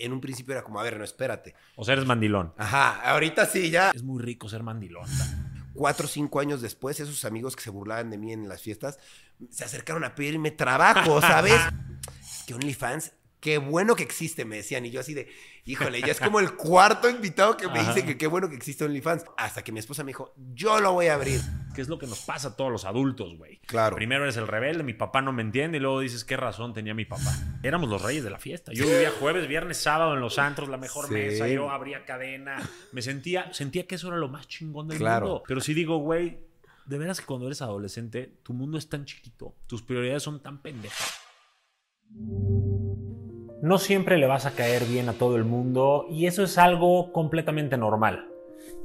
[0.00, 1.54] En un principio era como, a ver, no, espérate.
[1.76, 2.52] O sea, eres mandilón.
[2.56, 3.90] Ajá, ahorita sí, ya.
[3.94, 5.06] Es muy rico ser mandilón.
[5.74, 8.98] Cuatro o cinco años después, esos amigos que se burlaban de mí en las fiestas
[9.50, 11.60] se acercaron a pedirme trabajo, ¿sabes?
[12.46, 14.84] que OnlyFans qué bueno que existe, me decían.
[14.86, 15.28] Y yo así de,
[15.64, 18.84] híjole, ya es como el cuarto invitado que me dice que qué bueno que existe
[18.84, 19.24] OnlyFans.
[19.36, 21.40] Hasta que mi esposa me dijo, yo lo voy a abrir.
[21.74, 23.58] ¿Qué es lo que nos pasa a todos los adultos, güey?
[23.66, 23.96] Claro.
[23.96, 26.94] Primero eres el rebelde, mi papá no me entiende, y luego dices, ¿qué razón tenía
[26.94, 27.32] mi papá?
[27.62, 28.72] Éramos los reyes de la fiesta.
[28.74, 31.14] Yo vivía jueves, viernes, sábado en los antros, la mejor Sí.
[31.14, 32.56] mesa, yo abría cadena.
[32.92, 35.26] Me sentía, sentía que eso era lo más chingón del Claro.
[35.26, 35.42] mundo.
[35.46, 36.40] Pero sí digo, güey,
[36.86, 40.60] de veras que cuando eres adolescente, tu mundo es tan chiquito, tus prioridades son tan
[40.60, 41.20] pendejas.
[43.62, 47.12] No siempre le vas a caer bien a todo el mundo y eso es algo
[47.12, 48.30] completamente normal.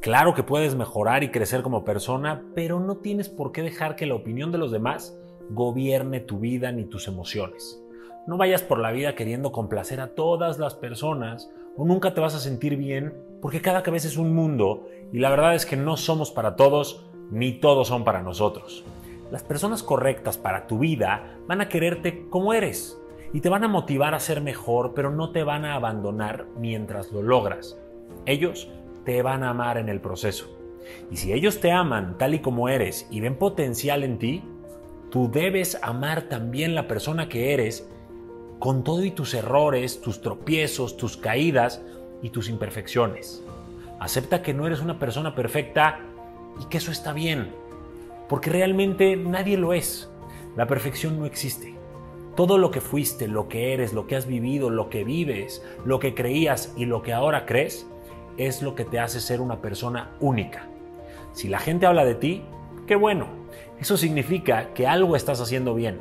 [0.02, 4.06] Claro que puedes mejorar y crecer como persona, pero no tienes por qué dejar que
[4.06, 5.18] la opinión de los demás
[5.50, 7.82] gobierne tu vida ni tus emociones.
[8.28, 12.36] No vayas por la vida queriendo complacer a todas las personas o nunca te vas
[12.36, 15.96] a sentir bien porque cada cabeza es un mundo y la verdad es que no
[15.96, 18.84] somos para todos ni todos son para nosotros.
[19.32, 23.00] Las personas correctas para tu vida van a quererte como eres
[23.36, 27.12] y te van a motivar a ser mejor, pero no te van a abandonar mientras
[27.12, 27.78] lo logras.
[28.26, 28.70] Ellos
[29.04, 30.58] te van a amar en el proceso.
[31.12, 34.42] Y si ellos te aman tal y como eres y ven potencial en ti,
[35.12, 37.86] tú debes amar también la persona que eres
[38.60, 41.82] con todo y tus errores, tus tropiezos, tus caídas
[42.22, 43.44] y tus imperfecciones.
[44.00, 46.00] Acepta que no eres una persona perfecta
[46.62, 47.50] y que eso está bien,
[48.30, 50.10] porque realmente nadie lo es.
[50.56, 51.75] La perfección no existe.
[52.36, 56.00] Todo lo que fuiste, lo que eres, lo que has vivido, lo que vives, lo
[56.00, 57.88] que creías y lo que ahora crees,
[58.38, 60.68] es lo que te hace ser una persona única.
[61.32, 62.44] Si la gente habla de ti,
[62.88, 63.28] qué bueno.
[63.80, 66.00] Eso significa que algo estás haciendo bien.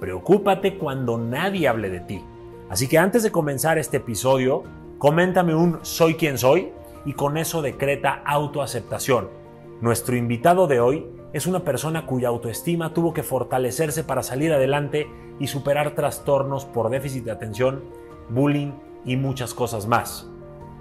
[0.00, 2.22] Preocúpate cuando nadie hable de ti.
[2.68, 4.62] Así que antes de comenzar este episodio,
[4.98, 6.70] coméntame un soy quien soy
[7.04, 9.28] y con eso decreta autoaceptación.
[9.80, 15.08] Nuestro invitado de hoy es una persona cuya autoestima tuvo que fortalecerse para salir adelante
[15.38, 17.84] y superar trastornos por déficit de atención,
[18.28, 18.72] bullying
[19.04, 20.28] y muchas cosas más.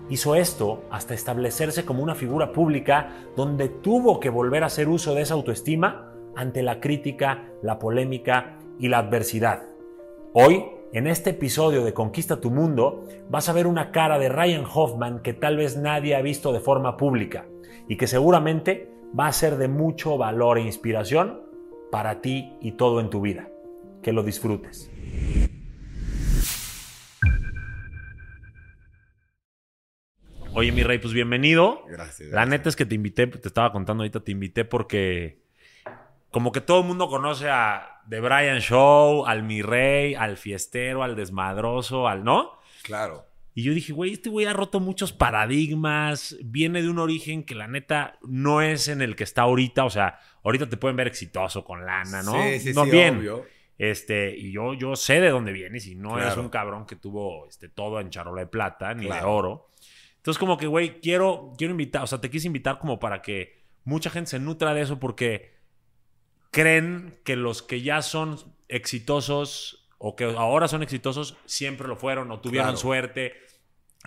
[0.10, 5.16] Hizo esto hasta establecerse como una figura pública donde tuvo que volver a hacer uso
[5.16, 9.64] de esa autoestima ante la crítica, la polémica y la adversidad.
[10.34, 14.66] Hoy, en este episodio de Conquista tu Mundo, vas a ver una cara de Ryan
[14.66, 17.46] Hoffman que tal vez nadie ha visto de forma pública
[17.88, 21.42] y que seguramente va a ser de mucho valor e inspiración
[21.92, 23.50] para ti y todo en tu vida.
[24.02, 24.90] Que lo disfrutes.
[30.54, 31.84] Oye, mi rey, pues bienvenido.
[31.88, 32.30] Gracias.
[32.30, 35.42] La neta es que te invité, te estaba contando ahorita, te invité porque
[36.30, 41.04] como que todo el mundo conoce a The Brian Show, al mi rey, al fiestero,
[41.04, 42.60] al desmadroso, al no.
[42.84, 43.31] Claro.
[43.54, 47.54] Y yo dije, güey, este güey ha roto muchos paradigmas, viene de un origen que
[47.56, 51.08] la neta no es en el que está ahorita, o sea, ahorita te pueden ver
[51.08, 52.42] exitoso con lana, ¿no?
[52.44, 53.18] Sí, sí, no sí, bien.
[53.18, 53.46] obvio.
[53.78, 56.42] Este, y yo, yo sé de dónde vienes y no eres Claro.
[56.44, 59.70] un cabrón que tuvo este, todo en charola de plata ni de oro.
[60.18, 63.64] Entonces, como que, güey, quiero, quiero invitar, o sea, te quise invitar como para que
[63.84, 65.56] mucha gente se nutra de eso porque
[66.52, 68.38] creen que los que ya son
[68.68, 72.78] exitosos o que ahora son exitosos siempre lo fueron o tuvieron Claro.
[72.78, 73.34] suerte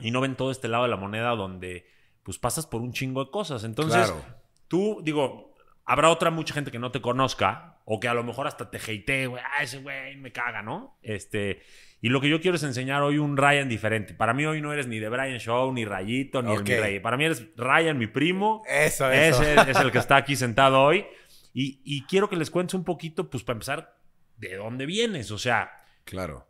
[0.00, 1.86] y no ven todo este lado de la moneda donde
[2.24, 3.62] pues pasas por un chingo de cosas.
[3.64, 4.24] Entonces, Claro.
[4.66, 8.46] tú, digo, habrá otra mucha gente que no te conozca o que a lo mejor
[8.48, 10.98] hasta te hatee, güey, ah, ese güey me caga, ¿no?
[11.02, 11.62] Este,
[12.00, 14.14] y lo que yo quiero es enseñar hoy un Ryan diferente.
[14.14, 16.68] Para mí hoy no eres ni de Brian Show, ni Rayito, ni el Ok.
[16.70, 16.98] mi rey.
[17.00, 18.62] Para mí eres Ryan, mi primo.
[18.68, 19.42] Eso, eso.
[19.42, 21.04] Ese es el que está aquí sentado hoy.
[21.52, 23.96] Y, y quiero que les cuentes un poquito, pues para empezar,
[24.38, 25.30] de dónde vienes.
[25.30, 25.70] O sea,
[26.04, 26.46] Claro.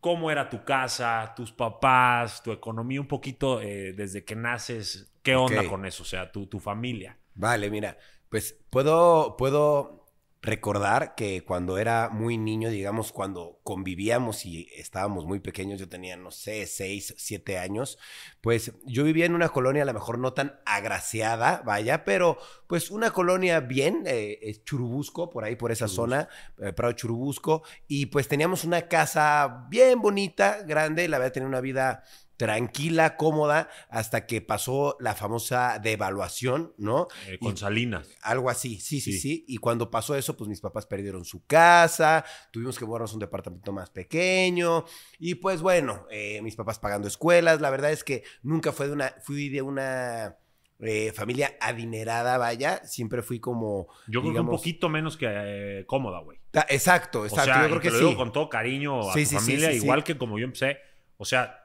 [0.00, 5.12] cómo era tu casa, tus papás, tu economía, un poquito eh, desde que naces.
[5.22, 6.02] ¿Qué onda con eso?
[6.02, 7.18] O sea, tu, tu familia.
[7.34, 7.98] Vale, mira,
[8.28, 10.06] pues puedo, puedo
[10.40, 16.16] recordar que cuando era muy niño, digamos, cuando convivíamos y estábamos muy pequeños, yo tenía,
[16.16, 17.98] no sé, seis, siete años,
[18.40, 22.38] pues yo vivía en una colonia a lo mejor no tan agraciada, vaya, pero
[22.68, 26.02] pues una colonia bien, eh, es Churubusco, por ahí, por esa Churubusco.
[26.02, 31.48] zona, eh, Prado Churubusco, y pues teníamos una casa bien bonita, grande, la verdad tenía
[31.48, 32.04] una vida
[32.38, 37.08] tranquila, cómoda, hasta que pasó la famosa devaluación, ¿no?
[37.26, 38.08] Eh, con Y- Salinas.
[38.22, 39.18] Algo así, sí, sí, Sí.
[39.18, 43.18] sí, Y cuando pasó eso, pues mis papás perdieron su casa, tuvimos que a un
[43.18, 44.84] departamento más pequeño.
[45.18, 47.60] Y pues bueno, eh, mis papás pagando escuelas.
[47.60, 50.36] La verdad es que nunca fue de una, fui de una
[50.80, 52.84] eh, familia adinerada, vaya.
[52.84, 53.88] Siempre fui como.
[54.06, 56.38] Yo creo que un poquito menos que eh, cómoda, güey.
[56.52, 57.52] Ta- Exacto, O exacto.
[57.52, 58.04] sea, yo creo te que lo sí.
[58.04, 60.78] digo con todo cariño a Sí, tu sí, familia, igual que como yo empecé.
[61.16, 61.64] O sea,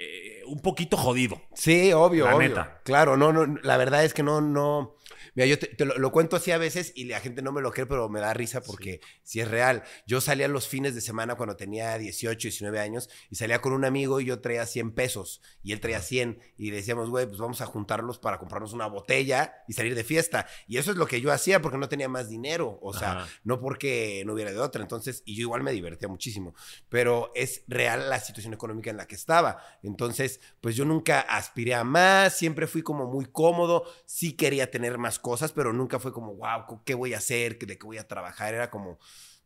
[0.00, 1.40] eh, un poquito jodido.
[1.54, 2.48] Sí, obvio, La obvio.
[2.48, 2.80] neta.
[2.84, 4.96] Claro, no, no, la verdad es que no, no.
[5.34, 7.60] Mira, yo te, te lo, lo cuento así a veces y la gente no me
[7.60, 9.40] lo cree, pero me da risa porque sí.
[9.40, 9.82] es real.
[10.06, 13.84] Yo salía los fines de semana cuando tenía 18, 19 años y salía con un
[13.84, 17.60] amigo y yo traía 100 pesos y él traía 100 y decíamos, güey, pues vamos
[17.60, 20.46] a juntarlos para comprarnos una botella y salir de fiesta.
[20.66, 23.28] Y eso es lo que yo hacía porque no tenía más dinero, o sea, Ajá.
[23.44, 24.82] no porque no hubiera de otra.
[24.82, 26.54] Entonces, y yo igual me divertía muchísimo,
[26.88, 29.62] pero es real la situación económica en la que estaba.
[29.82, 34.98] Entonces, pues yo nunca aspiré a más, siempre fui como muy cómodo, sí quería tener
[34.98, 37.58] más cosas, pero nunca fue como, wow, ¿qué voy a hacer?
[37.58, 38.54] ¿De qué voy a trabajar?
[38.54, 38.98] Era como,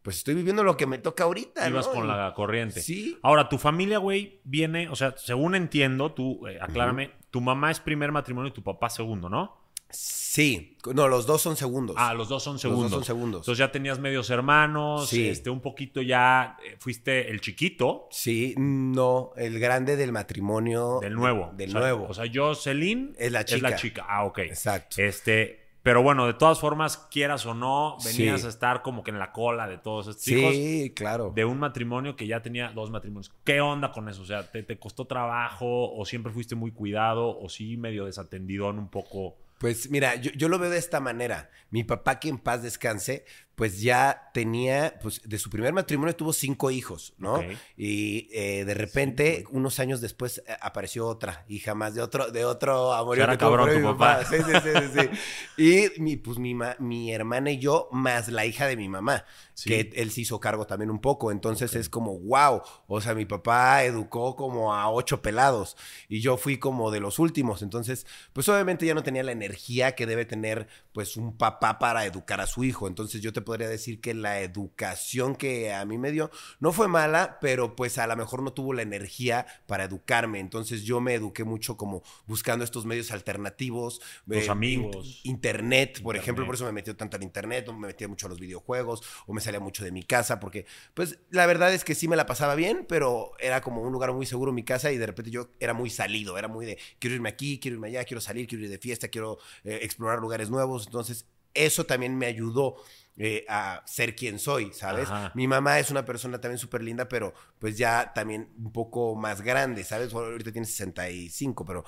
[0.03, 1.69] pues estoy viviendo lo que me toca ahorita.
[1.69, 1.93] Ibas ¿no?
[1.93, 2.81] con la corriente.
[2.81, 3.19] Sí.
[3.23, 7.81] Ahora, tu familia, güey, viene, o sea, según entiendo, tú, eh, aclárame, tu mamá es
[7.81, 9.63] primer matrimonio y tu papá segundo, ¿no?
[9.97, 11.95] Sí, no, los dos son segundos.
[11.99, 12.91] Ah, los dos son Los segundos.
[12.91, 13.41] dos son segundos.
[13.43, 15.29] Entonces ya tenías medios hermanos, Sí.
[15.29, 20.99] este, un poquito ya eh, fuiste el chiquito Sí, no, el grande del matrimonio.
[21.01, 21.53] del nuevo.
[21.55, 22.07] Del O sea, nuevo.
[22.09, 24.05] O sea, Jocelyn Es la Es la chica.
[24.09, 24.39] Ah, ok.
[24.41, 25.01] Exacto.
[25.01, 28.47] Este, pero bueno, de todas formas, quieras o no, venías Sí.
[28.47, 31.31] a estar como que en la cola de todos estos hijos sí, claro.
[31.35, 33.31] de un matrimonio que ya tenía dos matrimonios.
[33.45, 34.23] ¿Qué onda con eso?
[34.23, 38.79] O sea, ¿te, te costó trabajo o siempre fuiste muy cuidado o sí medio desatendidón
[38.79, 39.37] un poco?
[39.59, 41.51] Pues mira, yo, yo lo veo de esta manera.
[41.71, 46.33] Mi papá, que en paz descanse, pues ya tenía, pues de su primer matrimonio tuvo
[46.33, 47.35] cinco hijos, ¿no?
[47.35, 47.45] Ok.
[47.77, 52.45] Y eh, de repente, unos años después, eh, apareció otra hija más de otro, de
[52.45, 53.19] otro amor.
[53.19, 54.25] Era cabrón tu papá.
[54.25, 55.11] Sí, sí, sí, sí, sí.
[55.97, 59.25] Y mi, pues mi, ma- mi hermana y yo, más la hija de mi mamá,
[59.57, 59.71] Sí.
[59.71, 61.31] que él se hizo cargo también un poco.
[61.31, 62.61] Entonces es como, wow.
[62.89, 65.77] O sea, mi papá educó como a ocho pelados
[66.09, 67.63] y yo fui como de los últimos.
[67.63, 72.05] Entonces, pues obviamente ya no tenía la energía que debe tener pues un papá para
[72.05, 72.89] educar a su hijo.
[72.89, 76.31] Entonces yo te podría decir que la educación que a mí me dio
[76.61, 80.41] no fue mala, pero pues a lo mejor no tuvo la energía para educarme.
[80.41, 84.01] Entonces yo me eduqué mucho como buscando estos medios alternativos.
[84.27, 85.21] Tus eh, amigos.
[85.25, 88.27] in- internet, por ejemplo, por eso me metí tanto al internet, o me metía mucho
[88.27, 91.85] a los videojuegos, o me salía mucho de mi casa, porque pues la verdad es
[91.85, 94.93] que sí me la pasaba bien, pero era como un lugar muy seguro mi casa
[94.93, 97.89] y de repente yo era muy salido, era muy de quiero irme aquí, quiero irme
[97.89, 102.17] allá, quiero salir, quiero ir de fiesta, quiero eh, explorar lugares nuevos, entonces eso también
[102.19, 102.77] me ayudó
[103.17, 105.09] eh, a ser quien soy, ¿sabes?
[105.09, 105.33] Ajá.
[105.35, 109.41] Mi mamá es una persona también súper linda, pero pues ya también un poco más
[109.43, 110.13] grande, ¿sabes?
[110.13, 111.85] Bueno, ahorita tiene 65, pero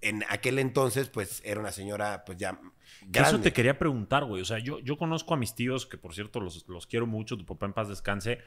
[0.00, 2.58] en aquel entonces pues era una señora pues ya
[3.10, 3.50] Que Eso grande.
[3.50, 4.42] te quería preguntar, güey.
[4.42, 7.36] O sea, yo, yo conozco a mis tíos, que por cierto los, los quiero mucho,
[7.38, 8.38] tu papá en paz descanse.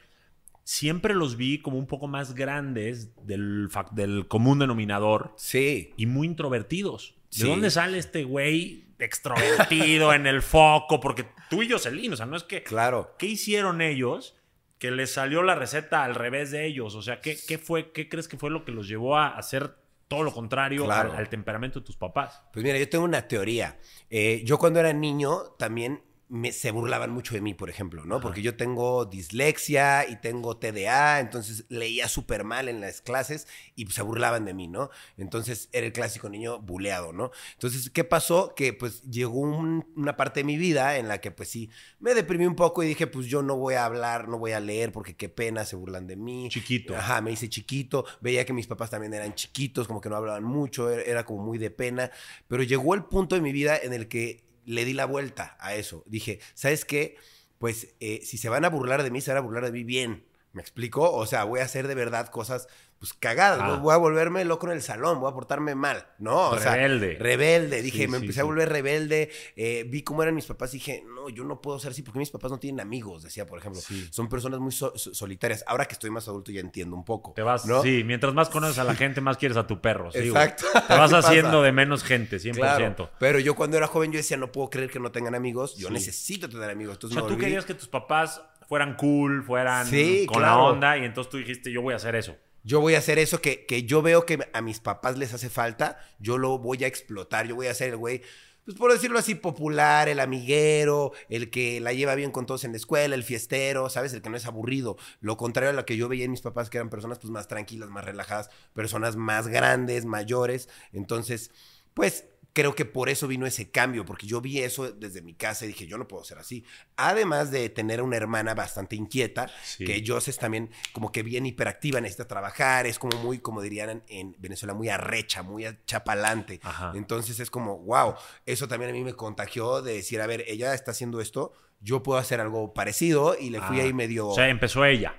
[0.64, 5.94] Siempre los vi como un poco más grandes del, del común denominador Sí.
[5.96, 7.17] y muy introvertidos.
[7.36, 11.00] ¿De dónde sale este güey extrovertido en el foco?
[11.00, 12.62] Porque tú y Jocelyn, o sea, no es que...
[12.62, 13.14] Claro.
[13.18, 14.34] ¿Qué hicieron ellos
[14.78, 16.94] que les salió la receta al revés de ellos?
[16.94, 19.74] O sea, ¿qué, qué fue, qué crees que fue lo que los llevó a hacer
[20.08, 21.12] todo lo contrario Claro.
[21.12, 22.40] al, al temperamento de tus papás?
[22.52, 23.78] Pues mira, yo tengo una teoría.
[24.10, 28.20] Eh, yo cuando era niño también me, se burlaban mucho de mí, por ejemplo, ¿no?
[28.20, 33.86] Porque yo tengo dislexia y tengo TDA, entonces leía súper mal en las clases y
[33.86, 34.90] se burlaban de mí, ¿no?
[35.16, 37.30] Entonces era el clásico niño buleado, ¿no?
[37.54, 38.54] Entonces, ¿qué pasó?
[38.54, 41.70] Que pues llegó un- una parte de mi vida en la que pues sí,
[42.00, 44.60] me deprimí un poco y dije, pues yo no voy a hablar, no voy a
[44.60, 46.48] leer porque qué pena, se burlan de mí.
[46.50, 46.96] Chiquito.
[46.96, 50.44] Ajá, me hice chiquito, veía que mis papás también eran chiquitos, como que no hablaban
[50.44, 52.10] mucho, era, era como muy de pena,
[52.48, 55.74] pero llegó el punto de mi vida en el que le di la vuelta a
[55.74, 56.04] eso.
[56.06, 57.16] Dije, ¿sabes qué?
[57.58, 59.82] Pues eh, si se van a burlar de mí, se van a burlar de mí
[59.82, 60.27] bien.
[60.58, 61.12] ¿Me explico?
[61.12, 62.66] O sea, voy a hacer de verdad cosas
[62.98, 63.76] pues cagadas, Ah.
[63.76, 66.48] voy a volverme loco en el salón, voy a portarme mal, ¿no?
[66.50, 67.16] O sea, Rebelde.
[67.20, 68.40] rebelde, dije, Sí, me sí, empecé sí.
[68.40, 71.78] a volver rebelde, eh, vi cómo eran mis papás y dije, no, yo no puedo
[71.78, 73.80] ser así porque mis papás no tienen amigos, decía, por ejemplo.
[74.10, 75.62] Son personas muy so- so- solitarias.
[75.68, 77.34] Ahora que estoy más adulto ya entiendo un poco.
[77.36, 77.84] Te vas, ¿no?
[77.84, 80.10] sí, mientras más conoces a la gente, más quieres a tu perro.
[80.12, 80.64] Exacto.
[80.72, 81.18] Te vas pasa.
[81.18, 82.54] haciendo de menos gente, 100%.
[82.56, 83.10] Claro.
[83.20, 85.76] Pero yo cuando era joven yo decía, no puedo creer que no tengan amigos.
[85.76, 86.94] Yo necesito tener amigos.
[86.94, 90.56] O Entonces sea, me tú querías que tus papás fueran cool, fueran Sí, con claro.
[90.56, 92.36] la onda, y entonces tú dijiste, yo voy a hacer eso.
[92.62, 95.48] Yo voy a hacer eso que, que yo veo que a mis papás les hace
[95.48, 95.98] falta.
[96.18, 97.46] Yo lo voy a explotar.
[97.46, 98.20] Yo voy a ser el güey,
[98.66, 102.72] pues por decirlo así, popular, el amiguero, el que la lleva bien con todos en
[102.72, 104.12] la escuela, el fiestero, ¿sabes?
[104.12, 104.98] El que no es aburrido.
[105.20, 107.48] Lo contrario a lo que yo veía en mis papás, que eran personas pues más
[107.48, 110.68] tranquilas, más relajadas, personas más grandes, mayores.
[110.92, 111.50] Entonces,
[111.94, 112.26] pues
[112.58, 115.68] creo que por eso vino ese cambio, porque yo vi eso desde mi casa y
[115.68, 116.64] dije, yo no puedo ser así.
[116.96, 119.84] Además de tener una hermana bastante inquieta, Sí.
[119.84, 123.90] que Jess es también como que bien hiperactiva, necesita trabajar, es como muy, como dirían
[123.90, 126.58] en, en Venezuela, muy arrecha, muy chapalante.
[126.64, 126.90] Ajá.
[126.96, 130.74] Entonces es como, wow, eso también a mí me contagió de decir, a ver, ella
[130.74, 134.26] está haciendo esto, yo puedo hacer algo parecido y le fui Ah, ahí medio...
[134.30, 135.14] O sea, empezó ella.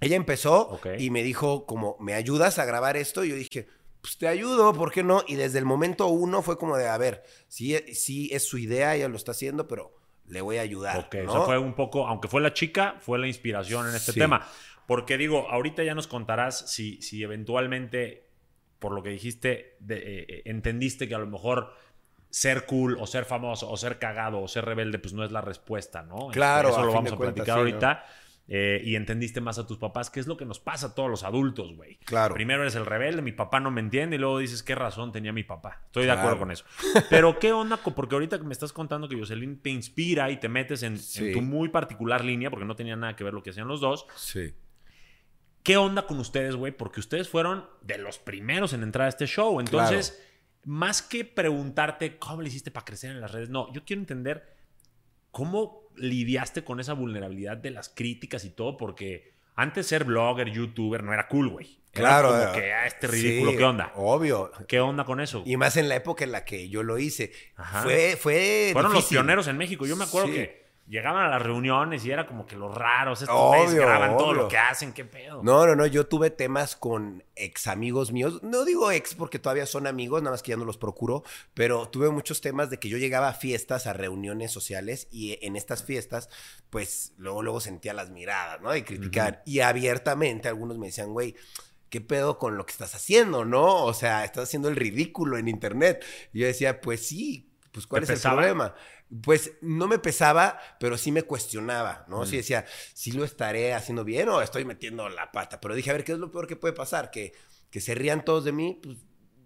[0.00, 3.24] Ella empezó y me dijo como, ¿me ayudas a grabar esto?
[3.24, 3.66] Y yo dije,
[4.08, 5.22] pues te ayudo, ¿por qué no?
[5.26, 8.94] Y desde el momento uno fue como de, a ver, sí, sí es su idea,
[8.96, 9.92] ella lo está haciendo, pero
[10.26, 10.96] le voy a ayudar.
[10.98, 11.30] Ok, ¿no?
[11.30, 14.18] o sea, fue un poco, aunque fue la chica, fue la inspiración en este Sí.
[14.20, 14.46] tema.
[14.86, 18.30] Porque digo, ahorita ya nos contarás si, si eventualmente,
[18.78, 21.74] por lo que dijiste, de- eh, eh, entendiste que a lo mejor
[22.30, 25.42] ser cool o ser famoso o ser cagado o ser rebelde, pues no es la
[25.42, 26.16] respuesta, ¿no?
[26.30, 28.04] Este, Claro, Eso lo vamos a platicar sí, ahorita.
[28.50, 31.10] Eh, y entendiste más a tus papás, que es lo que nos pasa a todos
[31.10, 31.98] los adultos, güey.
[31.98, 32.34] Claro.
[32.34, 35.34] Primero eres el rebelde, mi papá no me entiende, y luego dices, ¿qué razón tenía
[35.34, 35.82] mi papá?
[35.84, 36.64] Estoy de acuerdo con eso.
[37.10, 37.76] Pero, ¿qué onda?
[37.76, 40.98] Porque ahorita que me estás contando que Jocelyn te inspira y te metes en,
[41.34, 44.06] tu muy particular línea, porque no tenía nada que ver lo que hacían los dos.
[44.16, 44.54] Sí.
[45.62, 46.72] ¿Qué onda con ustedes, güey?
[46.72, 49.60] Porque ustedes fueron de los primeros en entrar a este show.
[49.60, 50.22] Entonces,
[50.64, 54.56] más que preguntarte cómo le hiciste para crecer en las redes, no, yo quiero entender
[55.30, 61.02] cómo lidiaste con esa vulnerabilidad de las críticas y todo, porque antes ser blogger, youtuber,
[61.02, 61.78] no era cool, güey.
[61.92, 62.28] Claro.
[62.28, 63.92] como eh, que, ah, este ridículo, sí, ¿qué onda?
[63.96, 64.52] Obvio.
[64.68, 65.42] ¿Qué onda con eso?
[65.44, 67.32] Y más en la época en la que yo lo hice.
[67.56, 67.82] Ajá.
[67.82, 69.86] Fue, fue Fueron los pioneros en México.
[69.86, 70.34] Yo me acuerdo Sí.
[70.34, 70.57] que
[70.88, 74.48] llegaban a las reuniones y era como que los raros, estos Obvio, graban todo lo
[74.48, 75.42] que hacen, qué pedo.
[75.42, 79.66] No, no, no, yo tuve temas con ex amigos míos, no digo ex porque todavía
[79.66, 81.22] son amigos, nada más que ya no los procuro,
[81.54, 85.56] pero tuve muchos temas de que yo llegaba a fiestas, a reuniones sociales y en
[85.56, 86.30] estas fiestas,
[86.70, 88.70] pues luego, luego sentía las miradas, ¿no?
[88.70, 91.34] De criticar y abiertamente algunos me decían, güey,
[91.90, 93.84] ¿qué pedo con lo que estás haciendo, no?
[93.84, 96.04] O sea, estás haciendo el ridículo en internet.
[96.32, 98.74] Y yo decía, pues sí, pues ¿cuál ¿Te es el problema?
[99.22, 102.22] Pues no me pesaba, pero sí me cuestionaba, ¿no?
[102.22, 102.26] Mm.
[102.26, 105.60] Sí decía, ¿sí lo estaré haciendo bien o estoy metiendo la pata?
[105.60, 107.10] Pero dije, a ver, ¿qué es lo peor que puede pasar?
[107.10, 107.32] Que,
[107.70, 108.98] que se rían todos de mí, pues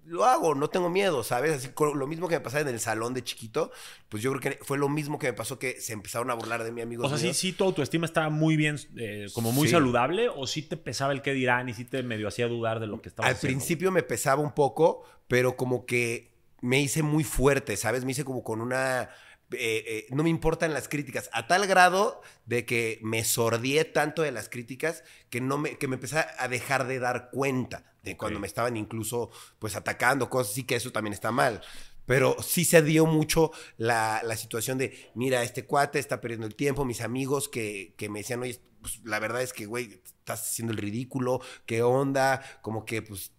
[0.04, 1.52] lo hago, no tengo miedo, ¿sabes?
[1.52, 3.70] Así, lo mismo que me pasaba en el salón de chiquito,
[4.08, 6.64] pues yo creo que fue lo mismo que me pasó que se empezaron a burlar
[6.64, 7.36] de mí, amigos O sea, sí, míos.
[7.36, 9.72] sí, tu autoestima estaba muy bien, eh, como muy Sí.
[9.74, 12.88] saludable, o sí te pesaba el qué dirán y sí te medio hacía dudar de
[12.88, 13.58] lo que estabas Al haciendo?
[13.58, 16.31] principio me pesaba un poco, pero como que
[16.62, 18.04] me hice muy fuerte, ¿sabes?
[18.06, 19.10] Me hice como con una...
[19.52, 24.22] eh, eh, no me importan las críticas, a tal grado de que me sordié tanto
[24.22, 28.16] de las críticas que, no me, que me empecé a dejar de dar cuenta de
[28.16, 31.60] cuando me estaban incluso pues atacando, cosas así que eso también está mal.
[32.06, 36.56] Pero sí se dio mucho la, la situación de, mira, este cuate está perdiendo el
[36.56, 40.40] tiempo, mis amigos que, que me decían, oye, pues la verdad es que, güey, estás
[40.42, 42.42] haciendo el ridículo, ¿qué onda?
[42.60, 43.32] Como que, pues,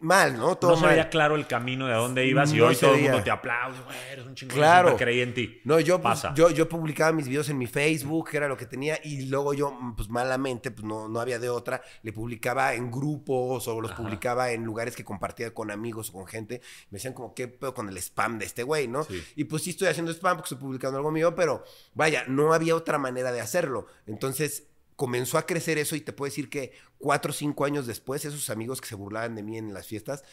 [0.00, 0.56] mal, ¿no?
[0.56, 0.90] Todo No se mal.
[0.92, 3.30] veía claro el camino de a dónde ibas y No hoy todo el mundo te
[3.30, 4.96] aplaude, güey, eres un chingón, Claro.
[4.96, 5.60] creí en ti.
[5.64, 6.34] No, yo, pues, Pasa.
[6.34, 9.54] yo, yo publicaba mis videos en mi Facebook, que era lo que tenía, y luego
[9.54, 13.90] yo, pues malamente, pues no, no había de otra, le publicaba en grupos o los
[13.92, 14.02] Ajá.
[14.02, 16.60] publicaba en lugares que compartía con amigos o con gente.
[16.90, 19.04] Me decían como, ¿qué pedo con el spam de este güey, no?
[19.04, 19.22] Sí.
[19.36, 21.64] Y pues sí estoy haciendo spam porque estoy publicando algo mío, pero
[21.94, 23.86] vaya, no había otra manera de hacerlo.
[24.06, 24.67] Entonces
[24.98, 28.50] comenzó a crecer eso y te puedo decir que cuatro o cinco años después, esos
[28.50, 30.24] amigos que se burlaban de mí en las fiestas,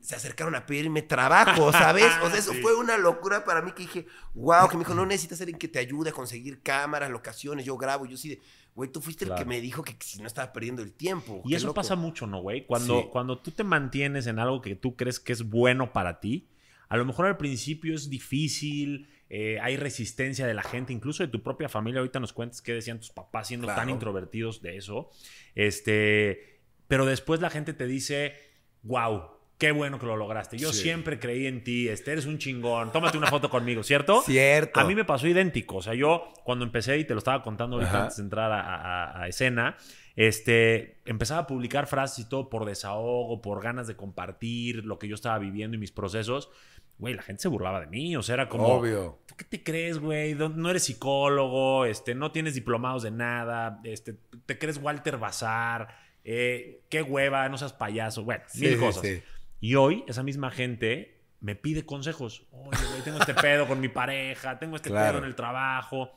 [0.00, 2.06] se acercaron a pedirme trabajo, ¿sabes?
[2.22, 2.62] O sea, eso Sí.
[2.62, 5.68] fue una locura para mí que dije, wow, que me dijo, no necesitas alguien que
[5.68, 8.40] te ayude a conseguir cámaras, locaciones, yo grabo, yo sí de,
[8.74, 11.42] güey, tú fuiste el que me dijo que si no estaba perdiendo el tiempo.
[11.44, 11.74] Y eso loco".
[11.74, 12.64] pasa mucho, ¿no, güey?
[12.66, 13.08] Cuando, Sí.
[13.12, 16.48] cuando tú te mantienes en algo que tú crees que es bueno para ti,
[16.88, 21.28] a lo mejor al principio es difícil, eh, hay resistencia de la gente, incluso de
[21.28, 21.98] tu propia familia.
[22.00, 25.10] Ahorita nos cuentas qué decían tus papás siendo tan introvertidos de eso.
[25.54, 28.34] Este, pero después la gente te dice,
[28.82, 29.32] wow.
[29.56, 30.58] Qué bueno que lo lograste.
[30.58, 30.82] Yo Sí.
[30.82, 31.88] siempre creí en ti.
[31.88, 32.90] Este, eres un chingón.
[32.90, 34.20] Tómate una foto conmigo, ¿cierto?
[34.22, 34.80] Cierto.
[34.80, 35.76] A mí me pasó idéntico.
[35.76, 38.02] O sea, yo cuando empecé, y te lo estaba contando ahorita Ajá.
[38.02, 39.76] antes de entrar a, a- a escena,
[40.16, 45.06] este, empezaba a publicar frases y todo por desahogo, por ganas de compartir lo que
[45.06, 46.50] yo estaba viviendo y mis procesos.
[46.98, 48.16] Güey, la gente se burlaba de mí.
[48.16, 48.66] O sea, era como...
[48.68, 49.18] Obvio.
[49.26, 50.34] ¿Tú qué te crees, güey?
[50.34, 54.14] No eres psicólogo, este, no tienes diplomados de nada, este,
[54.46, 55.88] te crees Walter Bazar,
[56.24, 59.02] eh, qué hueva, no seas payaso, bueno, Sí, mil sí, cosas.
[59.02, 59.22] sí.
[59.60, 62.46] Y hoy esa misma gente me pide consejos.
[62.52, 65.12] Oye, güey, tengo este pedo con mi pareja, tengo este Claro.
[65.14, 66.12] pedo en el trabajo.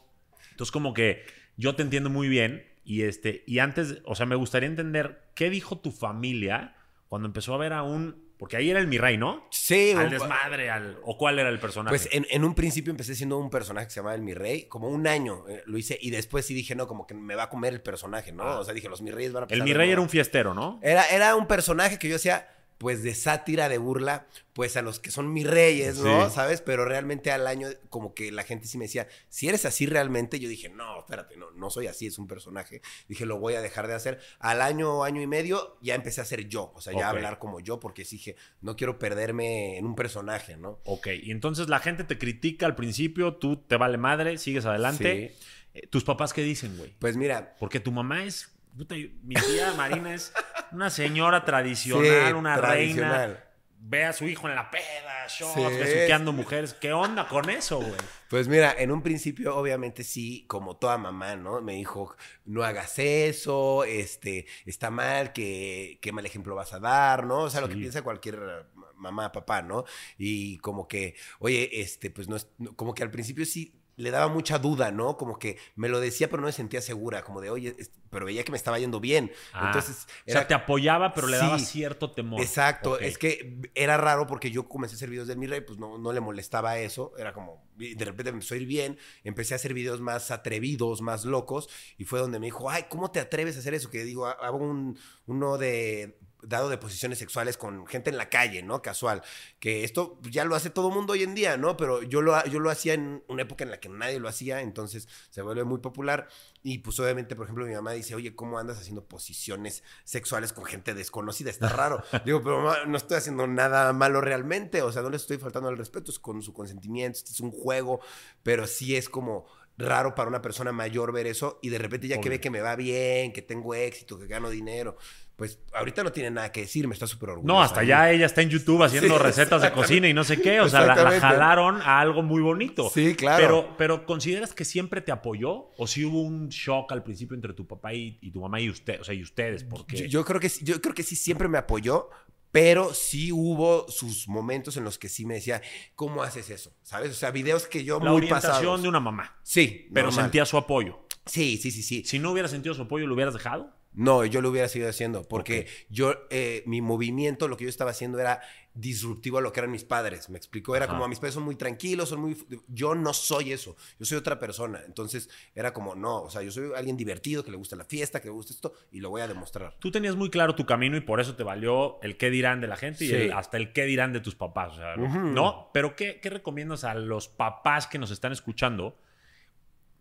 [0.51, 1.23] Entonces, como que
[1.57, 2.65] yo te entiendo muy bien.
[2.83, 6.75] Y este, y antes, o sea, me gustaría entender qué dijo tu familia
[7.09, 8.26] cuando empezó a ver a un.
[8.37, 9.47] Porque ahí era el mi rey, ¿no?
[9.49, 10.99] Sí, Al desmadre, al.
[11.03, 11.89] ¿O cuál era el personaje?
[11.89, 14.63] Pues en, en un principio empecé siendo un personaje que se llamaba el Mi Rey,
[14.65, 17.43] como un año eh, lo hice, y después sí dije, no, como que me va
[17.43, 18.43] a comer el personaje, ¿no?
[18.43, 18.59] Ah.
[18.59, 20.09] O sea, dije, los Mi Reyes van a el pasar mi de rey era un
[20.09, 20.79] fiestero, ¿no?
[20.83, 24.99] Era, era un personaje que yo hacía, pues, de sátira, de burla, pues, a los
[24.99, 26.29] que son mis reyes, ¿no?
[26.29, 26.35] Sí.
[26.35, 26.61] ¿Sabes?
[26.61, 30.39] Pero realmente al año, como que la gente sí me decía, si eres así realmente,
[30.39, 32.81] yo dije, no, espérate, no, no soy así, es un personaje.
[33.07, 34.19] Dije, lo voy a dejar de hacer.
[34.39, 37.15] Al año, año y medio, ya empecé a ser yo, o sea, ya Ok.
[37.15, 40.79] hablar como yo, porque sí dije, no quiero perderme en un personaje, ¿no?
[40.85, 45.35] Ok, y entonces la gente te critica al principio, tú te vale madre, sigues adelante.
[45.73, 46.95] Eh, ¿Tus papás qué dicen, güey?
[46.99, 48.49] Pues mira, Porque tu mamá es.
[48.77, 50.31] Puta, mi tía Marina es
[50.71, 52.67] una señora tradicional, sí, una reina.
[52.67, 53.43] tradicional.
[53.79, 56.73] ve a su hijo en la peda, shots, besuqueando mujeres.
[56.73, 57.95] ¿Qué onda con eso, güey?
[58.29, 61.61] Pues mira, en un principio, obviamente sí, como toda mamá, ¿no?
[61.61, 62.15] Me dijo,
[62.45, 67.43] no hagas eso, este, está mal, que, qué mal ejemplo vas a dar, ¿no?
[67.43, 69.85] O sea, lo que piensa cualquier mamá, papá, ¿no?
[70.17, 74.27] Y como que, oye, este, pues no es, como que al principio sí le daba
[74.27, 75.17] mucha duda, ¿no?
[75.17, 77.75] Como que me lo decía, pero no me sentía segura, como de, oye,
[78.11, 79.31] pero veía que me estaba yendo bien.
[79.53, 82.39] Ah, Entonces, o sea, te apoyaba, pero le daba cierto temor.
[82.39, 85.79] Exacto, es que era raro porque yo comencé a hacer videos del mi rey, pues
[85.79, 89.55] no, no le molestaba eso, era como, de repente me empezó a ir bien, empecé
[89.55, 93.19] a hacer videos más atrevidos, más locos, y fue donde me dijo, ay, ¿cómo te
[93.19, 93.89] atreves a hacer eso?
[93.89, 98.63] Que digo, hago un, uno de dado de posiciones sexuales con gente en la calle,
[98.63, 98.81] ¿no?
[98.81, 99.21] Casual.
[99.59, 101.77] Que esto ya lo hace todo mundo hoy en día, ¿no?
[101.77, 104.61] Pero yo lo, yo lo hacía en una época en la que nadie lo hacía,
[104.61, 106.27] entonces se vuelve muy popular.
[106.63, 110.65] Y pues obviamente, por ejemplo, mi mamá dice, oye, ¿cómo andas haciendo posiciones sexuales con
[110.65, 111.49] gente desconocida?
[111.49, 112.03] Está raro.
[112.25, 115.69] Digo, pero mamá, no estoy haciendo nada malo realmente, o sea, no le estoy faltando
[115.69, 118.01] al respeto, es con su consentimiento, es un juego,
[118.43, 119.45] pero sí es como
[119.77, 122.61] raro para una persona mayor ver eso y de repente ya que ve que me
[122.61, 124.97] va bien, que tengo éxito, que gano dinero,
[125.37, 127.53] pues ahorita no tiene nada que decir, me está súper orgullosa.
[127.53, 130.59] No, hasta ya ella está en YouTube haciendo recetas de cocina y no sé qué,
[130.61, 132.89] o sea, la, jalaron a algo muy bonito.
[132.89, 133.37] Sí, claro.
[133.37, 137.53] Pero, pero ¿consideras que siempre te apoyó o si hubo un shock al principio entre
[137.53, 139.63] tu papá y, tu mamá y usted, o sea, y ustedes?
[139.63, 140.09] Porque...
[140.09, 142.09] Yo, creo que, yo creo que sí siempre me apoyó,
[142.51, 145.61] pero sí hubo sus momentos en los que sí me decía,
[145.93, 146.73] ¿cómo haces eso?
[146.81, 147.11] ¿Sabes?
[147.11, 149.37] O sea, videos que yo la muy orientación de una mamá.
[149.43, 149.87] Sí.
[149.93, 151.05] Pero sentía su apoyo.
[151.27, 152.03] Sí, sí, sí, sí.
[152.05, 153.76] Si no hubiera sentido su apoyo, ¿lo hubieras dejado?
[153.97, 157.89] No, yo lo hubiera seguido haciendo, porque yo, eh, mi movimiento, lo que yo estaba
[157.89, 158.41] haciendo era
[158.75, 161.41] disruptivo a lo que eran mis padres, me explicó, era como, a mis padres son
[161.41, 162.37] muy tranquilos, son muy,
[162.67, 166.51] yo no soy eso, yo soy otra persona, entonces era como, no, o sea, yo
[166.51, 169.21] soy alguien divertido, que le gusta la fiesta, que le gusta esto, y lo voy
[169.21, 169.75] a demostrar.
[169.79, 172.67] Tú tenías muy claro tu camino y por eso te valió el qué dirán de
[172.67, 175.71] la gente y hasta el qué dirán de tus papás, ¿no?
[175.73, 178.95] Pero ¿qué, ¿qué recomiendas a los papás que nos están escuchando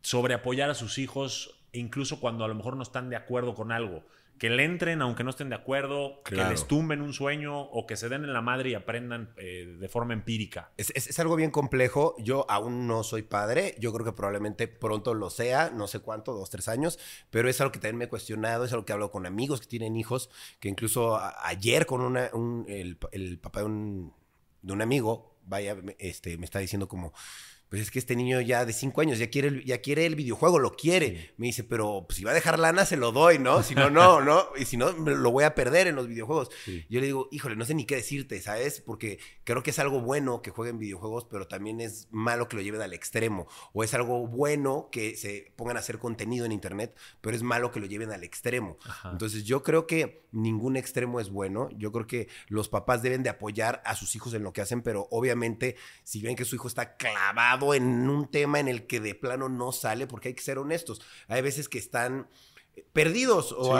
[0.02, 3.72] sobre apoyar a sus hijos incluso cuando a lo mejor no están de acuerdo con
[3.72, 4.04] algo.
[4.38, 7.96] Que le entren aunque no estén de acuerdo, que les tumben un sueño o que
[7.96, 10.72] se den en la madre y aprendan eh, de forma empírica.
[10.76, 12.14] Es, algo bien complejo.
[12.18, 13.74] Yo aún no soy padre.
[13.78, 16.98] Yo creo que probablemente pronto lo sea, no sé cuánto, dos, tres años.
[17.30, 18.66] Pero es algo que también me he cuestionado.
[18.66, 20.28] Es algo que hablo con amigos que tienen hijos.
[20.60, 22.30] Que incluso ayer con una,
[22.68, 24.12] el, papá de un,
[24.60, 27.14] de un amigo, vaya, este, me está diciendo como
[27.68, 30.14] pues es que este niño ya de cinco años ya quiere el, ya quiere el
[30.14, 31.34] videojuego, lo quiere.
[31.36, 33.62] Me dice, pero pues, si va a dejar lana, se lo doy, ¿no?
[33.62, 34.46] Si no, no, ¿no?
[34.56, 36.50] Y si no, lo voy a perder en los videojuegos.
[36.88, 38.80] Yo le digo, híjole, no sé ni qué decirte, ¿sabes?
[38.80, 42.62] Porque creo que es algo bueno que jueguen videojuegos, pero también es malo que lo
[42.62, 43.48] lleven al extremo.
[43.72, 47.72] O es algo bueno que se pongan a hacer contenido en Internet, pero es malo
[47.72, 48.78] que lo lleven al extremo.
[49.10, 51.68] Entonces yo creo que ningún extremo es bueno.
[51.76, 54.82] Yo creo que los papás deben de apoyar a sus hijos en lo que hacen,
[54.82, 59.00] pero obviamente si ven que su hijo está clavado, en un tema en el que
[59.00, 61.00] de plano no sale, porque hay que ser honestos.
[61.28, 62.28] Hay veces que están
[62.92, 63.74] perdidos o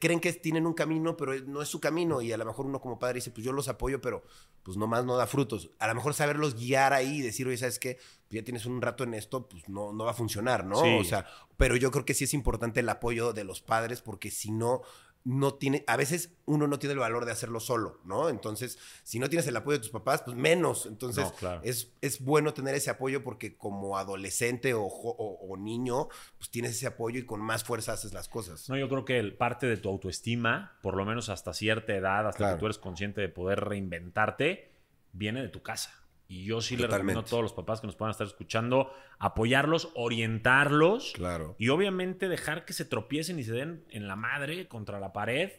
[0.00, 2.80] creen que tienen un camino, pero no es su camino y a lo mejor uno
[2.80, 4.24] como padre dice, pues yo los apoyo, pero
[4.62, 5.70] pues nomás no da frutos.
[5.78, 7.98] A lo mejor saberlos guiar ahí y decir, oye, ¿sabes qué?
[8.30, 10.78] ya tienes un rato en esto, pues no, no va a funcionar, ¿no?
[10.98, 14.30] O sea, pero yo creo que sí es importante el apoyo de los padres porque
[14.30, 14.82] si no,
[15.24, 18.28] no tiene, a veces uno no tiene el valor de hacerlo solo, ¿no?
[18.28, 20.86] Entonces, si no tienes el apoyo de tus papás, pues menos.
[20.86, 26.86] Entonces, es, es, bueno tener ese apoyo porque como adolescente o, niño, pues tienes ese
[26.86, 28.68] apoyo y con más fuerza haces las cosas.
[28.68, 32.26] No, yo creo que el, parte de tu autoestima, por lo menos hasta cierta edad,
[32.26, 34.72] hasta que tú eres consciente de poder reinventarte,
[35.12, 36.07] viene de tu casa.
[36.30, 39.90] Y yo sí le recomiendo a todos los papás que nos puedan estar escuchando apoyarlos,
[39.94, 41.12] orientarlos.
[41.14, 41.56] Claro.
[41.58, 45.52] Y obviamente dejar que se tropiecen y se den en la madre contra la pared.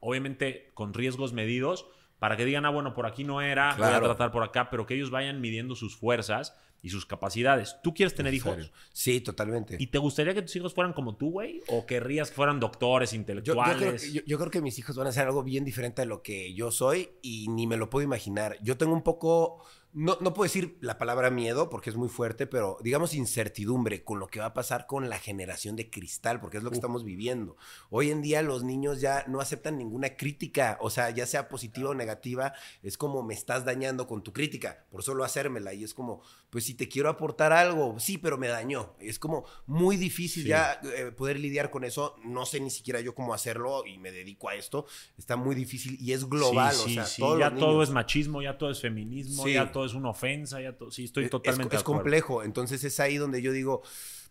[0.00, 1.86] Obviamente con riesgos medidos
[2.18, 4.86] para que digan, ah, bueno, por aquí no era, voy a tratar por acá, pero
[4.86, 7.76] que ellos vayan midiendo sus fuerzas y sus capacidades.
[7.82, 8.70] ¿Tú quieres tener hijos?
[8.92, 9.76] Sí, totalmente.
[9.78, 11.60] ¿Y te gustaría que tus hijos fueran como tú, güey?
[11.68, 14.12] ¿O querrías que fueran doctores, intelectuales?
[14.12, 16.70] yo, creo, que mis hijos van a ser algo bien diferente a lo que yo
[16.70, 18.56] soy y ni me lo puedo imaginar.
[18.62, 19.64] Yo tengo un poco
[19.96, 24.18] no, no puedo decir la palabra miedo porque es muy fuerte, pero digamos incertidumbre con
[24.18, 27.02] lo que va a pasar con la generación de cristal, porque es lo que estamos
[27.02, 27.56] viviendo.
[27.88, 31.88] Hoy en día los niños ya no aceptan ninguna crítica, o sea, ya sea positiva
[31.88, 35.72] o negativa, es como me estás dañando con tu crítica, por solo hacérmela.
[35.72, 36.20] Y es como,
[36.56, 38.94] pues si te quiero aportar algo, sí, pero me dañó.
[38.98, 42.16] Es como muy difícil ya eh, poder lidiar con eso.
[42.24, 44.86] No sé ni siquiera yo cómo hacerlo y me dedico a esto.
[45.18, 46.74] Está muy difícil y es global.
[46.74, 47.04] o sea,
[47.38, 51.04] ya todo es machismo, ya todo es feminismo, ya todo es una ofensa, ya sí,
[51.04, 53.82] estoy totalmente es, es complejo, entonces es ahí donde yo digo,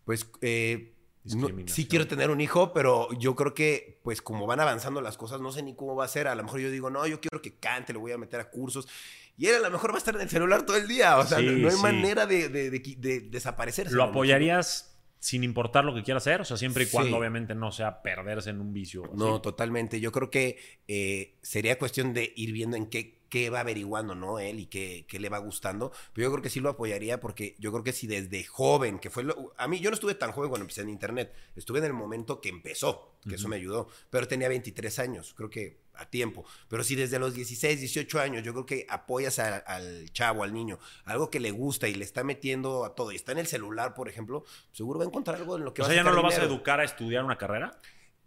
[0.03, 4.61] pues eh, No, sí quiero tener un hijo, pero yo creo que, pues como van
[4.61, 6.27] avanzando las cosas, no sé ni cómo va a ser.
[6.27, 8.49] A lo mejor yo digo, no, yo quiero que cante, lo voy a meter a
[8.49, 8.87] cursos.
[9.37, 11.17] Y él a lo mejor va a estar en el celular todo el día.
[11.17, 13.93] O sea, no, hay manera de, de, de, desaparecerse.
[13.93, 16.41] ¿Lo apoyarías sin importar lo que quiera hacer?
[16.41, 19.09] O sea, siempre y cuando obviamente no sea perderse en un vicio.
[19.13, 19.99] No, totalmente.
[19.99, 24.39] Yo creo que eh, sería cuestión de ir viendo en qué qué va averiguando, ¿no?
[24.39, 25.91] Él y qué, qué, le va gustando.
[26.13, 29.09] Pero yo creo que sí lo apoyaría porque yo creo que si desde joven, que
[29.09, 31.33] fue lo, A mí, yo no estuve tan joven cuando empecé en internet.
[31.55, 33.87] Estuve en el momento que empezó, que eso me ayudó.
[34.09, 36.45] Pero tenía 23 años, creo que a tiempo.
[36.67, 40.79] Pero si desde los 16, 18 años, yo creo que apoyas al chavo, al niño,
[41.05, 43.93] algo que le gusta y le está metiendo a todo y está en el celular,
[43.93, 46.15] por ejemplo, seguro va a encontrar algo en lo que o va sea, ya no
[46.15, 47.79] lo vas a educar a estudiar una carrera?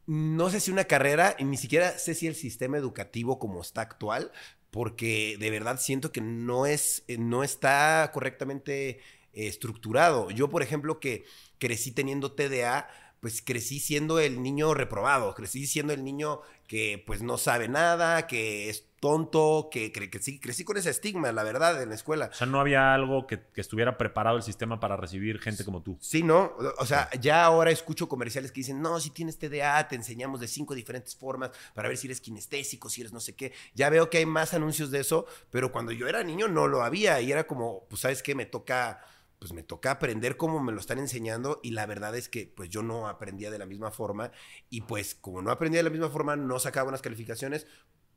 [0.07, 3.83] No sé si una carrera, y ni siquiera sé si el sistema educativo como está
[3.83, 4.33] actual,
[4.71, 8.99] porque de verdad siento que no es, eh, no está correctamente eh,
[9.33, 10.31] estructurado.
[10.31, 11.25] Yo, por ejemplo, que
[11.59, 12.89] crecí teniendo TDA,
[13.21, 18.27] pues crecí siendo el niño reprobado, crecí siendo el niño que pues no sabe nada,
[18.27, 22.31] que es tonto, que, que, sí, crecí con ese estigma, la verdad, en la escuela.
[22.33, 25.97] O sea, no había algo que, estuviera preparado el sistema para recibir gente como tú.
[26.01, 26.55] Sí, ¿no?
[26.79, 30.49] O sea, ya ahora escucho comerciales que dicen, no, si tienes TDA, te enseñamos de
[30.49, 33.53] cinco diferentes formas para ver si eres kinestésico, si eres no sé qué.
[33.75, 36.83] Ya veo que hay más anuncios de eso, pero cuando yo era niño no lo
[36.83, 38.35] había y era como, pues, ¿sabes qué?
[38.35, 39.01] Me toca
[39.39, 42.69] pues me toca aprender cómo me lo están enseñando y la verdad es que pues
[42.71, 44.33] yo no aprendía de la misma forma
[44.69, 47.67] y pues como no aprendía de la misma forma no sacaba buenas calificaciones,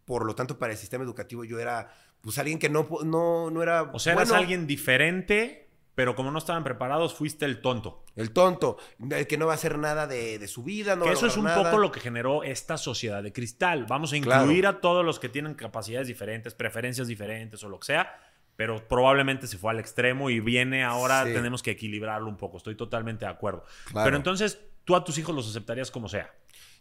[0.05, 3.63] por lo tanto para el sistema educativo yo era pues alguien que no, no, no
[3.63, 3.83] era...
[3.93, 8.05] O sea, eras alguien diferente, pero como no estaban preparados fuiste el tonto.
[8.15, 8.77] El tonto,
[9.09, 10.95] el que no va a hacer nada de, su vida.
[10.95, 13.85] No que eso es un poco lo que generó esta sociedad de cristal.
[13.87, 17.87] Vamos a incluir a todos los que tienen capacidades diferentes, preferencias diferentes o lo que
[17.87, 18.30] sea
[18.61, 22.57] pero probablemente se fue al extremo y viene ahora, tenemos que equilibrarlo un poco.
[22.57, 23.65] Estoy totalmente de acuerdo.
[23.91, 26.31] Pero entonces, tú a tus hijos los aceptarías como sea.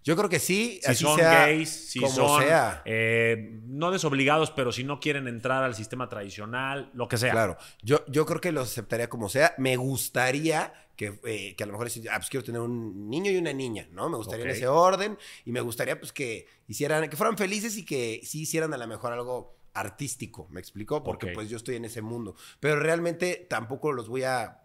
[0.04, 0.78] Yo creo que sí.
[0.82, 2.44] Si son gays, si son
[2.84, 7.32] eh, no desobligados, pero si no quieren entrar al sistema tradicional, lo que sea.
[7.32, 9.54] Claro, yo, yo creo que los aceptaría como sea.
[9.56, 13.38] Me gustaría que, eh, que a lo mejor ah, pues quiero tener un niño y
[13.38, 14.10] una niña, ¿no?
[14.10, 15.16] Me gustaría en ese orden
[15.46, 18.86] y me gustaría pues que hicieran, que fueran felices y que sí hicieran a lo
[18.86, 21.02] mejor algo artístico, ¿me explicó?
[21.02, 22.34] Porque pues yo estoy en ese mundo.
[22.58, 24.62] Pero realmente tampoco los voy a...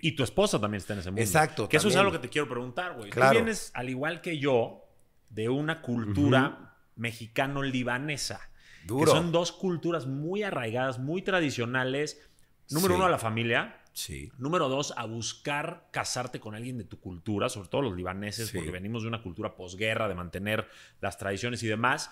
[0.00, 1.20] Y, tu esposa también está en ese mundo.
[1.20, 1.68] Exacto.
[1.68, 3.10] Que eso es algo que te quiero preguntar, güey.
[3.10, 4.86] Tú vienes, al igual que yo,
[5.28, 8.40] de una cultura mexicano-libanesa.
[8.86, 9.04] Duro.
[9.04, 12.18] Que son dos culturas muy arraigadas, muy tradicionales.
[12.70, 13.82] Número uno, a la familia.
[13.92, 14.30] Sí.
[14.38, 18.70] Número dos, a buscar casarte con alguien de tu cultura, sobre todo los libaneses, porque
[18.70, 20.66] venimos de una cultura posguerra, de mantener
[21.00, 22.10] las tradiciones y demás.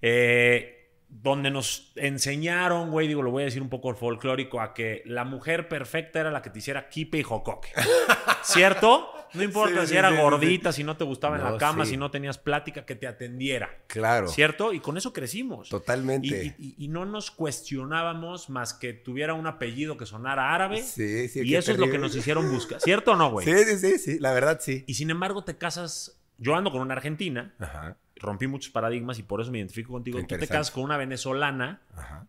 [0.00, 0.77] Eh,
[1.08, 5.24] donde nos enseñaron, güey, digo, lo voy a decir un poco folclórico, a que la
[5.24, 7.70] mujer perfecta era la que te hiciera kipe y jocoque.
[8.42, 9.10] ¿Cierto?
[9.34, 12.38] No importa si era gordita, si no te gustaba en la cama, si no tenías
[12.38, 13.82] plática, que te atendiera.
[13.86, 14.28] Claro.
[14.28, 14.72] ¿Cierto?
[14.72, 15.68] Y con eso crecimos.
[15.68, 16.56] Totalmente.
[16.58, 20.82] Y, no nos cuestionábamos más que tuviera un apellido que sonara árabe.
[20.82, 21.40] Sí, sí.
[21.44, 22.80] Y eso es lo que nos hicieron buscar.
[22.80, 23.46] ¿Cierto o no, güey?
[23.46, 24.18] Sí, sí, sí, sí.
[24.18, 24.84] La verdad, sí.
[24.86, 26.18] Y sin embargo, te casas.
[26.38, 27.54] Yo ando con una argentina.
[27.58, 30.18] Ajá rompí muchos paradigmas y por eso me identifico contigo.
[30.20, 31.82] Tú te casas con una venezolana,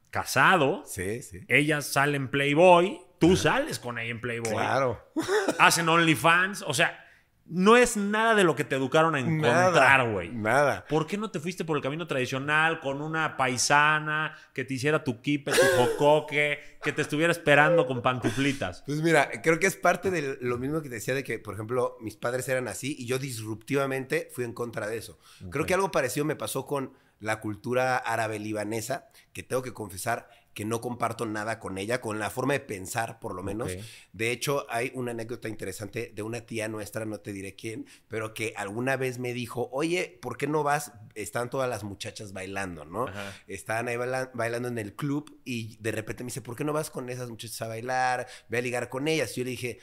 [0.10, 0.84] casado.
[0.86, 1.40] Sí, sí.
[1.48, 4.52] Ella sale en Playboy, tú sales con ella en Playboy.
[4.52, 5.12] Claro.
[5.60, 6.64] Hacen OnlyFans.
[6.64, 7.06] O sea,
[7.50, 10.30] no es nada de lo que te educaron a encontrar, güey.
[10.30, 14.76] Nada, ¿Por qué no te fuiste por el camino tradicional con una paisana que te
[14.76, 18.84] hiciera tu kipe, tu jocoque, que te estuviera esperando con pantuflitas?
[18.86, 21.56] Pues mira, creo que es parte de lo mismo que te decía de que, por
[21.56, 25.20] ejemplo, mis padres eran así y yo disruptivamente fui en contra de eso.
[25.50, 30.30] Creo que algo parecido me pasó con la cultura árabe libanesa, que tengo que confesar
[30.60, 33.72] que no comparto nada con ella, con la forma de pensar, por lo menos.
[34.12, 38.34] De hecho, hay una anécdota interesante de una tía nuestra, no te diré quién, pero
[38.34, 40.92] que alguna vez me dijo, oye, ¿por qué no vas?
[41.16, 43.06] Están todas las muchachas bailando, ¿no?
[43.48, 43.96] Están ahí
[44.34, 47.30] bailando en el club y de repente me dice, ¿por qué no vas con esas
[47.30, 48.28] muchachas a bailar?
[48.50, 49.32] Ve a ligar con ellas.
[49.32, 49.80] Y yo le dije,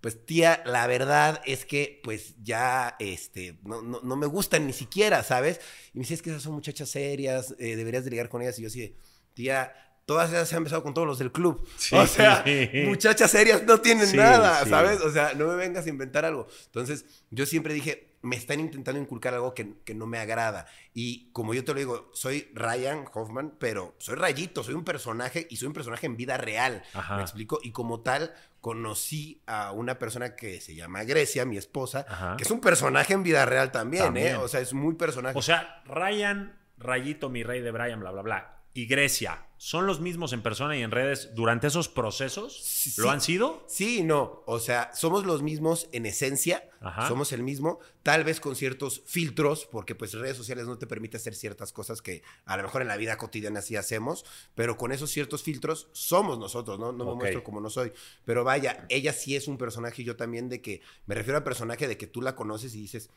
[0.00, 5.22] pues tía, la verdad es que pues ya este, no, no, me gustan ni siquiera,
[5.22, 5.60] ¿sabes?
[5.92, 8.58] Y me dice, es que esas son muchachas serias, eh, deberías de ligar con ellas.
[8.58, 8.96] Y yo así,
[9.34, 9.74] tía,
[10.06, 11.66] todas ellas se han besado con todos los del club.
[11.92, 12.44] o sea,
[12.86, 15.00] muchachas serias no tienen nada, ¿sabes?
[15.00, 16.46] O sea, no me vengas a inventar algo.
[16.66, 20.66] Entonces, yo siempre dije, me están intentando inculcar algo que, no me agrada.
[20.94, 25.46] Y como yo te lo digo, soy Ryan Hoffman, pero soy Rayito, soy un personaje
[25.50, 26.82] y soy un personaje en vida real.
[27.16, 27.60] ¿Me explico?
[27.62, 32.50] Y como tal, conocí a una persona que se llama Grecia, mi esposa, que es
[32.50, 34.36] un personaje en vida real también, también, ¿eh?
[34.36, 35.38] O sea, es muy personaje.
[35.38, 38.54] O sea, Ryan, Rayito, mi rey de Brian, bla, bla, bla.
[38.74, 42.62] Y Grecia ¿son los mismos en persona y en redes durante esos procesos?
[42.62, 43.64] Sí, ¿Lo han sido?
[43.66, 44.42] Sí no.
[44.44, 46.68] O sea, somos los mismos en esencia.
[46.82, 47.08] Ajá.
[47.08, 47.78] Somos el mismo.
[48.02, 52.02] Tal vez con ciertos filtros, porque pues redes sociales no te permite hacer ciertas cosas
[52.02, 54.26] que a lo mejor en la vida cotidiana sí hacemos.
[54.54, 56.92] Pero con esos ciertos filtros somos nosotros, ¿no?
[56.92, 57.90] No me muestro como no soy.
[58.26, 60.82] Pero vaya, ella sí es un personaje yo también de que...
[61.06, 63.08] Me refiero al personaje de que tú la conoces y dices...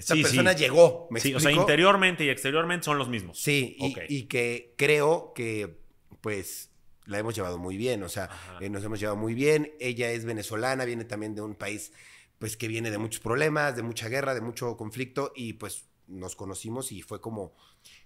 [0.00, 0.58] Esta Sí, persona sí.
[0.58, 1.06] llegó.
[1.10, 3.40] ¿Me Sí, o sea, interiormente y exteriormente son los mismos.
[3.40, 3.98] Sí, y, Ok.
[4.08, 5.78] y que creo que,
[6.20, 6.70] pues,
[7.06, 8.28] la hemos llevado muy bien, o sea,
[8.60, 9.72] eh, nos hemos llevado muy bien.
[9.80, 11.92] Ella es venezolana, viene también de un país,
[12.38, 16.34] pues, que viene de muchos problemas, de mucha guerra, de mucho conflicto, y pues nos
[16.36, 17.54] conocimos y fue como,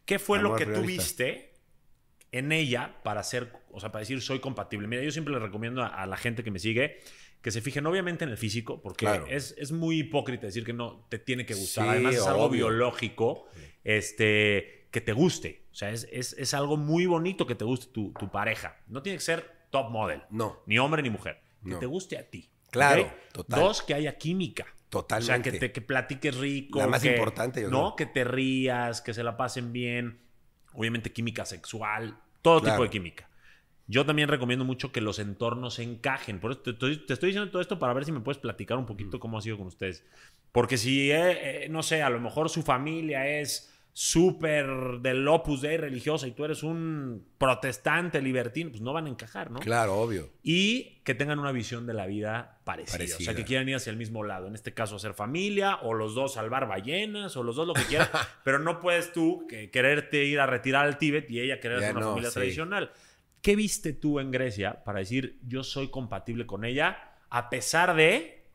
[0.04, 1.02] ¿Qué fue lo que tú realista.
[1.04, 1.54] viste
[2.32, 4.88] en ella para ser, o sea, para decir soy compatible?
[4.88, 7.00] Mira, yo siempre le recomiendo a, a la gente que me sigue
[7.44, 9.26] que se fijen obviamente en el físico, porque Claro.
[9.28, 11.84] es, es muy hipócrita decir que no te tiene que gustar.
[11.84, 13.46] Sí, Además, es algo biológico
[13.98, 15.66] este, que te guste.
[15.70, 18.76] O sea, es, es- es algo muy bonito que te guste tu, tu pareja.
[18.88, 21.40] No tiene que ser top model, no, ni hombre ni mujer.
[21.62, 21.78] Que No.
[21.78, 22.48] te guste a ti.
[22.70, 23.60] Claro, total.
[23.60, 24.66] Dos, que haya química.
[24.88, 25.32] totalmente.
[25.32, 26.78] O sea, que, te, que platiques rico.
[26.78, 27.94] La más que- importante, yo ¿No?
[27.94, 27.96] creo.
[27.96, 30.20] Que te rías, que se la pasen bien.
[30.72, 32.76] Obviamente química sexual, todo Claro.
[32.76, 33.28] tipo de química.
[33.86, 36.40] Yo también recomiendo mucho que los entornos se encajen.
[36.40, 38.78] Por eso te estoy, te estoy diciendo todo esto para ver si me puedes platicar
[38.78, 40.04] un poquito cómo ha sido con ustedes.
[40.52, 44.66] Porque si, eh, eh, no sé, a lo mejor su familia es súper
[45.02, 49.52] del opus dei religiosa y tú eres un protestante libertino, pues no van a encajar,
[49.52, 49.60] ¿no?
[49.60, 50.30] Claro, obvio.
[50.42, 53.16] y que tengan una visión de la vida parecida.
[53.16, 54.48] O sea, que quieran ir hacia el mismo lado.
[54.48, 57.84] En este caso, hacer familia, o los dos salvar ballenas, o los dos lo que
[57.84, 58.08] quieran.
[58.44, 61.92] pero no puedes tú que quererte ir a retirar al Tíbet y ella querer hacer
[61.92, 62.34] una no, familia sí.
[62.34, 62.90] tradicional.
[63.44, 66.96] ¿Qué viste tú en Grecia para decir yo soy compatible con ella
[67.28, 68.48] a pesar de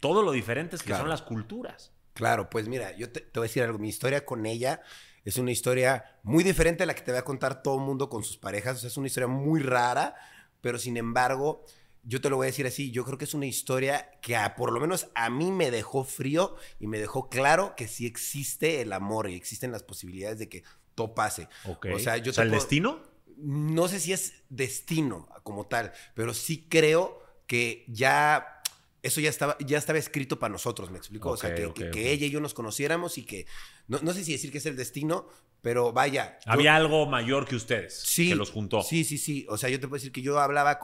[0.00, 1.02] todo lo diferentes que Claro.
[1.02, 1.92] son las culturas?
[2.14, 3.78] Claro, pues mira, yo te, te voy a decir algo.
[3.78, 4.80] Mi historia con ella
[5.22, 8.08] es una historia muy diferente a la que te va a contar todo el mundo
[8.08, 8.78] con sus parejas.
[8.78, 10.14] O sea, es una historia muy rara,
[10.62, 11.62] pero sin embargo,
[12.02, 12.90] yo te lo voy a decir así.
[12.90, 16.04] Yo creo que es una historia que a- por lo menos a mí me dejó
[16.04, 20.48] frío y me dejó claro que sí existe el amor y existen las posibilidades de
[20.48, 20.62] que
[20.94, 21.48] todo pase.
[21.92, 23.15] O sea, yo te ¿el puedo- destino?
[23.36, 28.60] No sé si es destino como tal, pero sí creo que ya
[29.02, 31.30] eso ya estaba, ya estaba escrito para nosotros, me explico.
[31.30, 33.46] o sea, que, ella y yo nos conociéramos y que,
[33.86, 35.28] no, no sé si decir que es el destino,
[35.62, 36.38] pero vaya.
[36.44, 38.82] yo- Había algo mayor que ustedes sí, que los juntó.
[38.82, 39.46] Sí, sí, sí.
[39.48, 40.80] O sea, yo te puedo decir que yo hablaba,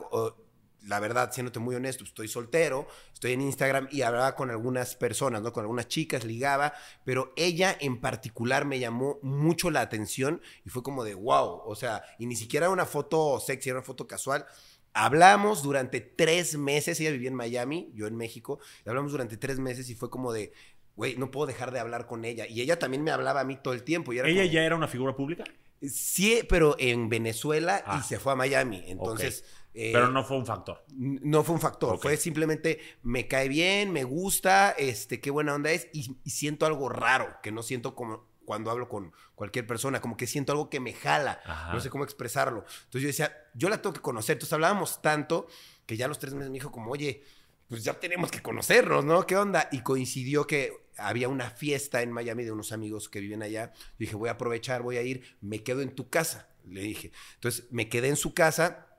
[0.85, 5.41] la verdad, siéndote muy honesto, estoy soltero, estoy en Instagram y hablaba con algunas personas,
[5.41, 5.53] ¿no?
[5.53, 6.73] Con algunas chicas, ligaba,
[7.05, 11.61] pero ella en particular me llamó mucho la atención y fue como de wow.
[11.65, 14.45] O sea, y ni siquiera era una foto sexy, era una foto casual.
[14.93, 19.57] Hablamos durante tres meses, ella vivía en Miami, yo en México, y hablamos durante tres
[19.59, 20.53] meses y fue como de,
[20.95, 22.45] güey, no puedo dejar de hablar con ella.
[22.47, 24.13] Y ella también me hablaba a mí todo el tiempo.
[24.13, 25.45] Y era ¿Ella como- ya era una figura pública?
[25.81, 27.99] Sí, pero en Venezuela Ah.
[27.99, 28.83] y se fue a Miami.
[28.87, 29.43] Entonces.
[29.73, 30.83] Eh, Pero no fue un factor.
[30.95, 31.99] no fue un factor.
[31.99, 35.87] Fue simplemente me cae bien, me gusta, este, qué buena onda es.
[35.93, 40.01] Y, y siento algo raro que no siento como cuando hablo con cualquier persona.
[40.01, 41.41] Como que siento algo que me jala.
[41.45, 41.73] Ajá.
[41.73, 42.65] No sé cómo expresarlo.
[42.85, 44.35] Entonces yo decía, yo la tengo que conocer.
[44.35, 45.47] Entonces hablábamos tanto
[45.85, 47.23] que ya a los tres meses me dijo, como, oye,
[47.67, 49.25] pues ya tenemos que conocernos, ¿no?
[49.25, 49.69] ¿Qué onda?
[49.71, 53.73] Y coincidió que había una fiesta en Miami de unos amigos que viven allá.
[53.73, 57.11] Yo dije, voy a aprovechar, voy a ir, me quedo en tu casa, le dije.
[57.35, 58.92] Entonces me quedé en su casa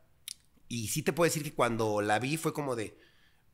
[0.74, 2.98] y sí te puedo decir que cuando la vi fue como de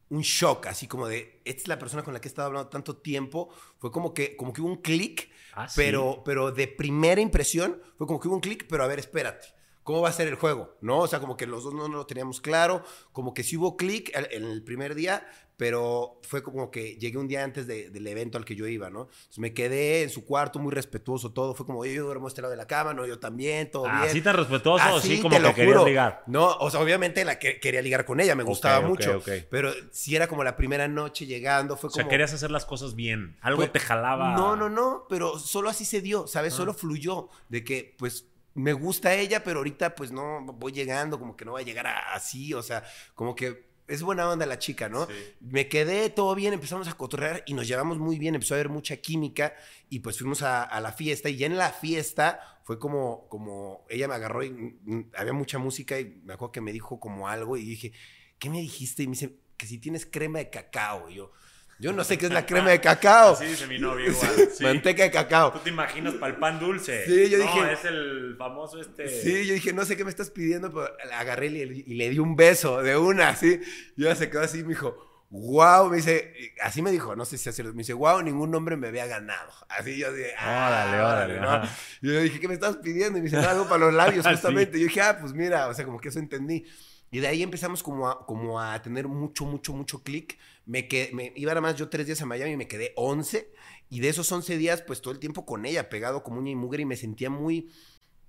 [0.08, 2.68] un shock, así como de, esta es la persona con la que he estado hablando
[2.68, 3.48] tanto tiempo.
[3.78, 5.74] Fue como que, como que hubo un clic, Ah, sí.
[5.76, 9.48] pero, pero de primera impresión fue como que hubo un clic, pero a ver, espérate.
[9.82, 10.76] ¿Cómo va a ser el juego?
[10.80, 10.98] ¿No?
[11.00, 12.84] O sea, como que los dos no, no lo teníamos claro.
[13.12, 15.26] Como que sí hubo clic en en el primer día,
[15.60, 18.88] pero fue como que llegué un día antes de- del evento al que yo iba,
[18.88, 19.02] ¿no?
[19.10, 21.54] Entonces me quedé en su cuarto muy respetuoso, todo.
[21.54, 23.94] Fue como, yo duermo este lado de la cama, no, yo también, todo bien.
[23.96, 25.84] Así tan respetuoso, Así, así como te que lo juro.
[25.86, 26.24] ligar.
[26.26, 29.18] No, o sea, obviamente la que quería ligar con ella, me gustaba mucho.
[29.18, 29.28] ok.
[29.50, 32.10] Pero si era como la primera noche llegando, fue O sea, como.
[32.10, 33.36] querías hacer las cosas bien.
[33.42, 34.34] Algo pues, te jalaba.
[34.34, 36.54] No, no, no, pero solo así se dio, ¿sabes?
[36.54, 36.56] Ah.
[36.56, 37.28] Solo fluyó.
[37.50, 41.52] De que, pues, me gusta ella, pero ahorita, pues, no voy llegando, como que no
[41.52, 42.82] va a llegar a- así, o sea,
[43.14, 43.68] como que.
[43.90, 45.06] Es buena onda la chica, ¿no?
[45.06, 45.12] Sí.
[45.40, 48.68] Me quedé todo bien, empezamos a cotorrear y nos llevamos muy bien, empezó a haber
[48.68, 49.54] mucha química
[49.88, 53.84] y pues fuimos a, a la fiesta y ya en la fiesta fue como, como
[53.88, 54.76] ella me agarró y
[55.16, 57.92] había mucha música y me acuerdo que me dijo como algo y dije,
[58.38, 59.02] ¿qué me dijiste?
[59.02, 61.10] Y me dice, que si tienes crema de cacao.
[61.10, 61.32] Y yo,
[61.80, 63.32] yo no sé qué es la crema de cacao.
[63.34, 64.48] Así dice mi novio igual.
[64.54, 64.62] sí.
[64.62, 65.52] Manteca de cacao.
[65.52, 67.04] Tú te imaginas para el pan dulce.
[67.06, 69.08] Sí, yo No, dije- es el famoso este.
[69.08, 71.94] Sí, yo dije, no sé qué me estás pidiendo, pero la agarré y le, y
[71.94, 73.60] le di un beso de una, así.
[73.96, 77.24] Y ella se quedó así y me dijo, wow, me dice, así me dijo, no
[77.24, 79.50] sé si es cierto, me dice, wow, ningún hombre me había ganado.
[79.68, 80.66] Así yo dije, ah,
[80.96, 81.02] Órale,
[81.36, 81.68] órale, ¿no?
[82.02, 83.18] Y yo dije, ¿qué me estás pidiendo?
[83.18, 84.32] Y me dice, "No, algo para los labios, Sí.
[84.32, 84.76] justamente.
[84.76, 86.64] Y yo dije, ah, pues mira, o sea, como que eso entendí.
[87.12, 90.38] Y de ahí empezamos como a, como a tener mucho, mucho, mucho clic.
[90.70, 93.50] Me, quedé- me iba nada más yo tres días a Miami y me quedé 11.
[93.88, 96.54] Y de esos 11 días, pues todo el tiempo con ella, pegado como uña y
[96.54, 97.70] mugre, y me sentía muy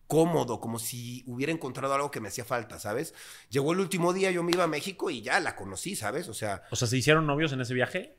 [0.08, 3.14] cómodo, como si hubiera encontrado algo que me hacía falta, ¿sabes?
[3.50, 6.28] Llegó el último día, yo me iba a México y ya la conocí, ¿sabes?
[6.28, 8.18] O sea, O sea, ¿se hicieron novios en ese viaje?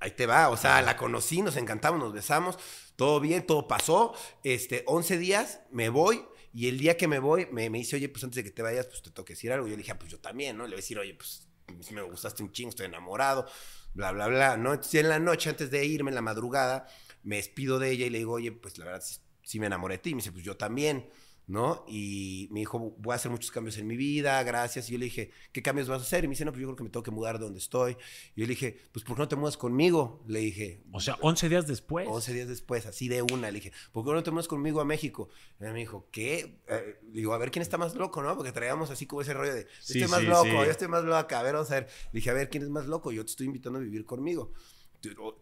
[0.00, 2.58] ahí te va, o sea, la conocí, nos encantamos, nos besamos,
[2.94, 6.22] todo bien, todo pasó, este, 11 días, me voy,
[6.52, 8.60] y el día que me voy, me, me dice, oye, pues antes de que te
[8.62, 10.64] vayas, pues te tengo que decir algo, yo le dije, ah, pues yo también, ¿no?
[10.64, 11.48] Le voy a decir, oye, pues
[11.92, 13.46] me gustaste un chingo, estoy enamorado,
[13.94, 14.74] bla, bla, bla, ¿no?
[14.74, 16.86] En la noche, antes de irme, en la madrugada,
[17.22, 19.96] me despido de ella y le digo, oye, pues la verdad, sí, sí me enamoré
[19.96, 21.10] de ti, y me dice, pues yo también.
[21.46, 21.84] ¿No?
[21.86, 24.88] Y me dijo, voy a hacer muchos cambios en mi vida, gracias.
[24.88, 26.24] Y yo le dije, ¿qué cambios vas a hacer?
[26.24, 27.92] Y me dice, no, pues yo creo que me tengo que mudar de donde estoy.
[28.34, 30.22] Y yo le dije, pues ¿por qué no te mudas conmigo?
[30.26, 32.06] Le dije, O sea, 11 días después.
[32.08, 34.84] 11 días después, así de una, le dije, ¿por qué no te mudas conmigo a
[34.84, 35.28] México?
[35.60, 36.60] Y me dijo, ¿qué?
[36.68, 38.34] Eh, digo, a ver quién está más loco, ¿no?
[38.36, 40.52] Porque traíamos así como ese rollo de, yo Sí, estoy más sí, loco, sí.
[40.52, 41.88] yo estoy más loca, a ver, vamos a ver.
[42.12, 43.12] Le dije, a ver, ¿quién es más loco?
[43.12, 44.52] Yo te estoy invitando a vivir conmigo.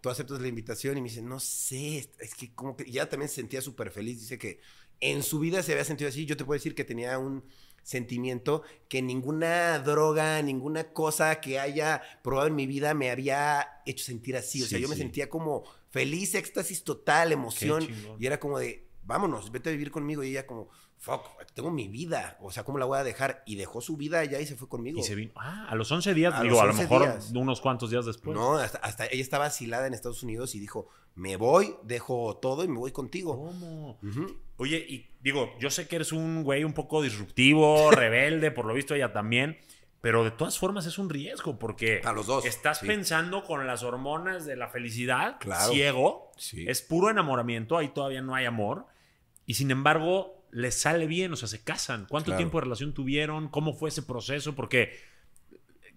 [0.00, 3.08] Tú, aceptas la invitación y me dice, no sé, es que como que y ella
[3.08, 4.18] también se sentía súper feliz.
[4.18, 4.58] Dice que
[5.02, 6.24] en su vida se había sentido así.
[6.24, 7.44] Yo te puedo decir que tenía un
[7.82, 14.04] sentimiento que ninguna droga, ninguna cosa que haya probado en mi vida me había hecho
[14.04, 14.62] sentir así.
[14.62, 17.86] O sea, Sí, yo me sentía como feliz, éxtasis total, emoción.
[18.18, 20.22] Y era como de, vámonos, vete a vivir conmigo.
[20.22, 20.70] Y ella como,
[21.02, 21.22] fuck,
[21.54, 22.38] tengo mi vida.
[22.40, 23.42] O sea, ¿cómo la voy a dejar?
[23.44, 25.00] Y dejó su vida allá y se fue conmigo.
[25.00, 25.32] Y se vino.
[25.36, 27.32] Ah, a los 11 días, A digo, a lo 11 mejor días.
[27.34, 28.36] unos cuantos días después.
[28.36, 32.62] no, hasta, hasta ella estaba asilada en Estados Unidos y dijo, me voy, dejo todo
[32.64, 33.36] y me voy contigo.
[33.36, 33.98] ¿Cómo?
[34.58, 38.72] Oye, y digo, yo sé que eres un güey un poco disruptivo, rebelde, por lo
[38.72, 39.58] visto ella también,
[40.00, 42.86] pero de todas formas es un riesgo porque A los dos, estás sí.
[42.86, 45.72] pensando con las hormonas de la felicidad, Claro.
[45.72, 46.64] ciego, Sí.
[46.68, 48.86] es puro enamoramiento, ahí todavía no hay amor,
[49.46, 52.06] y sin embargo les sale bien, o sea, se casan.
[52.08, 52.38] ¿Cuánto Claro.
[52.38, 53.48] tiempo de relación tuvieron?
[53.48, 54.54] ¿Cómo fue ese proceso?
[54.54, 54.96] Porque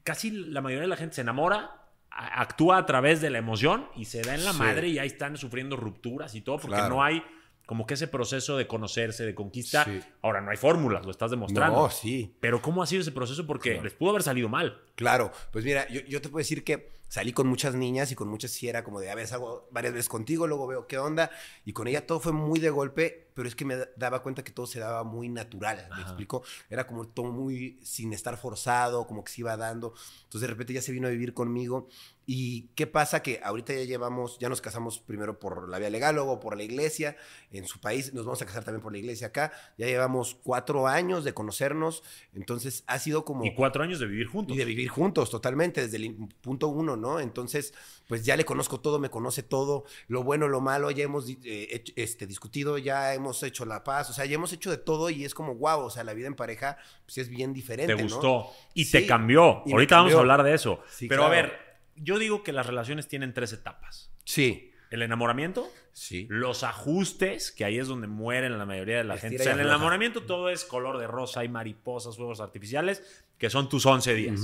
[0.03, 4.05] casi la mayoría de la gente se enamora, actúa a través de la emoción y
[4.05, 4.59] se da en la Sí.
[4.59, 6.95] madre y ahí están sufriendo rupturas y todo porque Claro.
[6.95, 7.21] no hay
[7.65, 9.83] como que ese proceso de conocerse, de conquista.
[9.85, 9.99] Sí.
[10.21, 11.81] Ahora, no hay fórmulas, lo estás demostrando.
[11.83, 12.35] No, sí.
[12.39, 13.45] Pero ¿cómo ha sido ese proceso?
[13.47, 13.83] Porque Claro.
[13.83, 14.81] les pudo haber salido mal.
[14.95, 18.27] Claro, pues mira, yo, yo te puedo decir que salí con muchas niñas y con
[18.27, 21.29] muchas sí era como de, a veces hago varias veces contigo, luego veo qué onda,
[21.63, 24.43] y con ella todo fue muy de golpe, pero es que me da- daba cuenta
[24.43, 26.01] que todo se daba muy natural, ¿me Ajá.
[26.01, 26.43] explico?
[26.69, 30.73] Era como todo muy sin estar forzado, como que se iba dando, entonces de repente
[30.73, 31.87] ya se vino a vivir conmigo,
[32.25, 36.15] y qué pasa que ahorita ya llevamos, ya nos casamos primero por la vía legal,
[36.15, 37.17] luego por la iglesia,
[37.51, 40.87] en su país, nos vamos a casar también por la iglesia acá, ya llevamos cuatro
[40.87, 43.45] años de conocernos, entonces ha sido como...
[43.45, 44.55] Y cuatro años de vivir juntos.
[44.55, 47.19] Y de vivir juntos, totalmente, desde el punto uno, ¿no?
[47.19, 47.73] Entonces,
[48.07, 51.83] pues ya le conozco todo, me conoce todo, lo bueno, lo malo, ya hemos eh,
[51.95, 55.25] este, discutido, ya hemos hecho la paz, o sea, ya hemos hecho de todo y
[55.25, 58.09] es como, wow, o sea, la vida en pareja, pues es bien diferente, te ¿no?
[58.09, 59.63] gustó y Sí, te cambió.
[59.71, 60.81] Ahorita vamos a hablar de eso.
[60.89, 61.64] Sí, Pero a ver,
[61.95, 64.11] yo digo que las relaciones tienen tres etapas.
[64.23, 66.27] Sí, El enamoramiento, sí.
[66.29, 69.41] los ajustes, que ahí es donde mueren la mayoría de la Estira gente.
[69.41, 73.49] O sea, en el enamoramiento todo es color de rosa, hay mariposas, fuegos artificiales, que
[73.49, 74.41] son tus 11 días.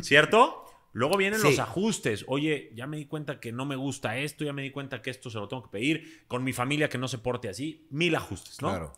[0.00, 0.60] ¿Cierto?
[0.92, 1.48] Luego vienen Sí.
[1.48, 2.24] los ajustes.
[2.28, 5.10] Oye, ya me di cuenta que no me gusta esto, ya me di cuenta que
[5.10, 6.24] esto se lo tengo que pedir.
[6.28, 7.86] Con mi familia que no se porte así.
[7.90, 8.68] Mil ajustes, ¿no?
[8.68, 8.92] Claro.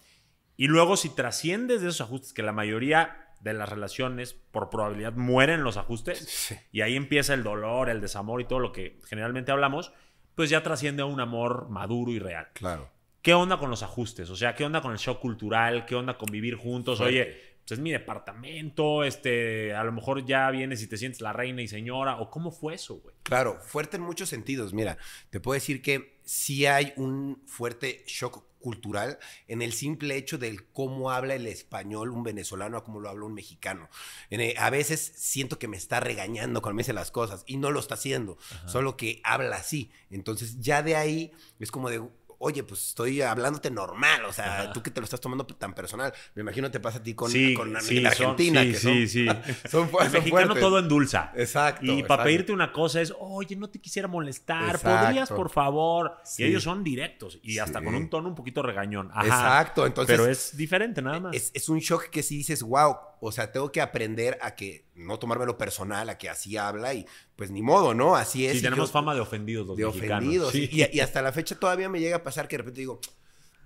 [0.59, 5.13] Y luego si trasciendes de esos ajustes, que la mayoría de las relaciones por probabilidad
[5.15, 6.57] mueren los ajustes, Sí.
[6.73, 9.93] y ahí empieza el dolor, el desamor y todo lo que generalmente hablamos,
[10.35, 12.49] pues ya trasciende a un amor maduro y real.
[12.55, 12.91] Claro.
[13.23, 14.31] ¿Qué onda con los ajustes?
[14.31, 15.85] O sea, ¿qué onda con el shock cultural?
[15.87, 17.01] ¿Qué onda con vivir juntos?
[17.01, 21.33] Oye, pues es mi departamento, este, a lo mejor ya vienes y te sientes la
[21.33, 23.17] reina y señora, o cómo fue eso, güey.
[23.25, 24.73] Claro, fuerte en muchos sentidos.
[24.73, 24.99] Mira,
[25.31, 30.67] te puedo decir que sí hay un fuerte shock cultural en el simple hecho del
[30.67, 33.89] cómo habla el español un venezolano a cómo lo habla un mexicano.
[34.29, 37.59] En, eh, a veces siento que me está regañando cuando me dice las cosas y
[37.59, 39.93] no lo está haciendo, solo que habla así.
[40.11, 42.03] Entonces ya de ahí es como de...
[42.39, 44.73] Oye, pues estoy hablándote normal, o sea, Ajá.
[44.73, 46.13] tú que te lo estás tomando tan personal.
[46.35, 48.73] Me imagino te pasa a ti con, Sí, con la- sí, la son- Argentina, sí,
[48.73, 49.53] que sí, son, sí.
[49.71, 50.61] son, El mexicano fuertes.
[50.61, 51.33] todo endulza.
[51.35, 51.85] Exacto.
[51.87, 55.05] Y para pedirte una cosa es, oye, no te quisiera molestar, Exacto.
[55.07, 56.17] podrías, por favor.
[56.25, 56.43] Sí.
[56.43, 59.11] Y ellos son directos y hasta con un tono un poquito regañón.
[59.13, 59.25] Ajá.
[59.27, 61.35] Exacto, entonces Pero es diferente nada más.
[61.35, 64.85] es, es un shock que si dices, wow, o sea, tengo que aprender a que
[64.95, 67.07] no tomármelo personal, a que así habla y
[67.37, 68.17] pues ni modo, ¿no?
[68.17, 68.53] Así es.
[68.53, 70.19] Sí, y tenemos yo- fama de ofendidos los de mexicanos.
[70.19, 70.53] ofendidos.
[70.53, 70.69] Sí.
[70.73, 73.01] Y, y hasta la fecha todavía me llega a pasar que de repente digo,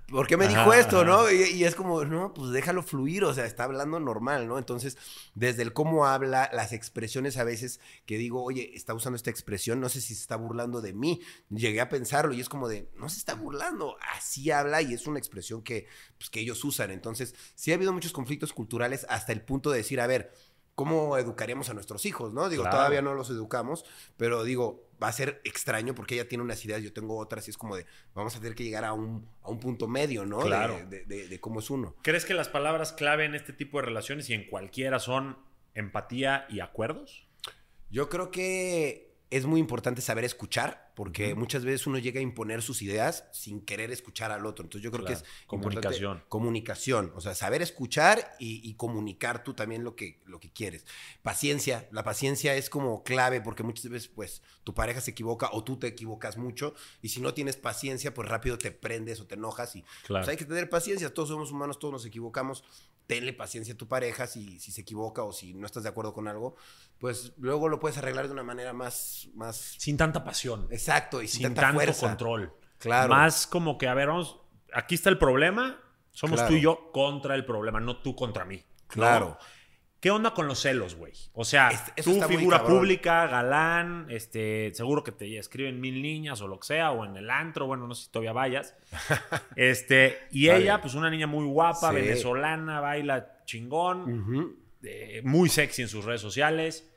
[0.08, 1.30] ¿por qué me dijo esto, no?
[1.30, 4.58] Y, es como, no, pues déjalo fluir, o sea, está hablando normal, ¿no?
[4.58, 4.98] Entonces,
[5.36, 9.78] desde el cómo habla, las expresiones a veces que digo, oye, está usando esta expresión,
[9.78, 11.20] no sé si se está burlando de mí.
[11.48, 15.06] Llegué a pensarlo y es como de, no se está burlando, así habla y es
[15.06, 15.86] una expresión que,
[16.18, 16.90] pues, que ellos usan.
[16.90, 20.32] Entonces, sí ha habido muchos conflictos culturales hasta el punto de decir, a ver,
[20.80, 22.48] ¿cómo educaríamos a nuestros hijos, no?
[22.48, 23.84] Digo, todavía no los educamos,
[24.16, 27.50] pero digo, va a ser extraño porque ella tiene unas ideas, yo tengo otras, y
[27.50, 30.38] es como de, vamos a tener que llegar a un, a un punto medio, ¿no?
[30.38, 30.80] Claro.
[30.88, 31.96] De, cómo es uno.
[32.00, 35.36] ¿Crees que las palabras clave en este tipo de relaciones y en cualquiera son
[35.74, 37.28] empatía y acuerdos?
[37.90, 42.62] Yo creo que es muy importante saber escuchar porque muchas veces uno llega a imponer
[42.62, 44.64] sus ideas sin querer escuchar al otro.
[44.64, 46.22] Entonces yo creo que es comunicación.
[46.28, 50.84] Comunicación, o sea, saber escuchar y, comunicar tú también lo que, lo que quieres.
[51.22, 55.64] Paciencia, la paciencia es como clave porque muchas veces pues tu pareja se equivoca o
[55.64, 59.36] tú te equivocas mucho y si no tienes paciencia pues rápido te prendes o te
[59.36, 62.64] enojas y pues, hay que tener paciencia, todos somos humanos, todos nos equivocamos,
[63.10, 66.12] tenle paciencia a tu pareja si, si se equivoca o si no estás de acuerdo
[66.12, 66.54] con algo,
[67.00, 69.28] pues luego lo puedes arreglar de una manera más...
[69.34, 69.56] más...
[69.56, 70.68] Sin tanta pasión.
[70.70, 72.54] Exacto y sin, tanto control.
[72.78, 73.08] Claro.
[73.08, 74.40] Más como que, a ver, vamos,
[74.72, 75.82] aquí está el problema,
[76.12, 78.64] somos tú y yo contra el problema, no tú contra mí.
[78.86, 79.38] Claro.
[80.00, 81.12] ¿Qué onda con los celos, güey?
[81.34, 81.70] O sea,
[82.02, 86.90] tú figura pública, galán, este, seguro que te escriben mil niñas o lo que sea,
[86.92, 88.74] o en el antro, bueno, no sé si todavía vayas.
[89.56, 95.88] este, y ella, pues una niña muy guapa, venezolana, baila chingón, eh, muy sexy en
[95.88, 96.90] sus redes sociales.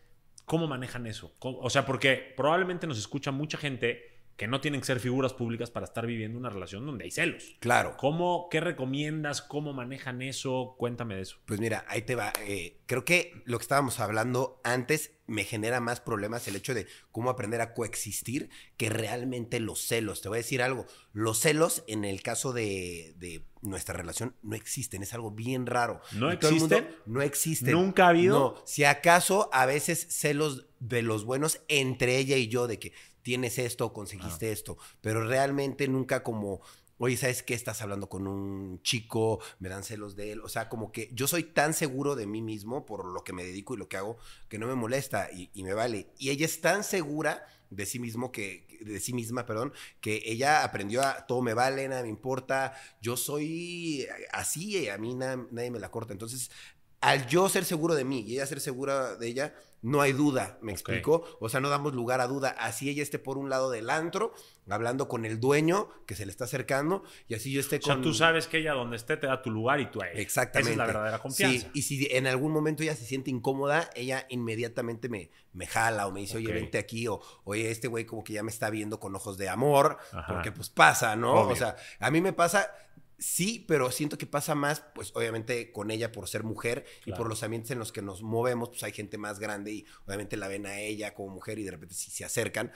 [0.46, 1.34] ¿Cómo manejan eso?
[1.40, 5.70] O sea, porque probablemente nos escucha mucha gente que no tienen que ser figuras públicas
[5.70, 7.56] para estar viviendo una relación donde hay celos.
[7.60, 7.96] Claro.
[7.98, 9.42] ¿Cómo, qué recomiendas?
[9.42, 10.76] ¿Cómo manejan eso?
[10.78, 11.38] Cuéntame de eso.
[11.46, 12.34] Pues mira, ahí te va.
[12.42, 16.88] Eh, creo que lo que estábamos hablando antes me genera más problemas el hecho de
[17.12, 20.22] cómo aprender a coexistir que realmente los celos.
[20.22, 20.86] Te voy a decir algo.
[21.14, 25.04] Los celos, en el caso de, nuestra relación, no existen.
[25.04, 26.02] Es algo bien raro.
[26.14, 26.90] ¿No existen?
[27.06, 27.74] no existen.
[27.74, 28.40] ¿Nunca ha habido?
[28.40, 28.64] No.
[28.66, 32.94] Si acaso, a veces celos de los buenos entre ella y yo, de que
[33.24, 36.62] tienes esto, conseguiste esto, pero realmente nunca como,
[36.98, 37.54] oye, ¿sabes qué?
[37.54, 41.28] Estás hablando con un chico, me dan celos de él, o sea, como que yo
[41.28, 44.18] soy tan seguro de mí mismo por lo que me dedico y lo que hago,
[44.50, 46.08] que no me molesta y, me vale.
[46.20, 50.64] Y ella es tan segura de sí mismo que de sí misma, perdón, que ella
[50.64, 55.72] aprendió a todo me vale, nada me importa, yo soy así y a mí nadie
[55.72, 56.14] me la corta.
[56.14, 56.52] Entonces,
[57.00, 60.58] al yo ser seguro de mí y ella ser segura de ella, no hay duda,
[60.62, 61.26] ¿me explico?
[61.42, 62.56] O sea, no damos lugar a duda.
[62.58, 64.34] Así ella esté por un lado del antro,
[64.70, 67.92] hablando con el dueño que se le está acercando, y así yo esté con.
[67.92, 70.08] O sea, tú sabes que ella donde esté te da tu lugar y tú a
[70.08, 70.22] ella.
[70.22, 70.72] Exactamente.
[70.72, 71.60] Esa es la verdadera confianza.
[71.60, 76.08] Sí, y si en algún momento ella se siente incómoda, ella inmediatamente me, me jala
[76.08, 78.70] o me dice, oye, vente aquí, o oye, este güey como que ya me está
[78.70, 79.98] viendo con ojos de amor,
[80.30, 81.50] porque pues pasa, ¿no?
[81.50, 82.72] O sea, a mí me pasa
[83.18, 87.28] Sí, pero siento que pasa más, pues obviamente con ella por ser mujer y por
[87.28, 90.48] los ambientes en los que nos movemos, pues hay gente más grande y obviamente la
[90.48, 92.72] ven a ella como mujer y de repente sí se acercan.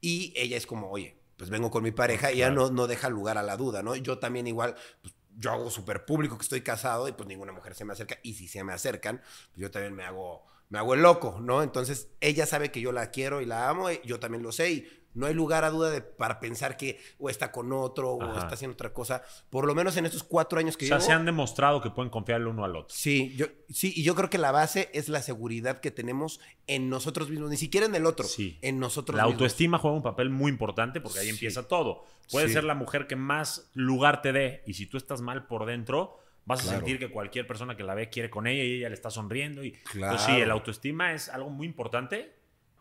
[0.00, 3.08] Y ella es como, oye, pues vengo con mi pareja y ya no, no deja
[3.08, 3.96] lugar a la duda, ¿no?
[3.96, 7.74] Yo también igual, pues yo hago súper público que estoy casado y pues ninguna mujer
[7.74, 10.94] se me acerca y si se me acercan, pues yo también me hago, me hago
[10.94, 11.62] el loco, ¿no?
[11.62, 14.72] Entonces ella sabe que yo la quiero y la amo, y yo también lo sé
[14.72, 18.38] y no hay lugar a duda de, para pensar que o está con otro o
[18.38, 19.22] está haciendo otra cosa.
[19.50, 22.08] Por lo menos en estos cuatro años que o sea, se han demostrado que pueden
[22.08, 22.88] confiar el uno al otro.
[22.88, 26.88] Sí, yo, sí, y yo creo que la base es la seguridad que tenemos en
[26.88, 28.58] nosotros mismos, ni siquiera en el otro, sí.
[28.62, 29.40] en nosotros la mismos.
[29.40, 32.06] La autoestima juega un papel muy importante porque ahí empieza todo.
[32.30, 35.66] Puede ser la mujer que más lugar te dé y si tú estás mal por
[35.66, 38.88] dentro, vas a sentir que cualquier persona que la ve quiere con ella y ella
[38.88, 39.64] le está sonriendo.
[39.64, 40.18] Y, claro.
[40.18, 42.34] sí, el autoestima es algo muy importante.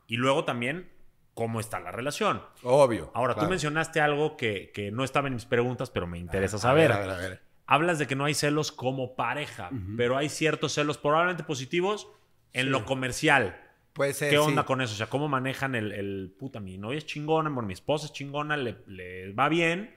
[0.08, 0.90] Y luego también
[1.34, 2.42] cómo está la relación.
[2.64, 3.12] Obvio.
[3.14, 6.92] Ahora, tú mencionaste algo que, no estaba en mis preguntas, pero me interesa saber.
[6.92, 10.74] A ver, a ver, Hablas de que no hay celos como pareja, pero hay ciertos
[10.74, 12.10] celos probablemente positivos
[12.54, 13.60] en lo comercial.
[13.94, 14.30] Puede ser.
[14.30, 14.94] ¿Qué onda con eso?
[14.94, 18.58] O sea, ¿cómo manejan el, puta, mi novia es chingona, bueno, mi esposa es chingona,
[18.58, 19.96] le, va bien,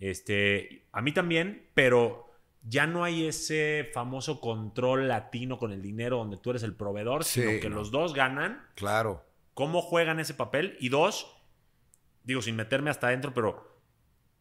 [0.00, 2.30] este, a mí también, pero
[2.64, 7.24] ya no hay ese famoso control latino con el dinero donde tú eres el proveedor,
[7.24, 8.66] sino que los dos ganan.
[8.74, 11.34] Claro cómo juegan ese papel y dos,
[12.24, 13.80] digo sin meterme hasta adentro, pero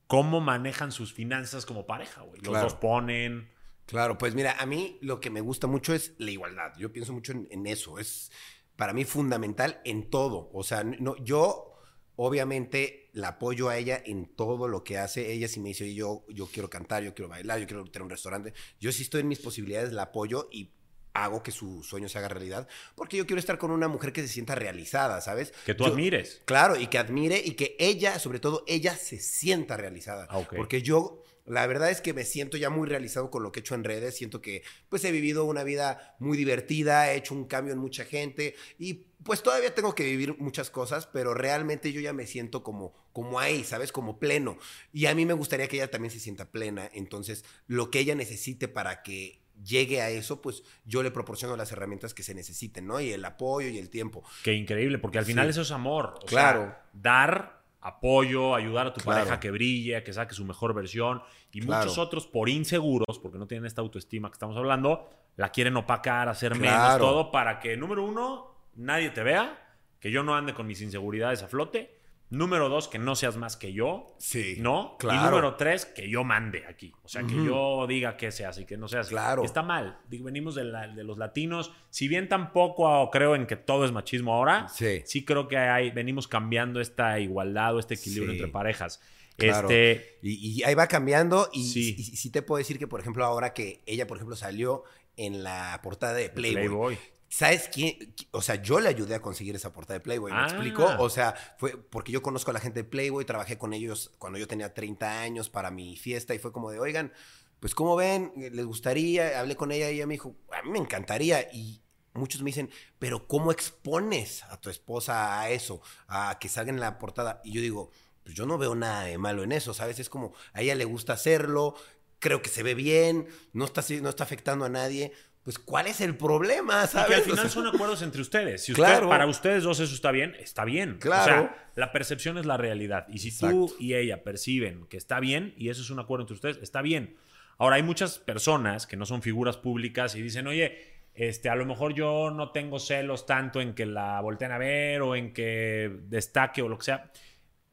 [0.07, 2.41] cómo manejan sus finanzas como pareja, güey.
[2.41, 3.49] Los dos ponen.
[3.85, 6.73] Claro, pues mira, a mí lo que me gusta mucho es la igualdad.
[6.77, 7.99] Yo pienso mucho en, eso.
[7.99, 8.31] Es
[8.75, 10.49] para mí fundamental en todo.
[10.53, 11.73] O sea, no, yo
[12.15, 15.31] obviamente la apoyo a ella en todo lo que hace.
[15.31, 18.09] Ella si me dice, yo, yo quiero cantar, yo quiero bailar, yo quiero tener un
[18.09, 18.53] restaurante.
[18.79, 20.71] Yo si estoy en mis posibilidades, la apoyo y
[21.13, 24.23] hago que su sueño se haga realidad, porque yo quiero estar con una mujer que
[24.23, 25.53] se sienta realizada, ¿sabes?
[25.63, 26.41] Que tú admires.
[26.45, 30.27] Claro, y que admire y que ella, sobre todo ella, se sienta realizada.
[30.29, 33.59] Ah, porque yo la verdad es que me siento ya muy realizado con lo que
[33.59, 34.15] he hecho en redes.
[34.15, 38.05] Siento que pues he vivido una vida muy divertida, he hecho un cambio en mucha
[38.05, 42.63] gente y pues todavía tengo que vivir muchas cosas, pero realmente yo ya me siento
[42.63, 43.91] como, como ahí, ¿sabes?
[43.91, 44.57] Como pleno.
[44.91, 46.89] Y a mí me gustaría que ella también se sienta plena.
[46.93, 51.71] Entonces, lo que ella necesite para que llegue a eso, pues yo le proporciono las
[51.71, 52.99] herramientas que se necesiten, ¿no?
[52.99, 54.23] Y el apoyo y el tiempo.
[54.43, 55.51] Qué increíble, porque al final Sí.
[55.51, 56.15] eso es amor.
[56.21, 56.63] O Claro.
[56.63, 59.19] sea, dar apoyo, ayudar a tu Claro.
[59.19, 61.21] pareja a que brille, a que saque su mejor versión.
[61.51, 61.81] Y Claro.
[61.83, 66.29] muchos otros, por inseguros, porque no tienen esta autoestima que estamos hablando, la quieren opacar,
[66.29, 69.59] hacer menos, todo para que, número uno, nadie te vea,
[69.99, 71.99] que yo no ande con mis inseguridades a flote.
[72.33, 74.15] Número dos, que no seas más que yo.
[74.17, 74.55] Sí.
[74.59, 74.97] ¿No?
[74.97, 75.19] Claro.
[75.21, 76.91] Y número tres, que yo mande aquí.
[77.03, 79.11] O sea, que yo diga qué se hace y que no se hace.
[79.11, 79.43] Claro.
[79.45, 79.99] Está mal.
[80.09, 81.71] Digo, venimos de, la- de los latinos.
[81.91, 85.25] Si bien tampoco creo en que todo es machismo ahora, Sí.
[85.25, 88.37] creo que hay, venimos cambiando esta igualdad o este equilibrio Sí.
[88.39, 88.99] entre parejas.
[89.37, 89.69] Claro.
[89.69, 91.95] Este, Y, y ahí va cambiando y Sí.
[91.97, 94.83] y- y sí te puedo decir que, por ejemplo, ahora que ella, por ejemplo, salió
[95.17, 96.63] en la portada de Playboy.
[96.63, 96.97] Playboy.
[97.35, 97.97] ¿Sabes quién?
[98.15, 100.43] Qui- O sea, yo le ayudé a conseguir esa portada de Playboy, ¿me Ah.
[100.45, 100.85] explico?
[100.99, 104.37] O sea, fue porque yo conozco a la gente de Playboy, trabajé con ellos cuando
[104.37, 107.11] yo tenía 30 años para mi fiesta y fue como de, oigan,
[107.59, 108.31] pues ¿cómo ven?
[108.35, 109.39] ¿Les gustaría?
[109.39, 111.41] Hablé con ella y ella me dijo, a mí me encantaría.
[111.51, 111.81] Y
[112.13, 112.69] muchos me dicen,
[112.99, 115.81] pero ¿cómo expones a tu esposa a eso?
[116.07, 117.41] A que salga en la portada.
[117.43, 117.89] Y yo digo,
[118.23, 119.97] pues yo no veo nada de malo en eso, ¿sabes?
[119.97, 121.73] Es como, a ella le gusta hacerlo,
[122.19, 125.13] creo que se ve bien, no está, no está afectando a nadie.
[125.43, 126.83] Pues, ¿cuál es el problema?
[126.85, 127.07] Y ¿Sabes?
[127.07, 128.63] que al O final sea, son acuerdos entre ustedes.
[128.63, 129.09] Si usted- Claro.
[129.09, 130.97] para ustedes dos eso está bien, está bien.
[130.99, 131.21] Claro.
[131.21, 133.05] O sea, la percepción es la realidad.
[133.09, 133.75] Y si tú Exacto.
[133.83, 137.17] y ella perciben que está bien, y eso es un acuerdo entre ustedes, está bien.
[137.57, 140.77] Ahora, hay muchas personas que no son figuras públicas y dicen, oye,
[141.13, 145.01] este, a lo mejor yo no tengo celos tanto en que la volteen a ver
[145.01, 147.11] o en que destaque o lo que sea,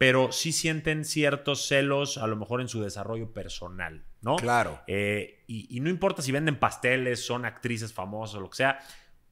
[0.00, 4.36] pero sí sienten ciertos celos, a lo mejor en su desarrollo personal, ¿no?
[4.36, 4.80] Claro.
[4.86, 8.78] Eh, y, y no importa si venden pasteles, son actrices famosas o lo que sea,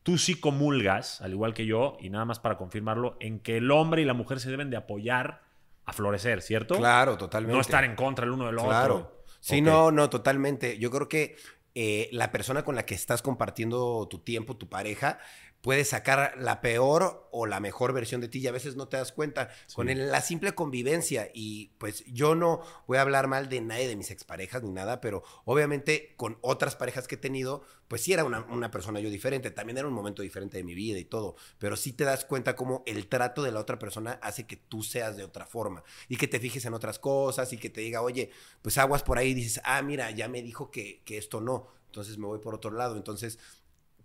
[0.02, 3.70] tú sí comulgas, al igual que yo, y nada más para confirmarlo, en que el
[3.70, 5.40] hombre y la mujer se deben de apoyar
[5.86, 6.74] a florecer, ¿cierto?
[6.76, 7.54] Claro, totalmente.
[7.54, 8.94] No estar en contra el uno del Claro.
[8.94, 9.24] otro.
[9.40, 9.64] Sí, Ok.
[9.64, 10.76] no, no, totalmente.
[10.78, 11.36] Yo creo que
[11.74, 15.18] eh, la persona con la que estás compartiendo tu tiempo, tu pareja,
[15.60, 18.96] puede sacar la peor o la mejor versión de ti y a veces no te
[18.96, 21.30] das cuenta con el- la simple convivencia.
[21.34, 25.00] Y pues yo no voy a hablar mal de nadie de mis exparejas ni nada,
[25.00, 29.10] pero obviamente con otras parejas que he tenido, pues sí era una, una persona yo
[29.10, 29.50] diferente.
[29.50, 31.34] También era un momento diferente de mi vida y todo.
[31.58, 34.82] Pero sí te das cuenta cómo el trato de la otra persona hace que tú
[34.84, 38.00] seas de otra forma y que te fijes en otras cosas y que te diga,
[38.02, 38.30] oye,
[38.62, 41.66] pues aguas por ahí y dices, ah, mira, ya me dijo que, que esto no,
[41.86, 42.96] entonces me voy por otro lado.
[42.96, 43.38] Entonces,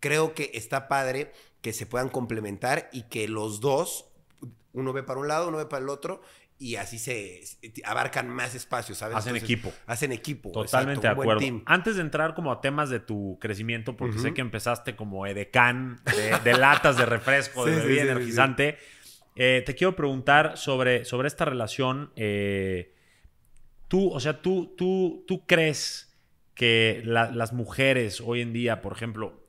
[0.03, 1.31] creo que está padre
[1.61, 4.09] que se puedan complementar y que los dos,
[4.73, 6.21] uno ve para un lado, uno ve para el otro,
[6.59, 7.41] y así se
[7.85, 9.15] abarcan más espacios, ¿sabes?
[9.15, 9.73] Hacen Entonces, equipo.
[9.87, 10.51] Hacen equipo.
[10.51, 11.39] Totalmente exacto, de acuerdo.
[11.39, 11.63] team.
[11.65, 16.01] Antes de entrar como a temas de tu crecimiento, porque sé que empezaste como edecán
[16.05, 18.77] de, de latas de refresco, de Sí, sí, bebida sí, sí, energizante,
[19.37, 22.11] eh, te quiero preguntar sobre, sobre esta relación.
[22.17, 22.93] eh,
[23.87, 26.13] tú, o sea, tú, tú, tú crees
[26.55, 29.42] que la- las mujeres hoy en día, por ejemplo,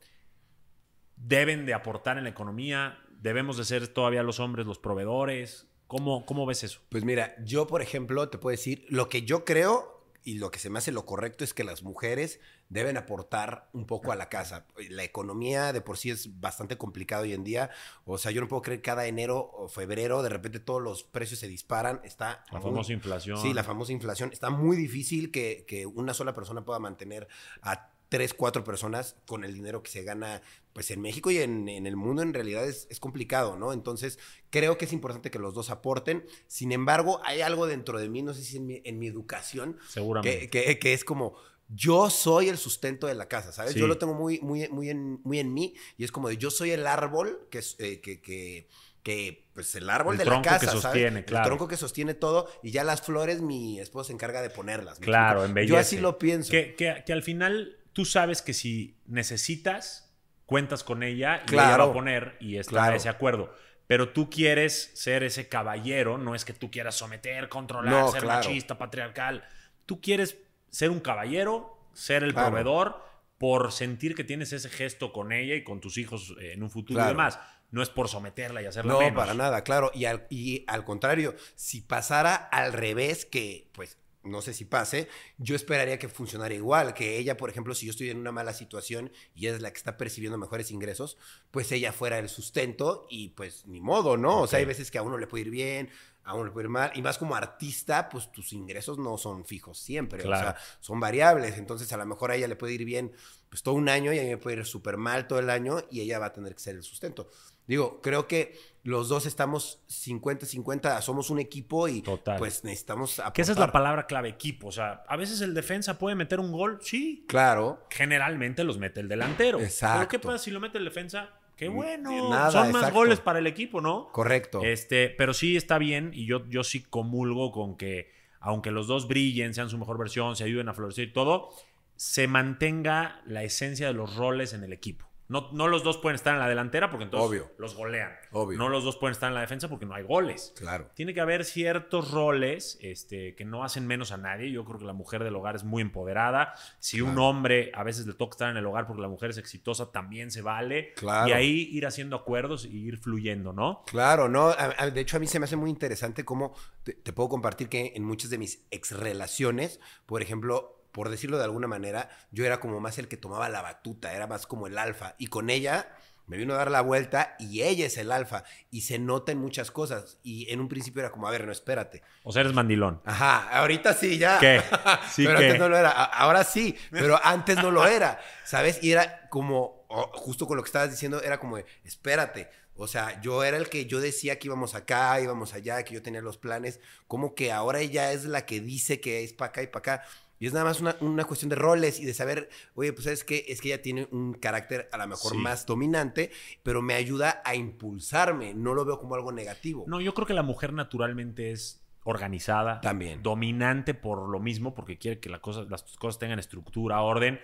[1.27, 5.66] deben de aportar en la economía, debemos de ser todavía los hombres los proveedores.
[5.87, 6.81] ¿Cómo, cómo ves eso?
[6.89, 9.93] Pues mira, yo, por ejemplo, te puedo decir, lo que yo creo
[10.27, 13.85] y lo que se me hace lo correcto es que las mujeres deben aportar un
[13.87, 14.66] poco a la casa.
[14.89, 17.70] La economía de por sí es bastante complicada hoy en día.
[18.07, 21.05] O sea, yo no puedo creer que cada enero o febrero de repente todos los
[21.05, 22.01] precios se disparan.
[22.05, 23.37] Está La muy- famosa inflación.
[23.39, 24.31] Sí, la famosa inflación.
[24.33, 27.29] Está muy difícil que, que una sola persona pueda mantener
[27.61, 30.42] a tres, cuatro personas con el dinero que se gana
[30.72, 33.72] pues en México y en, en el mundo en realidad es, es complicado, ¿no?
[33.72, 34.18] Entonces
[34.50, 36.24] creo que es importante que los dos aporten.
[36.48, 39.78] Sin embargo, hay algo dentro de mí, no sé si en mi, en mi educación,
[39.88, 40.48] Seguramente.
[40.50, 41.36] que, que- que es como
[41.68, 43.72] yo soy el sustento de la casa, ¿sabes?
[43.72, 43.78] Sí.
[43.80, 46.50] Yo lo tengo muy, muy, muy, en, muy en mí y es como de yo
[46.50, 48.68] soy el árbol que, es, eh, que, que,
[49.02, 50.82] que, pues el árbol El de la tronco que casa, ¿sabes?
[50.82, 51.44] sostiene, claro.
[51.44, 54.98] El tronco que sostiene todo y ya las flores mi esposo se encarga de ponerlas.
[55.00, 55.70] ¿me Claro, embellece.
[55.72, 56.50] Yo así lo pienso.
[56.50, 60.12] Que, que- que al final tú sabes que si necesitas,
[60.47, 61.68] cuentas con ella y Claro.
[61.68, 62.97] ella va a poner y está Claro.
[62.97, 63.55] ese acuerdo.
[63.86, 68.22] Pero tú quieres ser ese caballero, no es que tú quieras someter, controlar, No, ser
[68.22, 68.47] claro.
[68.47, 69.45] machista, patriarcal.
[69.86, 70.36] Tú quieres
[70.70, 73.03] ser un caballero, ser el proveedor,
[73.38, 76.70] por sentir que tienes ese gesto con ella y con tus hijos eh, en un
[76.70, 77.38] futuro y demás.
[77.70, 79.16] No es por someterla y hacerla No, menos.
[79.16, 79.90] para nada, claro.
[79.95, 85.09] Y al, y al contrario, si pasara al revés, que pues no sé si pase,
[85.39, 88.53] yo esperaría que funcionara igual, que ella, por ejemplo, si yo estoy en una mala
[88.53, 91.18] situación y ella es la que está percibiendo mejores ingresos,
[91.51, 94.43] pues ella fuera el sustento y pues ni modo, ¿no?
[94.43, 95.91] O sea, hay veces que a uno le puede ir bien,
[96.25, 96.91] a uno le puede ir mal.
[96.95, 100.22] Y más como artista, pues tus ingresos no son fijos siempre.
[100.22, 100.49] Claro.
[100.49, 101.59] O sea, son variables.
[101.59, 103.12] Entonces, a lo mejor a ella le puede ir bien
[103.49, 105.85] pues todo un año y a mí me puede ir súper mal todo el año
[105.91, 107.31] y ella va a tener que ser el sustento.
[107.67, 112.37] Digo, creo que los dos estamos 50-50, somos un equipo y Total.
[112.39, 113.73] pues necesitamos Que esa es la aportar.
[113.73, 114.69] palabra clave, equipo.
[114.69, 117.25] O sea, a veces el defensa puede meter un gol, sí.
[117.27, 117.87] Claro.
[117.91, 119.61] Generalmente los mete el delantero.
[119.61, 119.99] Exacto.
[120.01, 121.31] Pero ¿qué pasa si lo mete el defensa?
[121.57, 122.31] Qué bueno.
[122.31, 122.95] Nada, Son más exacto.
[122.99, 124.09] goles para el equipo, ¿no?
[124.12, 124.61] Correcto.
[124.62, 128.11] Este, pero sí está bien y yo, yo sí comulgo con que,
[128.41, 131.51] aunque los dos brillen, sean su mejor versión, se ayuden a florecer y todo,
[131.97, 135.07] se mantenga la esencia de los roles en el equipo.
[135.27, 137.51] No, no los dos pueden estar en la delantera porque entonces Obvio.
[137.59, 138.12] los golean.
[138.33, 138.59] Obvio.
[138.59, 140.53] No los dos pueden estar en la defensa porque no hay goles.
[140.57, 140.91] Claro.
[140.95, 144.51] Tiene que haber ciertos roles este, que no hacen menos a nadie.
[144.53, 146.53] Yo creo que la mujer del hogar es muy empoderada.
[146.79, 149.39] Si un hombre a veces le toca estar en el hogar porque la mujer es
[149.39, 150.93] exitosa, también se vale.
[150.95, 151.29] Claro.
[151.29, 153.83] Y ahí ir haciendo acuerdos y ir fluyendo, ¿no?
[153.87, 154.49] Claro, no.
[154.51, 157.31] a- a- de hecho, a mí se me hace muy interesante cómo te, te puedo
[157.31, 162.09] compartir que en muchas de mis ex relaciones, por ejemplo, por decirlo de alguna manera,
[162.30, 165.16] yo era como más el que tomaba la batuta, era más como el alfa.
[165.18, 165.88] Y con ella
[166.28, 168.45] me vino a dar la vuelta y ella es el alfa.
[168.70, 170.18] Y se nota en muchas cosas.
[170.22, 172.03] Y en un principio era como, a ver, no, espérate.
[172.22, 173.03] O sea, eres mandilón.
[173.05, 174.38] Ajá, ahorita sí, ya.
[174.38, 174.62] ¿Qué?
[175.11, 175.47] Sí, pero ¿qué?
[175.47, 175.90] antes no lo era.
[175.90, 178.78] Ahora sí, pero antes no lo era, ¿sabes?
[178.80, 182.49] Y era como, justo con lo que estabas diciendo, era como, espérate.
[182.76, 186.03] O sea, yo era el que yo decía que íbamos acá, íbamos allá, que yo
[186.03, 186.78] tenía los planes.
[187.07, 190.07] Como que ahora ella es la que dice que es para acá y para acá.
[190.45, 193.24] Y es nada más una, una cuestión de roles y de saber, oye, pues sabes
[193.24, 195.38] que es que ella tiene un carácter a lo mejor Sí.
[195.38, 196.30] más dominante,
[196.62, 198.53] pero me ayuda a impulsarme.
[198.53, 199.84] No lo veo como algo negativo.
[199.88, 202.82] No, yo creo que la mujer naturalmente es organizada.
[202.82, 203.22] También.
[203.22, 207.40] Dominante por lo mismo, porque quiere que la cosa- las cosas tengan estructura, orden.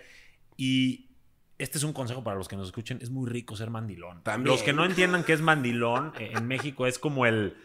[0.59, 1.09] Y
[1.59, 2.99] este es un consejo para los que nos escuchen.
[3.01, 4.23] Es muy rico ser mandilón.
[4.23, 4.53] También.
[4.53, 7.57] Los que no entiendan qué es mandilón, eh, en México es como el,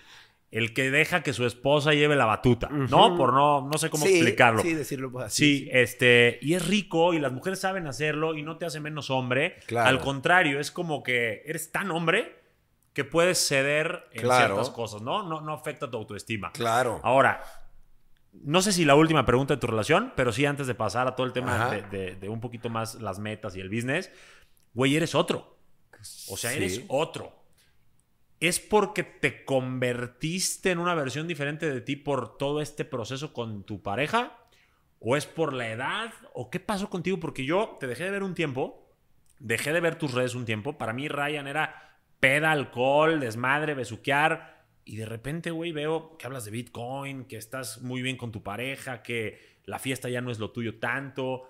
[0.57, 2.69] el que deja que su esposa lleve la batuta.
[2.69, 3.15] ¿no?
[3.17, 4.61] Por no, no sé cómo Sí, explicarlo.
[4.61, 5.35] Sí, decirlo pues, así.
[5.63, 9.09] Sí, este, y es rico y las mujeres saben hacerlo y no te hace menos
[9.09, 9.57] hombre.
[9.67, 9.89] Claro.
[9.89, 12.41] Al contrario, es como que eres tan hombre
[12.93, 14.55] que puedes ceder en Claro.
[14.55, 15.23] ciertas cosas, ¿no?
[15.23, 15.41] ¿no?
[15.41, 16.51] No afecta tu autoestima.
[16.53, 17.01] Claro.
[17.03, 17.43] Ahora,
[18.31, 21.15] no sé si la última pregunta de tu relación, pero sí antes de pasar a
[21.15, 24.09] todo el tema de, de- de un poquito más las metas y el business,
[24.73, 25.57] güey, eres otro.
[26.29, 27.33] O sea, eres otro.
[28.39, 33.63] ¿Es porque te convertiste en una versión diferente de ti por todo este proceso con
[33.63, 34.37] tu pareja?
[34.99, 36.13] ¿O es por la edad?
[36.33, 37.19] ¿O qué pasó contigo?
[37.19, 38.91] Porque yo te dejé de ver un tiempo,
[39.39, 40.77] dejé de ver tus redes un tiempo.
[40.77, 44.65] Para mí Ryan era peda, alcohol, desmadre, besuquear.
[44.83, 48.43] Y de repente, güey, veo que hablas de Bitcoin, que estás muy bien con tu
[48.43, 51.49] pareja, que la fiesta ya no es lo tuyo tanto.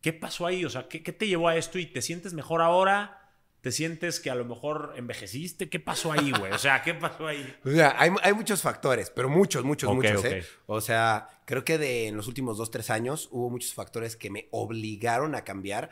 [0.00, 0.64] ¿Qué pasó ahí?
[0.64, 3.23] O sea, ¿qué, qué te llevó a esto y te sientes mejor ahora?
[3.64, 5.70] ¿Te sientes que a lo mejor envejeciste?
[5.70, 6.52] ¿Qué pasó ahí, güey?
[6.52, 7.56] O sea, ¿qué pasó ahí?
[7.64, 10.22] O sea, hay, hay muchos factores, pero muchos, muchos, muchos.
[10.26, 10.44] ¿eh?
[10.66, 14.28] O sea, creo que de en los últimos dos, tres años hubo muchos factores que
[14.30, 15.88] me obligaron a cambiar.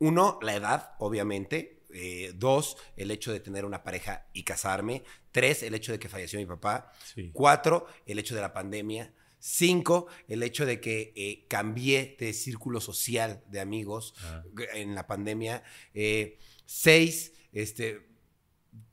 [0.00, 1.78] Uno, la edad, obviamente.
[1.94, 5.04] Eh, dos, el hecho de tener una pareja y casarme.
[5.30, 6.90] Tres, el hecho de que falleció mi papá.
[7.14, 7.30] Sí.
[7.32, 9.12] Cuatro, el hecho de la pandemia.
[9.38, 14.42] Cinco, el hecho de que eh, cambié de círculo social de amigos Ah.
[14.74, 15.62] en la pandemia.
[15.94, 16.38] Eh,
[16.72, 18.08] seis, este,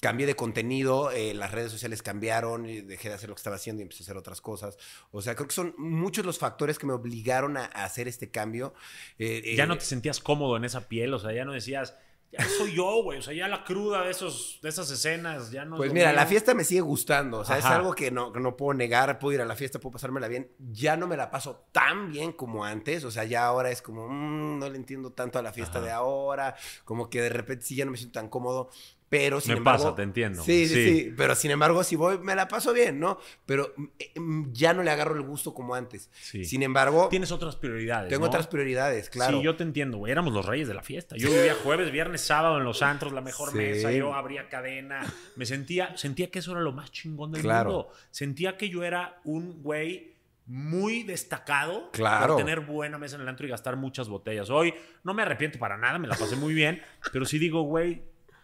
[0.01, 3.55] cambié de contenido, eh, las redes sociales cambiaron, y dejé de hacer lo que estaba
[3.55, 4.77] haciendo y empecé a hacer otras cosas.
[5.11, 8.29] O sea, creo que son muchos los factores que me obligaron a, a hacer este
[8.29, 8.73] cambio.
[9.17, 11.95] Eh, Ya eh, no te sentías cómodo en esa piel, o sea, ya no decías,
[12.31, 15.65] ya soy yo, güey, o sea, ya la cruda de, esos, de esas escenas, ya
[15.65, 15.75] no...
[15.75, 18.39] es Pues mira, la fiesta me sigue gustando, o sea, es algo que no, que
[18.39, 21.31] no puedo negar, puedo ir a la fiesta, puedo pasármela bien, ya no me la
[21.31, 25.11] paso tan bien como antes, o sea, ya ahora es como, mm, no le entiendo
[25.11, 25.87] tanto a la fiesta Ajá.
[25.87, 26.55] de ahora,
[26.85, 28.69] como que de repente sí ya no me siento tan cómodo,
[29.09, 29.83] pero sin Me embargo...
[29.85, 30.43] pasa, te entiendo.
[30.43, 31.13] Sí, sí, Sí.
[31.17, 33.17] pero sin embargo, si voy, me la paso bien, ¿no?
[33.45, 36.09] Pero mm, mm, ya no le agarro el gusto como antes.
[36.21, 36.45] Sí.
[36.45, 38.27] Sin embargo, Tienes otras prioridades, tengo ¿no?
[38.27, 39.39] otras prioridades, claro.
[39.39, 40.11] Sí, yo te entiendo, güey.
[40.11, 41.15] Éramos los reyes de la fiesta.
[41.17, 43.57] Yo vivía jueves, viernes, sábado en los antros, la mejor Sí.
[43.57, 43.91] mesa.
[43.91, 45.01] Yo abría cadena.
[45.35, 47.69] Me sentía, sentía que eso era lo más chingón del Claro.
[47.71, 47.89] mundo.
[48.11, 50.13] Sentía que yo era un güey
[50.45, 52.33] muy destacado Claro.
[52.35, 54.49] por tener buena mesa en el antro y gastar muchas botellas.
[54.49, 56.81] Hoy no me arrepiento para nada, me la pasé muy bien,
[57.13, 58.01] pero sí digo, güey,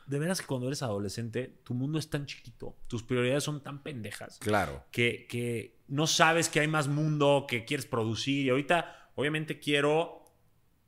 [0.07, 3.81] de veras que cuando eres adolescente, tu mundo es tan chiquito, tus prioridades son tan
[3.81, 4.83] pendejas Claro.
[4.91, 8.45] que, que no sabes que hay más mundo, que quieres producir.
[8.45, 10.23] Y ahorita, obviamente, quiero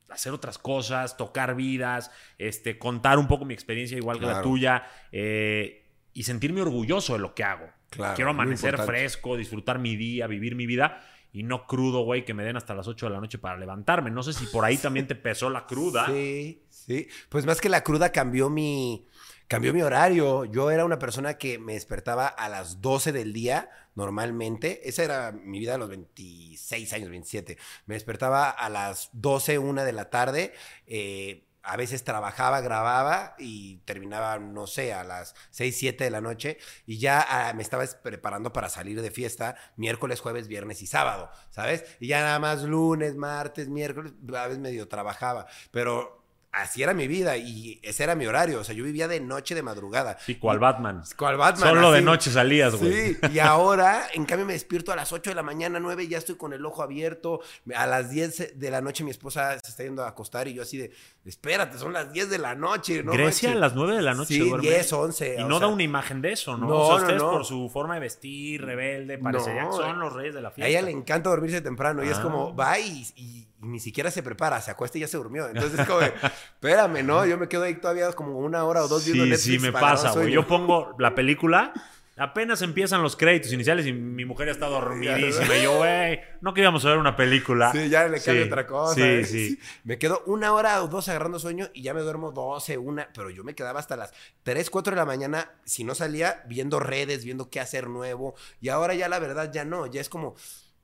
[0.10, 4.86] hacer otras cosas, tocar vidas, este, contar un poco mi experiencia igual que la tuya
[5.12, 7.68] eh, y sentirme orgulloso de lo que hago.
[7.90, 11.02] Claro, quiero amanecer fresco, disfrutar mi día, vivir mi vida
[11.32, 14.10] y no crudo, güey, que me den hasta las 8 de la noche para levantarme.
[14.10, 16.06] No sé si por ahí también te pesó la cruda.
[16.08, 17.08] Sí, sí.
[17.30, 19.08] Pues más que la cruda cambió mi
[19.48, 20.44] Cambió mi horario.
[20.44, 24.88] Yo era una persona que me despertaba a las 12 del día normalmente.
[24.90, 27.58] Esa era mi vida a los 26 años, 27.
[27.86, 30.54] Me despertaba a las 12, 1 de la tarde.
[30.86, 36.22] Eh, a veces trabajaba, grababa y terminaba, no sé, a las 6, 7 de la
[36.22, 40.88] noche y ya ah, me estaba preparando para salir de fiesta miércoles, jueves, viernes y
[40.88, 41.84] sábado, ¿sabes?
[42.00, 46.27] Y ya nada más lunes, martes, miércoles, a veces medio trabajaba, pero
[46.62, 48.60] así era mi vida y ese era mi horario.
[48.60, 50.18] O sea, yo vivía de noche, de madrugada.
[50.26, 51.04] Sí, cual Batman.
[51.18, 51.70] Cual Batman.
[51.70, 53.14] Solo de noche salías, güey.
[53.16, 56.08] Sí, y ahora, en cambio, me despierto a las 8 de la mañana, 9, y
[56.10, 57.42] ya estoy con el ojo abierto.
[57.76, 60.62] A las 10 de la noche mi esposa se está yendo a acostar y yo
[60.64, 60.92] así de,
[61.26, 63.12] espérate, son las 10 de la noche, ¿no?
[63.12, 65.36] Grecia a las 9 de la noche Sí, 10, 11.
[65.40, 66.68] Y no sea, da una imagen de eso, ¿no?
[66.68, 67.32] No, o sea, ustedes no.
[67.32, 70.52] por su forma de vestir, rebelde, parecería No, que son los reyes de la A
[70.52, 70.70] fiesta.
[70.70, 72.22] ella le encanta dormirse temprano y es Ah.
[72.24, 75.48] como, va y, y- y ni siquiera se prepara, se acuesta y ya se durmió.
[75.48, 77.26] Entonces es como, espérame, ¿no?
[77.26, 79.44] Yo me quedo ahí todavía como una hora o dos viendo Sí, Netflix.
[79.44, 80.32] sí, me pasa, güey.
[80.32, 81.74] Yo pongo la película,
[82.18, 85.56] apenas empiezan los créditos iniciales y mi mujer ya está dormidísima.
[85.58, 87.72] Y yo, güey, no queríamos ver una película.
[87.72, 88.96] Sí, ya le cambio Sí, otra cosa.
[88.96, 89.26] Sí, ¿eh?
[89.26, 89.60] sí.
[89.84, 93.30] Me quedo una hora o dos agarrando sueño y ya me duermo 12, una, pero
[93.30, 97.24] yo me quedaba hasta las 3, 4 de la mañana, si no salía, viendo redes,
[97.24, 98.36] viendo qué hacer nuevo.
[98.62, 100.36] Y ahora ya la verdad ya no, ya es como,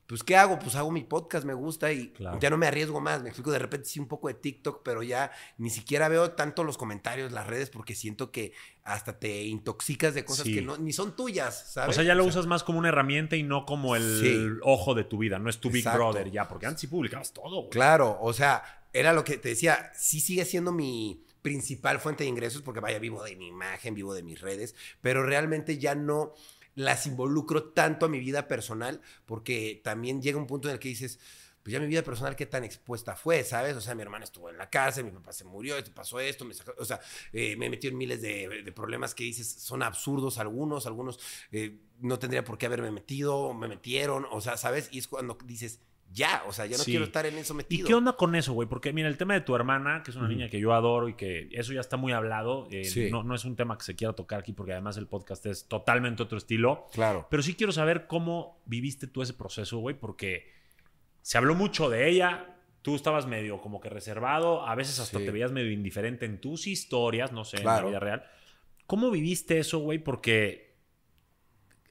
[0.07, 0.59] pues ¿qué hago?
[0.59, 2.39] Pues hago mi podcast, me gusta y Claro.
[2.39, 3.21] ya no me arriesgo más.
[3.23, 6.63] Me explico, de repente sí un poco de TikTok, pero ya ni siquiera veo tanto
[6.63, 10.55] los comentarios, las redes, porque siento que hasta te intoxicas de cosas Sí.
[10.55, 11.91] que no, ni son tuyas, ¿sabes?
[11.91, 14.59] O sea, ya lo usas más como una herramienta y no como el Sí.
[14.63, 15.39] ojo de tu vida.
[15.39, 15.83] No es tu Big.
[15.91, 17.69] Brother ya, porque antes sí publicabas todo, güey.
[17.69, 22.29] Claro, o sea, era lo que te decía, sí sigue siendo mi principal fuente de
[22.29, 26.33] ingresos porque vaya, vivo de mi imagen, vivo de mis redes, pero realmente ya no
[26.75, 30.89] las involucro tanto a mi vida personal porque también llega un punto en el que
[30.89, 31.19] dices,
[31.61, 33.75] pues ya mi vida personal qué tan expuesta fue, ¿sabes?
[33.77, 36.43] O sea, mi hermana estuvo en la cárcel, mi papá se murió, esto pasó esto,
[36.45, 36.99] me sacó- o sea,
[37.31, 41.19] eh, me he metido en miles de, de problemas que dices, son absurdos algunos, algunos
[41.51, 44.89] eh, no tendría por qué haberme metido, me metieron, o sea, ¿sabes?
[44.91, 45.79] Y es cuando dices,
[46.13, 46.91] ya, o sea, ya no Sí.
[46.91, 47.87] quiero estar en eso ¿Y metido.
[47.87, 48.69] qué onda con eso, güey?
[48.69, 51.15] Porque mira, el tema de tu hermana, que es una niña que yo adoro y
[51.15, 53.09] que eso ya está muy hablado, eh, Sí.
[53.11, 55.67] no, no es un tema que se quiera tocar aquí porque además el podcast es
[55.67, 56.87] totalmente otro estilo.
[56.93, 57.27] Claro.
[57.29, 60.51] Pero sí quiero saber cómo viviste tú ese proceso, güey, porque
[61.21, 62.57] se habló mucho de ella.
[62.81, 65.25] Tú estabas medio como que reservado, a veces hasta Sí.
[65.25, 68.23] te veías medio indiferente en tus historias, no sé, en la vida real.
[68.85, 69.99] ¿Cómo viviste eso, güey?
[69.99, 70.72] Porque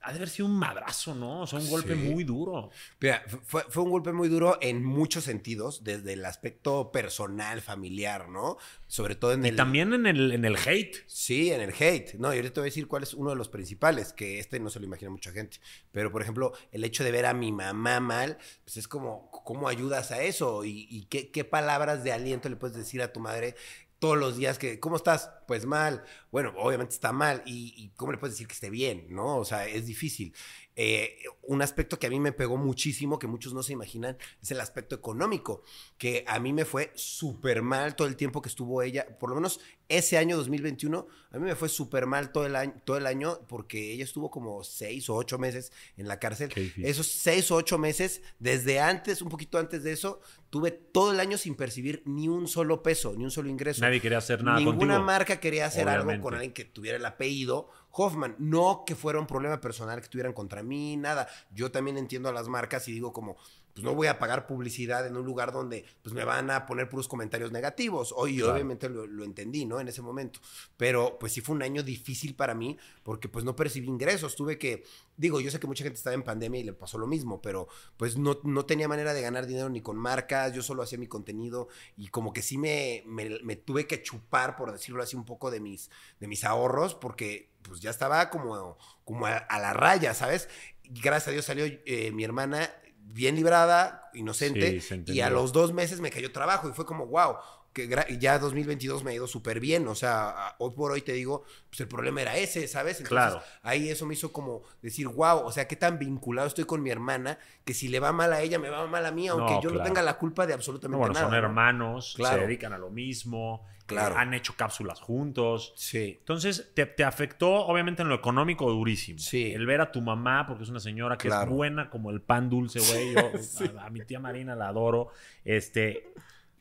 [0.02, 1.42] ha de haber sido un madrazo, ¿no?
[1.42, 2.00] O sea, un golpe Sí.
[2.00, 2.70] muy duro.
[3.00, 8.28] Mira, fue, fue un golpe muy duro en muchos sentidos, desde el aspecto personal, familiar,
[8.28, 8.56] ¿no?
[8.86, 9.56] Sobre todo en Y el...
[9.56, 10.96] también en el, en el hate.
[11.06, 12.14] Sí, en el hate.
[12.14, 14.60] No, y ahorita te voy a decir cuál es uno de los principales, que este
[14.60, 15.58] no se lo imagina mucha gente.
[15.92, 19.68] Pero, por ejemplo, el hecho de ver a mi mamá mal, pues es como, ¿cómo
[19.68, 20.64] ayudas a eso?
[20.64, 23.54] ¿Y, y qué, qué palabras de aliento le puedes decir a tu madre
[24.02, 25.30] todos los días que, ¿cómo estás?
[25.46, 26.02] Pues mal.
[26.32, 27.40] Bueno, obviamente está mal.
[27.46, 29.06] ¿Y, y cómo le puedes decir que esté bien?
[29.10, 29.36] ¿No?
[29.36, 30.34] O sea, es difícil.
[30.74, 34.50] Eh, un aspecto que a mí me pegó muchísimo, que muchos no se imaginan, es
[34.52, 35.62] el aspecto económico,
[35.98, 39.36] que a mí me fue súper mal todo el tiempo que estuvo ella, por lo
[39.36, 43.06] menos ese año 2021, a mí me fue súper mal todo el, año, todo el
[43.06, 46.50] año porque ella estuvo como seis o ocho meses en la cárcel.
[46.78, 51.20] Esos seis o ocho meses, desde antes, un poquito antes de eso, tuve todo el
[51.20, 53.82] año sin percibir ni un solo peso, ni un solo ingreso.
[53.82, 55.02] Nadie quería hacer nada Ninguna contigo.
[55.02, 58.36] marca quería hacer algo con alguien que tuviera el apellido Hoffman.
[58.38, 61.28] No que fuera un problema personal que tuvieran contra mí, nada.
[61.50, 63.36] Yo también entiendo a las marcas y digo como,
[63.72, 66.88] pues no voy a pagar publicidad en un lugar donde pues me van a poner
[66.88, 68.12] puros comentarios negativos.
[68.16, 68.52] Hoy Claro.
[68.54, 69.80] obviamente lo, lo entendí, ¿no?
[69.80, 70.40] En ese momento.
[70.76, 74.36] Pero pues sí fue un año difícil para mí porque pues no percibí ingresos.
[74.36, 74.84] Tuve que,
[75.16, 77.66] digo, yo sé que mucha gente estaba en pandemia y le pasó lo mismo, pero
[77.96, 80.52] pues no, no tenía manera de ganar dinero ni con marcas.
[80.52, 84.56] Yo solo hacía mi contenido y como que sí me, me, me tuve que chupar,
[84.56, 88.76] por decirlo así, un poco de mis, de mis ahorros porque pues ya estaba como,
[89.04, 90.48] como a, a la raya, ¿sabes?
[90.84, 92.70] Gracias a Dios salió eh, mi hermana
[93.04, 97.06] bien librada, inocente, Sí, y a los dos meses me cayó trabajo y fue como,
[97.06, 97.36] wow,
[97.72, 97.88] que
[98.20, 101.80] ya 2022 me ha ido súper bien, o sea, hoy por hoy te digo, pues
[101.80, 103.00] el problema era ese, ¿sabes?
[103.00, 103.42] Entonces, Claro.
[103.62, 106.90] ahí eso me hizo como decir, wow, o sea, qué tan vinculado estoy con mi
[106.90, 109.62] hermana, que si le va mal a ella, me va mal a mí, aunque No,
[109.62, 111.24] yo no tenga la culpa de No, absolutamente bueno, nada.
[111.26, 111.38] son ¿no?
[111.38, 112.40] hermanos, Claro.
[112.40, 114.14] se dedican a lo mismo, Claro.
[114.14, 115.72] eh, han hecho cápsulas juntos.
[115.76, 116.16] Sí.
[116.20, 119.18] Entonces, te, te afectó, obviamente, en lo económico durísimo.
[119.18, 119.52] Sí.
[119.52, 121.50] El ver a tu mamá, porque es una señora que es Claro.
[121.52, 123.12] buena como el pan dulce, güey.
[123.14, 123.20] Yo
[123.80, 125.08] a, a mi tía Marina la adoro.
[125.44, 126.12] Este,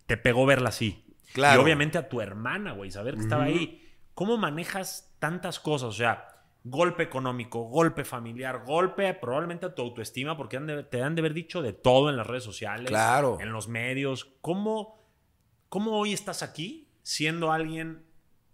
[0.05, 1.05] te pegó verla así.
[1.34, 1.61] Claro.
[1.61, 3.88] Y obviamente a tu hermana, güey, saber que estaba ahí.
[4.13, 5.89] ¿Cómo manejas tantas cosas?
[5.89, 6.28] O sea,
[6.63, 11.22] golpe económico, golpe familiar, golpe probablemente a tu autoestima, porque han de- te han de
[11.22, 13.38] haber dicho de todo en las redes sociales, Claro.
[13.39, 14.26] en los medios.
[14.41, 14.99] ¿Cómo,
[15.69, 18.06] ¿Cómo hoy estás aquí siendo alguien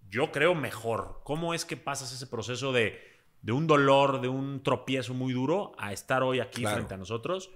[0.10, 1.20] yo creo, mejor.
[1.24, 2.98] ¿Cómo es que pasas ese proceso de,
[3.42, 6.78] de un dolor, de un tropiezo muy duro, a estar hoy aquí Claro.
[6.78, 7.50] frente a nosotros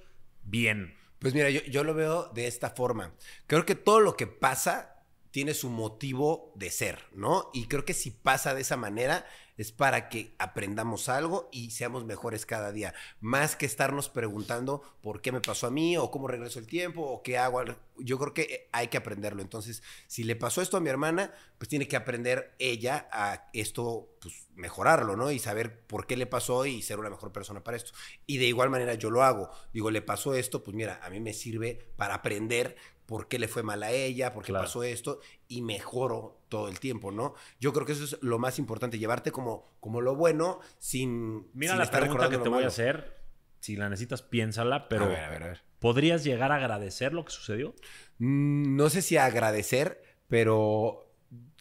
[0.44, 0.98] bien?
[1.20, 3.14] Pues mira, yo, yo lo veo de esta forma.
[3.48, 7.50] Creo que todo lo que pasa tiene su motivo de ser, ¿no?
[7.54, 9.26] Y creo que si pasa de esa manera
[9.62, 12.94] es para que aprendamos algo y seamos mejores cada día.
[13.20, 17.02] Más que estarnos preguntando por qué me pasó a mí o cómo regreso el tiempo
[17.04, 17.64] o qué hago.
[17.98, 19.42] Yo creo que hay que aprenderlo.
[19.42, 24.16] Entonces, si le pasó esto a mi hermana, pues tiene que aprender ella a esto,
[24.20, 25.32] pues mejorarlo, ¿no?
[25.32, 27.92] Y saber por qué le pasó y ser una mejor persona para esto.
[28.26, 29.52] Y de igual manera yo lo hago.
[29.74, 33.50] Digo, le pasó esto, pues mira, a mí me sirve para aprender por qué le
[33.50, 34.66] fue mal a ella, por qué Claro.
[34.66, 35.20] pasó esto
[35.52, 37.34] y mejoro todo el tiempo, ¿no?
[37.60, 41.48] Yo creo que eso es lo más importante, llevarte como, como lo bueno sin...
[41.54, 43.20] Mira sin la estar pregunta que te voy a hacer.
[43.60, 45.62] Si la necesitas, piénsala, pero A ver, a ver, a ver.
[45.80, 47.76] ¿podrías llegar a agradecer lo que sucedió?
[48.18, 51.12] Mm, No sé si agradecer, pero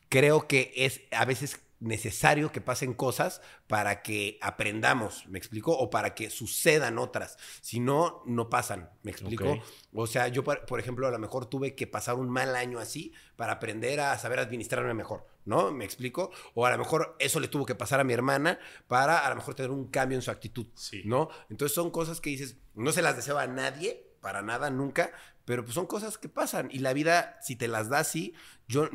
[0.08, 5.72] creo que es a veces necesario que pasen cosas para que aprendamos, ¿me explico?
[5.72, 7.38] O para que sucedan otras.
[7.62, 9.58] Si no, no pasan, ¿me explico?
[9.92, 12.78] O sea, yo, por por ejemplo, a lo mejor tuve que pasar un mal año
[12.78, 15.72] así para aprender a saber administrarme mejor, ¿no?
[15.72, 16.30] ¿Me explico?
[16.54, 19.36] O a lo mejor eso le tuvo que pasar a mi hermana para a lo
[19.36, 21.02] mejor tener un cambio en su actitud, Sí.
[21.06, 21.30] ¿no?
[21.48, 25.12] Entonces son cosas que dices, no se las deseo a nadie, para nada, nunca,
[25.46, 28.34] pero pues son cosas que pasan y la vida, si te las da así,
[28.68, 28.88] yo,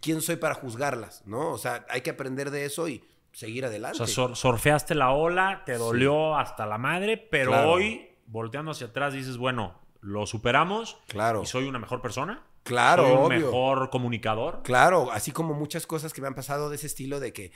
[0.00, 1.50] ¿quién soy para juzgarlas, no?
[1.52, 3.98] O sea, hay que aprender de eso y seguir O adelante.
[3.98, 7.72] sea, sor- surfeaste la ola, te dolió hasta la madre, pero Claro.
[7.72, 12.42] hoy, volteando hacia atrás, dices, bueno, lo superamos claro, y soy una mejor persona.
[12.62, 13.38] claro, soy un obvio.
[13.46, 14.62] mejor comunicador.
[14.62, 17.52] Claro, así como muchas cosas que me han pasado de ese estilo de que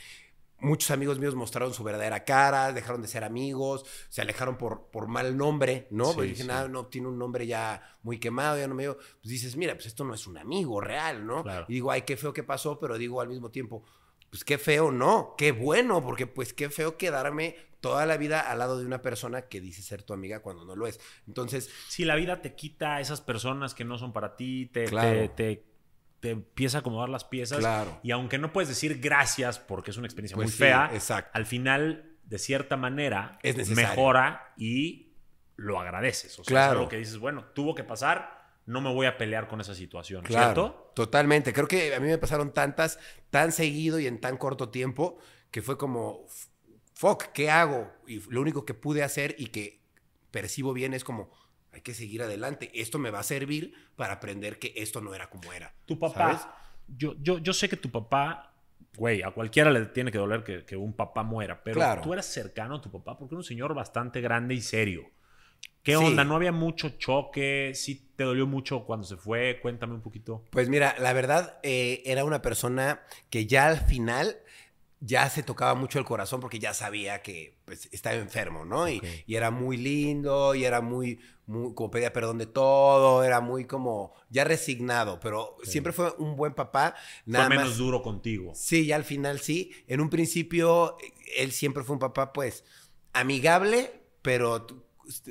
[0.61, 5.07] muchos amigos míos mostraron su verdadera cara, dejaron de ser amigos, se alejaron por, por
[5.09, 6.07] mal nombre, ¿no?
[6.07, 6.49] Sí, Porque sí.
[6.51, 8.97] ah, no, tiene un nombre ya muy quemado, ya no me dio.
[8.97, 11.43] Pues dices, mira, pues esto no es un amigo real, ¿no?
[11.43, 11.67] Claro.
[11.69, 13.85] Y digo, ay, qué feo que pasó, pero digo al mismo tiempo,
[14.31, 18.59] pues qué feo, no, qué bueno, porque pues qué feo quedarme toda la vida al
[18.59, 20.99] lado de una persona que dice ser tu amiga cuando no lo es.
[21.29, 24.85] Entonces, Si la vida te quita a esas personas que no son para ti, te,
[24.87, 25.09] Claro.
[25.09, 25.68] te, te-
[26.21, 27.59] te empieza a acomodar las piezas.
[27.59, 28.01] Claro.
[28.03, 31.31] Y aunque no puedes decir gracias porque es una experiencia Pues muy sí, fea, exacto.
[31.35, 33.89] al final, de cierta manera, Es necesario.
[33.91, 35.13] mejora y
[35.57, 36.39] lo agradeces.
[36.39, 36.73] O sea, Claro.
[36.73, 39.75] es algo que dices, bueno, tuvo que pasar, no me voy a pelear con esa
[39.75, 40.93] situación, Claro, ¿cierto?
[40.95, 41.53] totalmente.
[41.53, 42.99] Creo que a mí me pasaron tantas,
[43.31, 45.19] tan seguido y en tan corto tiempo,
[45.51, 46.27] que fue como,
[46.95, 47.91] fuck, ¿qué hago?
[48.07, 49.81] Y lo único que pude hacer y que
[50.31, 51.31] percibo bien es como,
[51.79, 52.71] hay que seguir adelante.
[52.75, 55.73] Esto me va a servir para aprender que esto no era como era.
[55.87, 56.47] Tu papá, ¿sabes?
[56.89, 58.53] yo, yo, yo sé que tu papá,
[58.97, 62.03] güey, a cualquiera le tiene que doler que, que un papá muera, pero Claro.
[62.03, 65.05] tú eras cercano a tu papá porque era un señor bastante grande y serio.
[65.83, 66.05] ¿Qué Sí.
[66.05, 66.25] onda?
[66.25, 67.73] ¿No había mucho choque?
[67.75, 69.59] ¿Sí te dolió mucho cuando se fue?
[69.63, 70.45] Cuéntame un poquito.
[70.51, 73.01] Pues mira, la verdad, eh, era una persona
[73.31, 74.37] que ya al final
[75.01, 78.89] ya se tocaba mucho el corazón porque ya sabía que pues, estaba enfermo, ¿no?
[78.89, 83.65] Y, era muy lindo, y era muy, muy, como pedía perdón de todo, era muy
[83.65, 86.97] como ya resignado, pero siempre fue un buen papá.
[87.27, 88.53] Nada fue menos más, duro contigo.
[88.55, 89.73] Sí, ya al final sí.
[89.87, 92.65] En un principio, eh, él siempre fue un papá, pues,
[93.13, 94.75] amigable, pero t-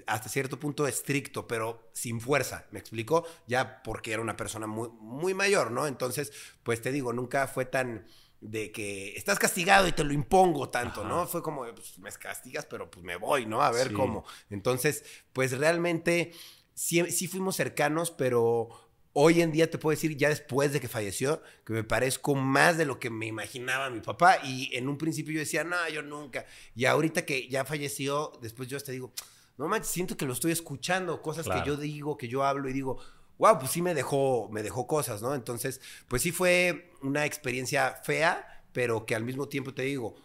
[0.07, 3.25] hasta cierto punto estricto, pero sin fuerza, ¿me explico?
[3.47, 5.87] Ya porque era una persona muy, muy mayor, ¿no?
[5.87, 6.31] Entonces,
[6.63, 8.07] pues te digo, nunca fue tan
[8.41, 11.09] de que estás castigado y te lo impongo tanto, Ajá.
[11.09, 11.27] ¿no?
[11.27, 13.61] Fue como, pues, me castigas, pero pues me voy, ¿no?
[13.61, 13.93] A ver Sí.
[13.93, 14.25] cómo.
[14.49, 16.31] Entonces, pues realmente
[16.73, 18.69] sí, sí fuimos cercanos, pero
[19.13, 22.77] hoy en día te puedo decir, ya después de que falleció, que me parezco más
[22.77, 24.37] de lo que me imaginaba mi papá.
[24.43, 26.45] Y en un principio yo decía, no, yo nunca.
[26.75, 29.11] Y ahorita que ya falleció, después yo hasta digo,
[29.57, 31.63] no manches, siento que lo estoy escuchando, cosas Claro.
[31.63, 32.99] que yo digo, que yo hablo y digo,
[33.37, 35.35] wow, pues sí me dejó, me dejó cosas, ¿no?
[35.35, 40.15] Entonces, pues sí fue una experiencia fea, pero que al mismo tiempo te digo,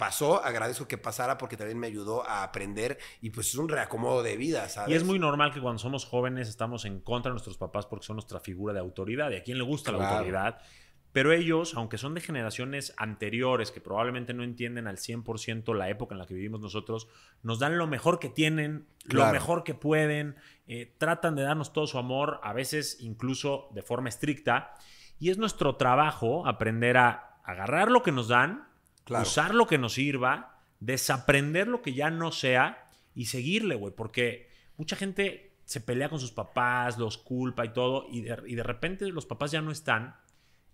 [0.00, 4.22] pasó, agradezco que pasara porque también me ayudó a aprender y pues es un reacomodo
[4.22, 4.90] de vida, ¿sabes?
[4.90, 8.06] Y es muy normal que cuando somos jóvenes estamos en contra de nuestros papás porque
[8.06, 10.58] son nuestra figura de autoridad y a quién le gusta la autoridad.
[11.12, 16.14] Pero ellos, aunque son de generaciones anteriores que probablemente no entienden al 100% la época
[16.14, 17.08] en la que vivimos nosotros,
[17.42, 20.36] nos dan lo mejor que tienen, lo mejor que pueden,
[20.72, 24.72] eh, tratan de darnos todo su amor, a veces incluso de forma estricta.
[25.18, 28.68] Y es nuestro trabajo aprender a agarrar lo que nos dan,
[29.04, 29.22] Claro.
[29.24, 34.48] usar lo que nos sirva, desaprender lo que ya no sea y seguirle, güey, porque
[34.76, 38.62] mucha gente se pelea con sus papás, los culpa y todo, y de, y de
[38.62, 40.14] repente los papás ya no están.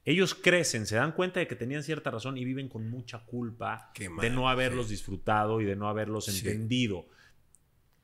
[0.05, 3.91] Ellos crecen, se dan cuenta de que tenían cierta razón y viven con mucha culpa
[4.21, 4.93] de no haberlos sí.
[4.93, 6.47] disfrutado y de no haberlos Sí.
[6.47, 7.07] entendido.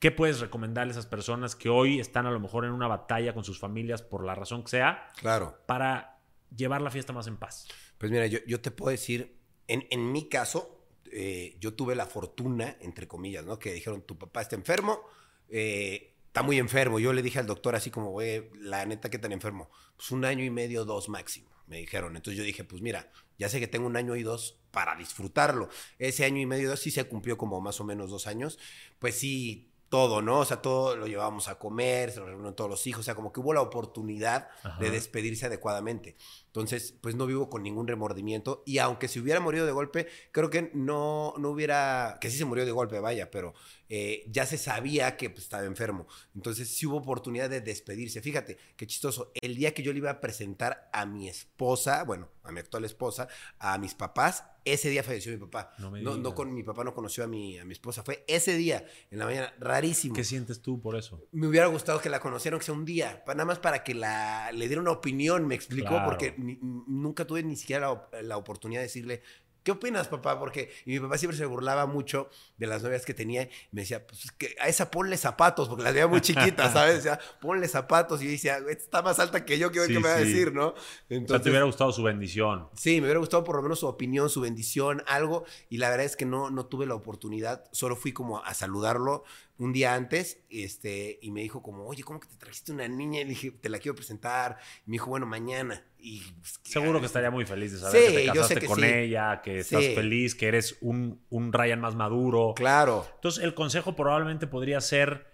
[0.02, 3.34] ¿Qué puedes recomendarle a esas personas que hoy están a lo mejor en una batalla
[3.34, 5.56] con sus familias por la razón que sea Claro.
[5.66, 6.18] para
[6.52, 7.68] llevar la fiesta más en paz?
[7.98, 9.38] Pues mira, yo, yo te puedo decir,
[9.68, 13.60] en, en mi caso, eh, yo tuve la fortuna, entre comillas, ¿no?
[13.60, 15.00] Que dijeron, tu papá está enfermo,
[15.48, 16.98] eh, está muy enfermo.
[16.98, 19.70] Yo le dije al doctor así como, güey, la neta, ¿qué tan enfermo?
[19.96, 22.16] Pues un año y medio, dos máximo, me dijeron.
[22.16, 25.68] Entonces yo dije, pues mira, ya sé que tengo un año y dos para disfrutarlo.
[26.00, 28.58] Ese año y medio, dos sí se cumplió como más o menos dos años.
[28.98, 30.38] Pues sí, todo, ¿no?
[30.38, 33.14] O sea, todo lo llevábamos a comer, se lo reunieron todos los hijos, o sea,
[33.14, 34.80] como que hubo la oportunidad Ajá.
[34.80, 36.16] de despedirse adecuadamente.
[36.46, 40.48] Entonces, pues no vivo con ningún remordimiento y aunque se hubiera morido de golpe, creo
[40.48, 43.52] que no, no hubiera, que sí se murió de golpe, vaya, pero
[43.90, 46.06] eh, ya se sabía que pues, estaba enfermo.
[46.34, 48.22] Entonces sí hubo oportunidad de despedirse.
[48.22, 49.30] Fíjate, qué chistoso.
[49.42, 52.86] El día que yo le iba a presentar a mi esposa, bueno, a mi actual
[52.86, 53.28] esposa,
[53.58, 55.72] a mis papás, ese día falleció mi papá.
[55.78, 58.02] No me No, con mi papá no conoció a mi, a mi esposa.
[58.02, 60.14] Fue ese día, en la mañana, rarísimo.
[60.14, 61.26] ¿Qué sientes tú por eso?
[61.32, 64.50] Me hubiera gustado que la conocieran, que sea un día, nada más para que la,
[64.52, 66.04] le diera una opinión, me explicó, Claro.
[66.08, 69.22] porque ni- nunca tuve ni siquiera la, la oportunidad de decirle,
[69.62, 70.38] ¿qué opinas, papá?
[70.38, 73.42] Porque y mi papá siempre se burlaba mucho de las novias que tenía.
[73.42, 76.72] y Me decía, pues es que a esa ponle zapatos, porque las veía muy chiquitas,
[76.72, 76.96] ¿sabes?
[76.96, 78.20] Decía, ponle zapatos.
[78.22, 80.18] Y yo decía, "Güey, está más alta que yo, ¿qué, Sí, qué me va a
[80.18, 80.68] decir, no?
[80.68, 82.68] O sea, te Entonces, hubiera gustado su bendición.
[82.74, 85.44] Sí, me hubiera gustado por lo menos su opinión, su bendición, algo.
[85.68, 87.64] Y la verdad es que no, no tuve la oportunidad.
[87.72, 89.24] Solo fui como a saludarlo
[89.58, 93.20] un día antes este, y me dijo como, oye, ¿cómo que te trajiste una niña?
[93.20, 94.58] Y le dije, te la quiero presentar.
[94.86, 95.84] Y me dijo, bueno, mañana.
[95.98, 98.80] Y pues, Seguro que estaría muy feliz de saber Sí, que te casaste que con
[98.80, 98.86] sí.
[98.86, 99.94] ella, que estás Sí.
[99.94, 102.54] feliz, que eres un, un Ryan más maduro.
[102.56, 103.06] Claro.
[103.14, 105.31] Entonces, el consejo probablemente podría ser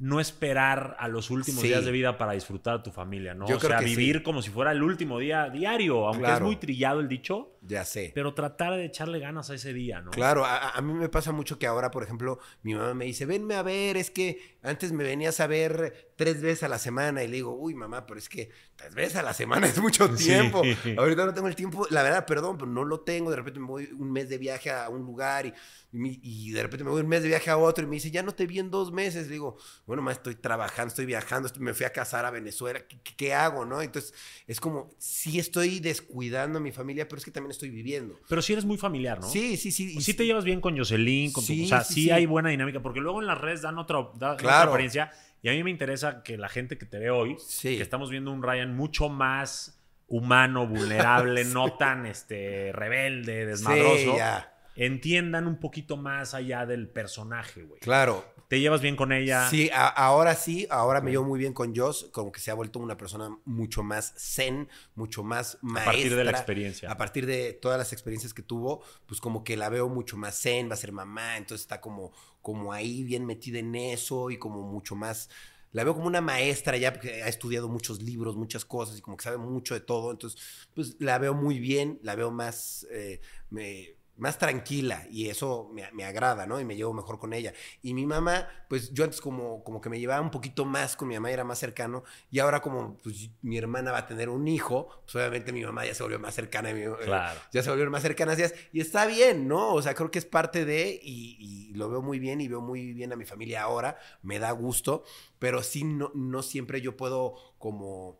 [0.00, 1.68] no esperar a los últimos Sí.
[1.68, 3.46] días de vida para disfrutar a tu familia, ¿no?
[3.46, 3.84] Yo o sea, sí.
[3.84, 7.84] vivir como si fuera el último día diario, aunque es muy trillado el dicho, Ya
[7.84, 8.10] sé.
[8.14, 10.10] pero tratar de echarle ganas a ese día, ¿no?
[10.10, 13.26] Claro, a, a mí me pasa mucho que ahora, por ejemplo, mi mamá me dice,
[13.26, 17.24] venme a ver, es que antes me venías a ver tres veces a la semana
[17.24, 20.06] y le digo, uy, mamá, pero es que tres veces a la semana es mucho
[20.18, 20.24] Sí.
[20.26, 20.60] tiempo.
[20.98, 23.30] Ahorita no tengo el tiempo, la verdad, perdón, pero no lo tengo.
[23.30, 25.54] De repente me voy un mes de viaje a un lugar y,
[25.92, 28.22] y de repente me voy un mes de viaje a otro y me dice, ya
[28.22, 29.28] no te vi en dos meses.
[29.28, 29.56] Le digo,
[29.86, 32.80] bueno, mamá, estoy trabajando, estoy viajando, estoy- me fui a casar a Venezuela,
[33.16, 33.80] ¿qué, hago, no?
[33.80, 34.12] Entonces,
[34.46, 38.20] es como, sí estoy descuidando a mi familia, pero es que también estoy viviendo.
[38.28, 39.26] Pero sí eres muy familiar, ¿no?
[39.30, 39.94] Sí, sí, sí.
[39.96, 42.50] y Sí te llevas bien con Jocelyn, con tu- Sí, o sea, sí, hay buena
[42.50, 44.70] dinámica, porque luego en las redes dan otra, dan otra Claro.
[44.72, 45.10] apariencia.
[45.42, 47.76] Y a mí me interesa que la gente que te ve hoy, Sí.
[47.76, 54.16] que estamos viendo un Ryan mucho más humano, vulnerable, no tan este rebelde, desmadroso, Sí,
[54.16, 54.52] ya.
[54.76, 57.80] entiendan un poquito más allá del personaje, güey.
[57.80, 58.24] Claro.
[58.48, 59.48] Te llevas bien con ella.
[59.48, 62.54] Sí, a- ahora sí, ahora me llevo muy bien con Joss, como que se ha
[62.54, 65.84] vuelto una persona mucho más zen, mucho más a maestra.
[65.92, 66.90] partir de la experiencia.
[66.90, 70.36] A partir de todas las experiencias que tuvo, pues como que la veo mucho más
[70.42, 72.12] zen, va a ser mamá, entonces está como,
[72.42, 75.28] como ahí bien metida en eso y como mucho más...
[75.72, 79.16] La veo como una maestra ya, porque ha estudiado muchos libros, muchas cosas y como
[79.16, 80.10] que sabe mucho de todo.
[80.10, 80.40] Entonces,
[80.74, 83.20] pues la veo muy bien, la veo más, eh,
[83.50, 86.60] me- más tranquila y eso me, me agrada, ¿no?
[86.60, 87.52] Y me llevo mejor con ella.
[87.82, 91.08] Y mi mamá, pues yo antes como, como que me llevaba un poquito más con
[91.08, 92.04] mi mamá, era más cercano.
[92.30, 95.86] Y ahora como pues, mi hermana va a tener un hijo, pues obviamente mi mamá
[95.86, 96.72] ya se volvió más cercana.
[96.72, 97.40] mi- eh, Claro.
[97.52, 98.54] ya se volvieron más cercanas ellas.
[98.72, 99.72] Y está bien, ¿no?
[99.74, 102.60] O sea, creo que es parte de, y, y lo veo muy bien y veo
[102.60, 105.02] muy bien a mi familia ahora, me da gusto,
[105.38, 108.19] pero sí, no, no siempre yo puedo como...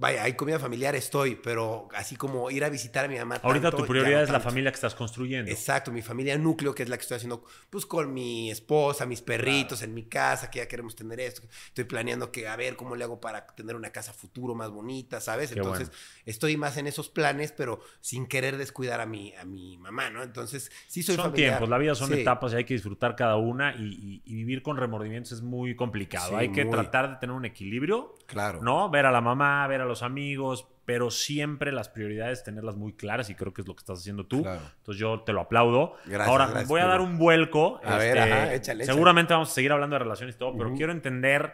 [0.00, 3.40] Vaya, hay comida familiar, estoy, pero así como ir a visitar a mi mamá.
[3.42, 5.50] Ahorita tanto, tu prioridad es la familia que estás construyendo.
[5.50, 9.22] Exacto, mi familia núcleo, que es la que estoy haciendo, pues con mi esposa, mis
[9.22, 11.42] perritos en mi casa, que ya queremos tener esto.
[11.66, 15.20] Estoy planeando que a ver cómo le hago para tener una casa futuro más bonita,
[15.20, 15.50] ¿sabes?
[15.50, 16.02] Qué Entonces, bueno.
[16.26, 20.22] estoy más en esos planes, pero sin querer descuidar a mi, a mi mamá, ¿no?
[20.22, 21.50] Entonces, sí soy son familiar.
[21.54, 22.20] tiempos, la vida son Sí.
[22.20, 25.74] etapas y hay que disfrutar cada una y, y- y vivir con remordimientos es muy
[25.74, 26.28] complicado.
[26.28, 26.70] Sí, hay que muy.
[26.72, 28.62] tratar de tener un equilibrio, Claro.
[28.62, 28.88] ¿no?
[28.90, 33.28] Ver a la mamá, ver a los amigos, pero siempre las prioridades tenerlas muy claras
[33.30, 34.42] y creo que es lo que estás haciendo tú.
[34.42, 34.60] Claro.
[34.78, 35.94] Entonces yo te lo aplaudo.
[36.06, 37.80] Gracias, Ahora gracias, voy a dar un vuelco.
[37.82, 40.72] este, A ver, ajá, échale, Seguramente vamos a seguir hablando de relaciones y todo, pero
[40.74, 41.52] quiero entender.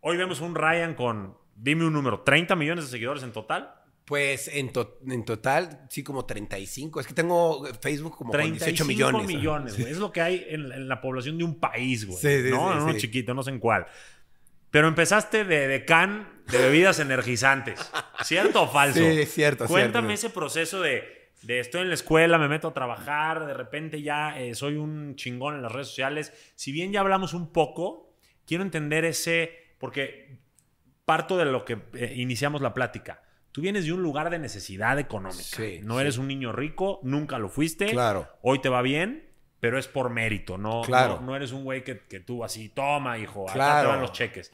[0.00, 3.72] Hoy vemos un Ryan con, dime un número, 30 millones de seguidores en total.
[4.04, 7.00] Pues en, to- en total, sí, como 35.
[7.00, 9.26] Es que tengo Facebook como con 35 18 millones.
[9.26, 9.90] millones, güey.
[9.92, 12.18] Es lo que hay en, en la población de un país, güey.
[12.18, 12.70] Sí, sí, ¿no?
[12.70, 13.86] en uno chiquito, no sé en cuál.
[14.74, 17.78] Pero empezaste de decán de bebidas energizantes.
[18.24, 18.98] ¿Cierto o falso?
[18.98, 20.26] Sí, cierto, Cuéntame cierto.
[20.26, 24.36] ese proceso de, de estoy en la escuela, me meto a trabajar, de repente ya
[24.36, 26.32] eh, soy un chingón en las redes sociales.
[26.56, 28.16] Si bien ya hablamos un poco,
[28.48, 30.40] quiero entender ese, porque
[31.04, 33.22] parto de lo que eh, iniciamos la plática.
[33.52, 35.40] Tú vienes de un lugar de necesidad económica.
[35.44, 36.00] Sí, no sí.
[36.00, 37.86] eres un niño rico, nunca lo fuiste.
[37.92, 38.28] Claro.
[38.42, 41.20] Hoy te va bien, pero es por mérito, no, Claro.
[41.20, 43.88] no, no eres un güey que, que tú así, toma, hijo, acá te Claro.
[43.90, 44.52] van los cheques.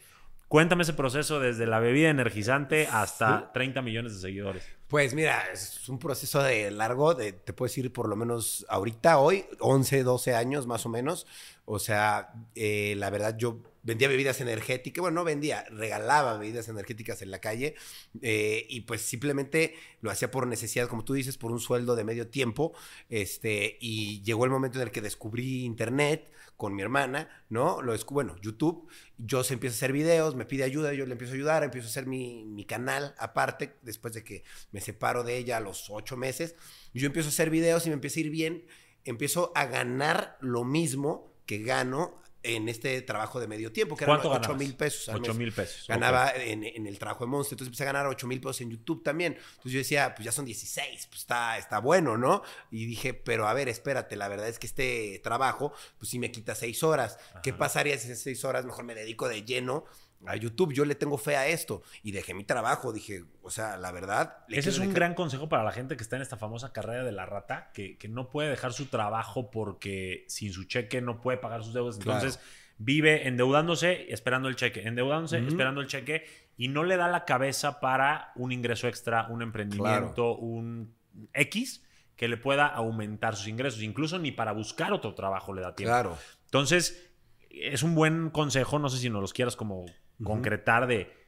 [0.51, 4.65] Cuéntame ese proceso desde la bebida energizante hasta 30 millones de seguidores.
[4.89, 9.21] Pues mira, es un proceso de largo, de, te puedo decir por lo menos ahorita,
[9.21, 11.29] hoy, 11, 12 años más o menos.
[11.67, 17.23] O sea, eh, la verdad yo vendía bebidas energéticas, bueno, no vendía, regalaba bebidas energéticas
[17.23, 17.77] en la calle
[18.21, 22.03] eh, y pues simplemente lo hacía por necesidad, como tú dices, por un sueldo de
[22.03, 22.73] medio tiempo.
[23.09, 26.29] Este, y llegó el momento en el que descubrí Internet
[26.61, 27.81] con mi hermana, ¿no?
[27.81, 28.87] Lo bueno, YouTube,
[29.17, 31.87] yo se empiezo a hacer videos, me pide ayuda, yo le empiezo a ayudar, empiezo
[31.87, 35.89] a hacer mi, mi canal aparte, después de que me separo de ella a los
[35.89, 36.57] ocho meses,
[36.93, 38.67] yo empiezo a hacer videos y me empieza a ir bien,
[39.07, 44.21] empiezo a ganar lo mismo que gano en este trabajo de medio tiempo, que eran
[44.23, 45.15] 8 mil pesos.
[45.15, 45.87] 8 mil pesos.
[45.87, 47.55] Ganaba en, el trabajo de Monster.
[47.55, 49.35] Entonces empecé a ganar 8 mil pesos en YouTube también.
[49.35, 52.43] Entonces yo decía, pues ya son 16, pues está, está bueno, ¿no?
[52.71, 56.31] Y dije, pero a ver, espérate, la verdad es que este trabajo, pues sí me
[56.33, 57.19] quita 6 horas.
[57.43, 59.85] ¿Qué pasaría si esas 6 horas mejor me dedico de lleno
[60.27, 61.83] a YouTube, yo le tengo fe a esto.
[62.03, 64.45] Y dejé mi trabajo, dije, o sea, la verdad...
[64.49, 67.13] Ese es un gran consejo para la gente que está en esta famosa carrera de
[67.13, 71.63] la rata, que, no puede dejar su trabajo porque sin su cheque no puede pagar
[71.63, 72.41] sus deudas, entonces
[72.77, 76.25] vive endeudándose, esperando el cheque, endeudándose, esperando el cheque
[76.57, 80.95] y no le da la cabeza para un ingreso extra, un emprendimiento, un
[81.35, 81.85] X
[82.17, 85.93] que le pueda aumentar sus ingresos, incluso ni para buscar otro trabajo le da tiempo.
[85.93, 86.19] Claro.
[86.45, 87.11] Entonces,
[87.51, 89.87] es un buen consejo, no sé si nos los quieras como
[90.23, 91.21] concretar de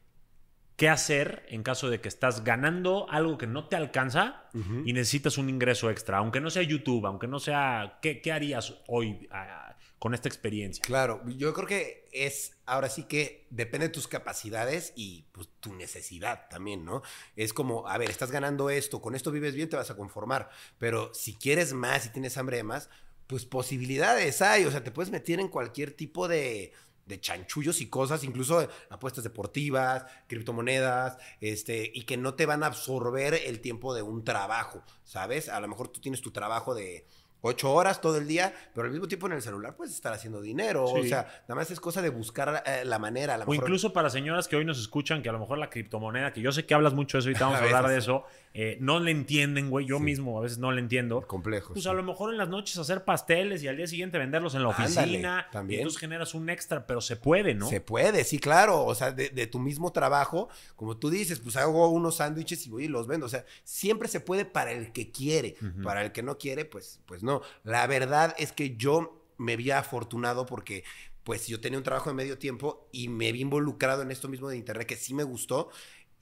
[0.77, 4.49] qué hacer en caso de que estás ganando algo que no te alcanza
[4.85, 8.75] y necesitas un ingreso extra, aunque no sea YouTube, aunque no sea, ¿qué, qué harías
[8.89, 10.83] hoy ah, con esta experiencia?
[10.85, 15.73] Claro, yo creo que es, ahora sí que depende de tus capacidades y pues, tu
[15.75, 17.03] necesidad también, ¿no?
[17.37, 20.51] Es como, a ver, estás ganando esto, con esto vives bien, te vas a conformar,
[20.79, 22.91] pero si quieres más y tienes hambre de más,
[23.29, 26.73] pues posibilidades hay, o sea, te puedes meter en cualquier tipo de
[27.07, 32.67] de chanchullos y cosas, incluso apuestas deportivas, criptomonedas, este, y que no te van a
[32.67, 35.49] absorber el tiempo de un trabajo, ¿sabes?
[35.49, 37.07] A lo mejor tú tienes tu trabajo de
[37.43, 40.41] ocho horas todo el día, pero al mismo tiempo en el celular puedes estar haciendo
[40.41, 40.85] dinero.
[40.85, 43.39] O sea, nada más es cosa de buscar eh, la manera.
[43.45, 46.41] o incluso para señoras que hoy nos escuchan, que a lo mejor la criptomoneda, que
[46.41, 48.25] yo sé que hablas mucho de eso, ahorita vamos a, hablar de eso,
[48.55, 49.87] eh, no le entienden, güey.
[49.87, 51.23] Yo mismo a veces no le entiendo.
[51.27, 51.73] Complejo.
[51.75, 54.63] Pues a lo mejor en las noches hacer pasteles y al día siguiente venderlos en
[54.63, 55.49] la oficina.
[55.51, 55.81] también.
[55.81, 57.69] entonces generas un extra, pero se puede, ¿no?
[57.69, 58.85] Se puede, sí, claro.
[58.85, 62.85] O sea, de, tu mismo trabajo, como tú dices, pues hago unos sándwiches y voy
[62.85, 63.27] y los vendo.
[63.27, 65.57] O sea, siempre se puede para el que quiere.
[65.83, 67.32] Para el que no quiere, pues, pues no.
[67.65, 70.85] La verdad es que yo me vi afortunado porque
[71.25, 74.49] pues yo tenía un trabajo de medio tiempo y me vi involucrado en esto mismo
[74.49, 75.71] de internet que sí me gustó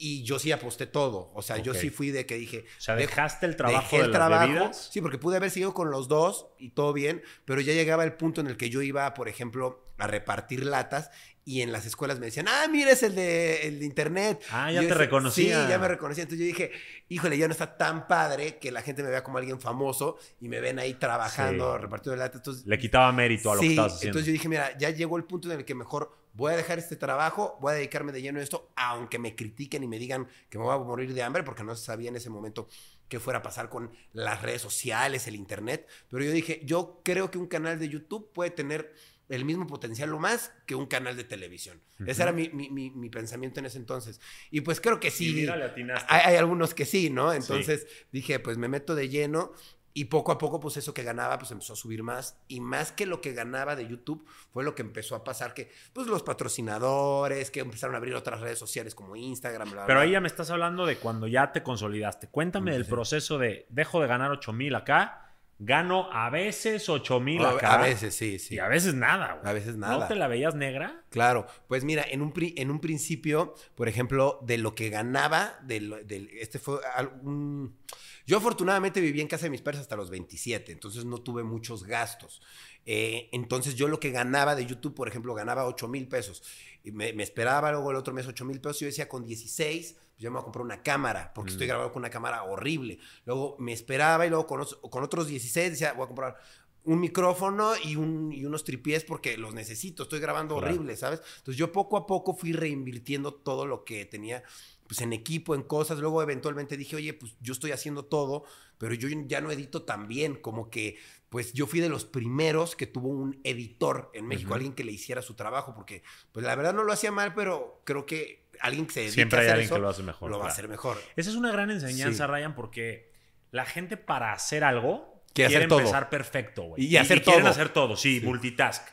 [0.03, 1.31] y yo sí aposté todo.
[1.35, 2.65] O sea, yo sí fui de que dije.
[2.79, 4.73] O sea, dejaste el trabajo de el trabajo.
[4.73, 8.13] Sí, porque pude haber seguido con los dos y todo bien, pero ya llegaba el
[8.13, 11.11] punto en el que yo iba, por ejemplo, a repartir latas
[11.43, 14.43] y en las escuelas me decían, ah, mira, es el de, el de internet.
[14.51, 15.63] Ah, ya te reconocía.
[15.63, 16.23] Sí, ya me reconocía.
[16.23, 16.71] Entonces yo dije,
[17.09, 20.47] híjole, ya no está tan padre que la gente me vea como alguien famoso y
[20.47, 22.41] me ven ahí trabajando, repartiendo latas.
[22.41, 24.19] Entonces, Le quitaba mérito a lo que estabas haciendo.
[24.19, 26.79] Entonces yo dije, mira, ya llegó el punto en el que mejor voy a dejar
[26.79, 30.27] este trabajo, voy a dedicarme de lleno a esto, aunque me critiquen y me digan
[30.49, 32.67] que me voy a morir de hambre, porque no sabía en ese momento
[33.07, 35.87] qué fuera a pasar con las redes sociales, el internet.
[36.09, 38.93] Pero yo dije, yo creo que un canal de YouTube puede tener
[39.31, 41.81] el mismo potencial o más que un canal de televisión.
[42.05, 44.19] Ese era mi, mi, pensamiento en ese entonces.
[44.51, 45.47] Y pues creo que sí.
[45.47, 47.31] hay, hay, algunos que sí, ¿no?
[47.33, 49.53] Entonces dije, pues me meto de lleno
[49.93, 52.37] y poco a poco, pues eso que ganaba, pues empezó a subir más.
[52.47, 55.71] Y más que lo que ganaba de YouTube, fue lo que empezó a pasar que,
[55.93, 60.11] pues los patrocinadores, que empezaron a abrir otras redes sociales como Instagram, bla, Pero ahí
[60.11, 62.27] ya me estás hablando de cuando ya te consolidaste.
[62.27, 65.30] Cuéntame del proceso de, dejo de ganar 8 mil acá
[65.63, 67.75] Gano a veces 8 mil acá.
[67.75, 68.55] A veces, sí, sí.
[68.55, 69.99] Y a veces nada, A veces nada.
[69.99, 71.03] ¿No te la veías negra?
[71.09, 71.45] Claro.
[71.67, 75.93] Pues mira, en un, en un principio, por ejemplo, de lo que ganaba, del,
[76.33, 76.79] este fue
[77.21, 77.77] un...
[78.25, 81.83] Yo afortunadamente viví en casa de mis padres hasta los 27, entonces no tuve muchos
[81.83, 82.41] gastos.
[82.87, 86.41] Eh, entonces yo lo que ganaba de YouTube, por ejemplo, ganaba 8 mil pesos.
[86.83, 88.79] Y me, esperaba luego el otro mes 8 mil pesos.
[88.79, 91.91] Yo decía, con 16, pues yo me voy a comprar una cámara, porque estoy grabando
[91.91, 92.99] con una cámara horrible.
[93.25, 96.37] Luego me esperaba y luego con, con otros 16 decía, voy a comprar
[96.83, 101.21] un micrófono y, un, y unos tripiés porque los necesito, estoy grabando horrible, ¿sabes?
[101.37, 104.43] Entonces yo poco a poco fui reinvirtiendo todo lo que tenía
[104.87, 105.99] pues en equipo, en cosas.
[105.99, 108.43] Luego eventualmente dije, oye, pues yo estoy haciendo todo,
[108.77, 110.97] pero yo ya no edito tan bien, como que
[111.31, 114.91] pues yo fui de los primeros que tuvo un editor en México, alguien que le
[114.91, 116.03] hiciera su trabajo, porque
[116.33, 119.39] pues la verdad no lo hacía mal, pero creo que alguien que se dedica Siempre
[119.39, 120.29] hay alguien que lo hace mejor.
[120.29, 120.97] Lo va a hacer mejor.
[121.15, 123.13] Esa es una gran enseñanza, Ryan, porque
[123.49, 126.83] la gente para hacer algo quiere, empezar perfecto, güey.
[126.83, 127.35] Y, hacer todo.
[127.35, 128.85] quieren hacer todo, sí, multitask.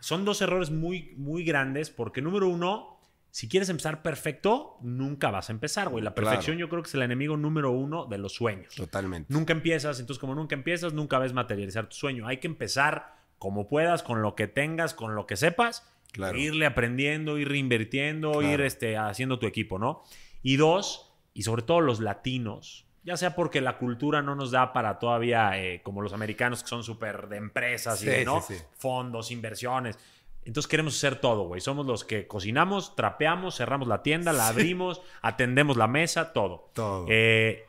[0.00, 2.89] Son dos errores muy, muy grandes porque número uno,
[3.30, 6.02] si quieres empezar perfecto, nunca vas a empezar, güey.
[6.02, 8.74] La perfección yo creo que es el enemigo número uno de los sueños.
[8.74, 9.32] Totalmente.
[9.32, 12.26] Nunca empiezas, entonces como nunca empiezas, nunca ves materializar tu sueño.
[12.26, 16.36] Hay que empezar como puedas, con lo que tengas, con lo que sepas, Claro.
[16.36, 18.48] irle aprendiendo, ir reinvirtiendo, Claro.
[18.52, 20.02] ir este, haciendo tu equipo, ¿no?
[20.42, 24.72] Y dos, y sobre todo los latinos, ya sea porque la cultura no nos da
[24.72, 28.40] para todavía, eh, como los americanos que son súper de empresas y de, ¿no?
[28.42, 28.64] sí, sí.
[28.76, 29.98] fondos, inversiones.
[30.44, 31.60] Entonces queremos hacer todo, güey.
[31.60, 36.70] Somos los que cocinamos, trapeamos, cerramos la tienda, la abrimos, atendemos la mesa, todo.
[36.74, 37.06] Todo.
[37.08, 37.66] Eh,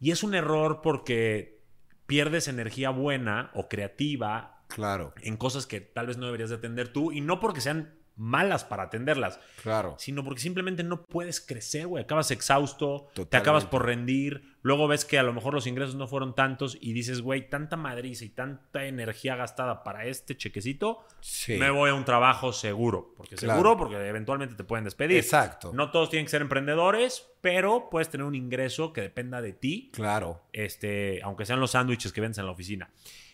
[0.00, 1.60] y es un error porque
[2.06, 6.92] pierdes energía buena o creativa claro, en cosas que tal vez no deberías de atender
[6.92, 9.96] tú y no porque sean malas para atenderlas, claro.
[9.98, 12.04] sino porque simplemente no puedes crecer, güey.
[12.04, 16.06] Acabas exhausto, te acabas por rendir, luego ves que a lo mejor los ingresos no
[16.06, 21.56] fueron tantos y dices, güey, tanta madriza y tanta energía gastada para este chequecito, Sí.
[21.56, 23.14] me voy a un trabajo seguro.
[23.16, 23.54] Porque Claro.
[23.54, 25.16] seguro, porque eventualmente te pueden despedir.
[25.16, 25.72] Exacto.
[25.74, 29.90] No todos tienen que ser emprendedores, pero puedes tener un ingreso que dependa de ti
[29.92, 30.42] Claro.
[30.52, 32.90] este, aunque sean los sándwiches que vendes en la oficina.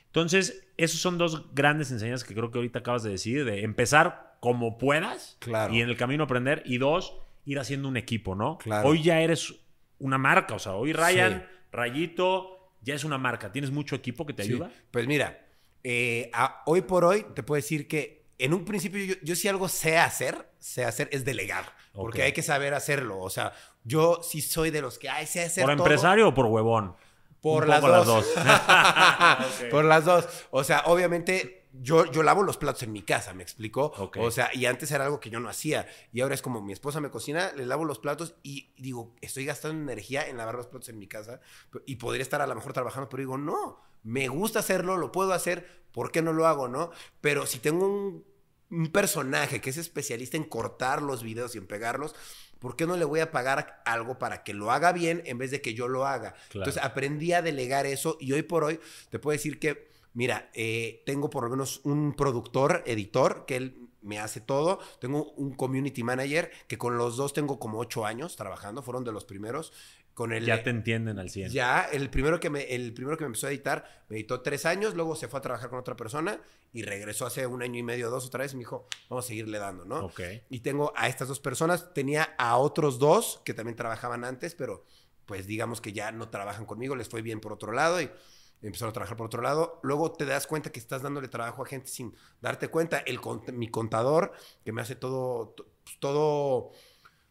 [0.07, 4.30] Entonces, esos son dos grandes enseñanzas que creo que ahorita acabas de decir, de empezar
[4.41, 5.73] como puedas Claro.
[5.75, 7.15] y en el camino aprender, y dos,
[7.45, 8.59] ir haciendo un equipo, ¿no?
[8.59, 8.89] Claro.
[8.89, 9.55] Hoy ya eres
[9.99, 11.57] una marca, o sea, hoy Ryan, Sí.
[11.73, 13.53] Rayito, ya es una marca.
[13.53, 14.51] ¿Tienes mucho equipo que te Sí.
[14.53, 14.71] ayuda?
[14.91, 15.47] Pues mira,
[15.85, 19.49] eh, a- hoy por hoy te puedo decir que en un principio yo, yo sí
[19.49, 23.19] algo sé hacer, sé hacer es delegar, porque hay que saber hacerlo.
[23.19, 23.53] O sea,
[23.85, 25.85] yo sí soy de los que, ay, sé hacer ¿Por todo".
[25.87, 26.95] empresario o por huevón?
[27.43, 28.27] Por las dos.
[29.71, 30.27] Por las dos.
[30.51, 33.93] O sea, obviamente yo, yo lavo los platos en mi casa, ¿me explicó?
[33.97, 34.19] Ok.
[34.21, 35.87] O sea, y antes era algo que yo no hacía.
[36.13, 39.45] Y ahora es como mi esposa me cocina, le lavo los platos y digo, estoy
[39.47, 41.41] gastando energía en lavar los platos en mi casa
[41.87, 45.33] y podría estar a lo mejor trabajando, pero digo, no, me gusta hacerlo, lo puedo
[45.33, 46.91] hacer, ¿por qué no lo hago, no?
[47.21, 48.25] Pero si tengo un,
[48.71, 52.15] un personaje que es especialista en cortar los videos y en pegarlos,
[52.59, 55.51] ¿por qué no le voy a pagar algo para que lo haga bien en vez
[55.51, 56.35] de que yo lo haga?
[56.51, 56.67] Claro.
[56.69, 61.03] Entonces aprendí a delegar eso y hoy por hoy te puedo decir que, mira, eh,
[61.07, 64.79] tengo por lo menos un productor, editor, que él me hace todo.
[65.01, 69.13] Tengo un community manager que con los dos tengo como ocho años trabajando, fueron de
[69.13, 69.73] los primeros.
[70.15, 71.51] Con el, Ya te entienden al 100.
[71.51, 74.67] ya, el primero, que me, el primero que me empezó a editar, me editó tres
[74.67, 76.41] años, luego se fue a trabajar con otra persona
[76.73, 79.29] y regresó hace un año y medio, dos otra vez y me dijo, vamos a
[79.29, 80.05] seguirle dando, ¿no?
[80.07, 80.21] Ok.
[80.51, 84.85] Y tengo a estas dos personas, tenía a otros dos que también trabajaban antes, pero
[85.27, 88.11] pues digamos que ya no trabajan conmigo, les fue bien por otro lado y
[88.63, 89.81] empezaron a trabajar por otro lado.
[89.83, 92.99] Luego te das cuenta que estás dándole trabajo a gente sin darte cuenta.
[92.99, 93.21] El,
[93.53, 94.33] mi contador,
[94.65, 96.71] que me hace todo, to- pues, todo,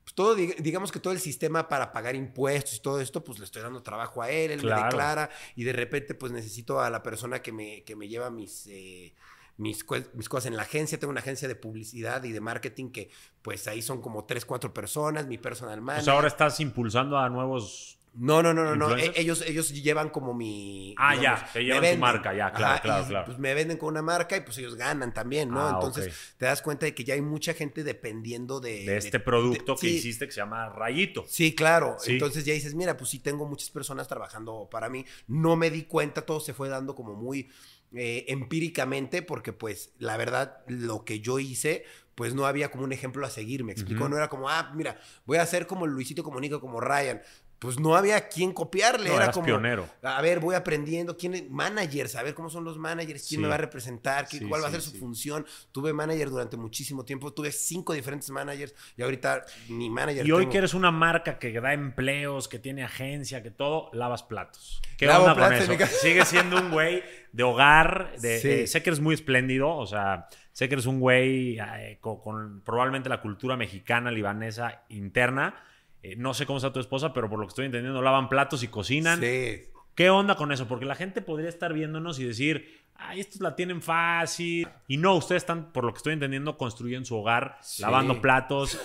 [0.04, 3.40] pues, todo, dig- digamos que todo el sistema para pagar impuestos y todo esto, pues
[3.40, 4.82] le estoy dando trabajo a él, él Claro.
[4.82, 8.30] me declara y de repente pues necesito a la persona que me, que me lleva
[8.30, 8.68] mis...
[8.68, 9.14] eh,
[9.58, 13.10] mis, mis cosas en la agencia, tengo una agencia de publicidad y de marketing que
[13.42, 16.06] pues ahí son como tres, cuatro personas, mi personal manager.
[16.06, 18.98] sea, ahora estás impulsando a nuevos No, no, no, no, no.
[18.98, 20.94] E- Ellos, ellos llevan como mi.
[20.98, 22.00] Ah, ya, te llevan venden.
[22.00, 23.26] marca, ya, claro, claro, claro.
[23.28, 25.62] Pues me venden con una marca y pues ellos ganan también, ¿no?
[25.68, 28.86] Ah, Entonces te das cuenta de que ya hay mucha gente dependiendo de.
[28.86, 29.96] de este producto de- que sí.
[29.98, 31.24] hiciste que se llama Rayito.
[31.28, 31.96] Sí, claro.
[32.00, 32.14] Sí.
[32.14, 35.06] Entonces ya dices, mira, pues sí tengo muchas personas trabajando para mí.
[35.28, 37.50] No me di cuenta, todo se fue dando como muy
[37.94, 42.92] eh, empíricamente, porque pues la verdad, lo que yo hice, pues no había como un
[42.92, 44.10] ejemplo a seguir, me explicó.
[44.10, 47.22] No era como, ah, mira, voy a hacer como Luisito Comunica, como Ryan.
[47.60, 49.86] Pues no había quien copiarle, No, era eras como pionero.
[50.02, 53.42] a ver, voy aprendiendo quién es managers, a ver cómo son los managers, quién Sí.
[53.42, 55.46] me va a representar, qué- Sí, cuál va a ser su función.
[55.74, 60.48] Tuve manager durante muchísimo tiempo, tuve cinco diferentes managers y ahorita ni manager Y hoy
[60.48, 64.82] que eres una marca que da empleos, que tiene agencia, que todo, lavas platos.
[64.98, 65.98] ¿Qué Lavo onda con platos eso?
[66.02, 67.04] Sigues siendo un güey
[67.34, 68.48] de hogar, de, Sí.
[68.50, 72.22] eh, sé que eres muy espléndido, o sea, sé que eres un güey eh, con,
[72.22, 75.56] con probablemente la cultura mexicana, libanesa interna.
[76.04, 78.64] Eh, no sé cómo está tu esposa, pero por lo que estoy entendiendo, lavan platos
[78.64, 79.20] y cocinan.
[79.20, 79.66] Sí.
[79.96, 80.68] ¿Qué onda con eso?
[80.68, 84.68] Porque la gente podría estar viéndonos y decir, ay, estos la tienen fácil.
[84.88, 87.82] Y no, ustedes están, por lo que estoy entendiendo, construyendo su hogar, Sí.
[87.82, 88.78] lavando platos, eh,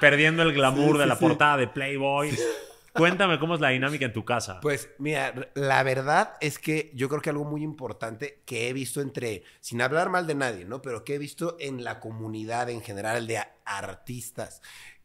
[0.00, 2.36] perdiendo el glamour Sí, de la portada de Playboy.
[2.92, 4.58] Cuéntame cómo es la dinámica en tu casa.
[4.60, 9.00] Pues mira, la verdad es que yo creo que algo muy importante que he visto
[9.00, 10.82] entre, sin hablar mal de nadie, ¿no?
[10.82, 14.62] Pero que he visto en la comunidad en general de artistas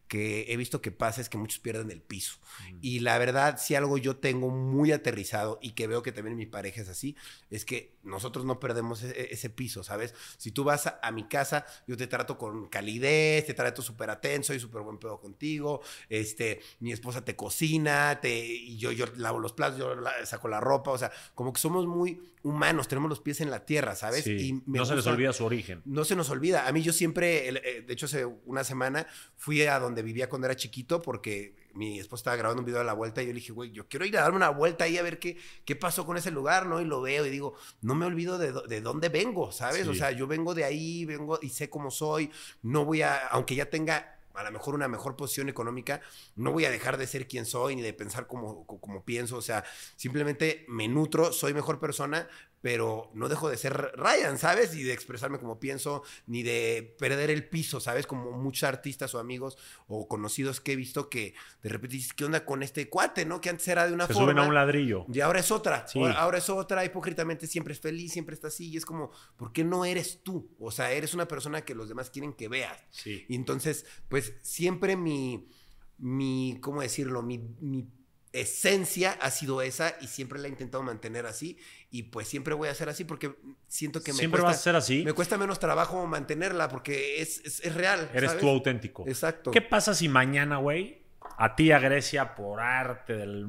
[0.07, 2.37] que he visto que pasa es que muchos pierden el piso.
[2.81, 6.45] Y la verdad, si algo yo tengo muy aterrizado y que veo que también mi
[6.45, 7.15] pareja es así,
[7.49, 10.13] es que nosotros no perdemos e-, e-, ese, piso, ¿sabes?
[10.37, 14.47] Si tú vas a, mi casa, yo te trato con calidez, te trato súper atento,
[14.47, 19.39] soy súper buen pedo contigo, este, mi esposa te cocina, te, y yo, yo lavo
[19.39, 23.21] los platos, yo saco la ropa, o sea, como que somos muy humanos, tenemos los
[23.21, 24.27] pies en la tierra, ¿sabes?
[24.27, 25.81] y no se les olvida su origen.
[25.85, 26.67] No se nos olvida.
[26.67, 29.07] A mí yo siempre, eh, de hecho hace una semana
[29.37, 32.85] fui a donde vivía cuando era chiquito porque mi esposa estaba grabando un video de
[32.85, 34.97] la vuelta y yo le dije, güey, yo quiero ir a darme una vuelta ahí
[34.97, 36.81] a ver qué, qué pasó con ese lugar, ¿no?
[36.81, 39.87] Y lo veo y digo, no me olvido de, de dónde vengo, ¿sabes?
[39.87, 42.31] O sea, yo vengo de ahí, vengo y sé cómo soy,
[42.61, 46.01] no voy a, aunque ya tenga a lo mejor una mejor posición económica,
[46.35, 49.41] no voy a dejar de ser quien soy ni de pensar como, como pienso, o
[49.41, 49.63] sea,
[49.95, 52.27] simplemente me nutro, soy mejor persona,
[52.63, 54.73] pero no dejo de ser Ryan, ¿sabes?
[54.73, 58.07] Y de expresarme como pienso, ni de perder el piso, ¿sabes?
[58.07, 59.57] Como muchos artistas o amigos
[59.87, 63.41] o conocidos que he visto que de repente dices, ¿qué onda con este cuate, no?
[63.41, 64.31] Que antes era de una Se forma.
[64.31, 65.05] suben a un ladrillo.
[65.11, 65.85] Y ahora es otra.
[66.15, 68.69] Ahora, es otra, hipócritamente siempre es feliz, siempre está así.
[68.69, 70.55] Y es como, ¿por qué no eres tú?
[70.57, 72.81] O sea, eres una persona que los demás quieren que veas.
[72.91, 73.25] Sí.
[73.27, 75.49] Y entonces, pues siempre mi,
[75.97, 77.23] mi ¿cómo decirlo?
[77.23, 77.89] Mi, mi
[78.33, 81.57] esencia ha sido esa y siempre la he intentado mantener así
[81.91, 83.35] y pues siempre voy a ser así porque
[83.67, 87.21] siento que me siempre cuesta, vas a ser así me cuesta menos trabajo mantenerla porque
[87.21, 91.03] es, es, real eres tú auténtico exacto qué pasa si mañana güey
[91.37, 93.45] a ti a Grecia por arte del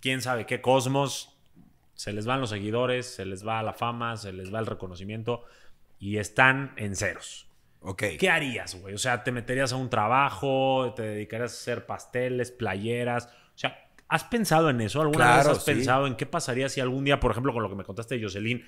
[0.00, 1.36] quién sabe qué cosmos
[1.94, 5.44] se les van los seguidores se les va la fama se les va el reconocimiento
[5.98, 7.52] y están en ceros
[7.84, 8.04] Ok.
[8.16, 8.94] ¿Qué harías, güey?
[8.94, 10.92] O sea, ¿te meterías a un trabajo?
[10.94, 13.26] ¿Te dedicarías a hacer pasteles, playeras?
[13.26, 13.81] O sea,
[14.12, 15.00] ¿Has pensado en eso?
[15.00, 17.76] ¿Alguna vez has pensado en qué pasaría si algún día, por ejemplo, con lo que
[17.76, 18.62] me contaste de Jocelyn,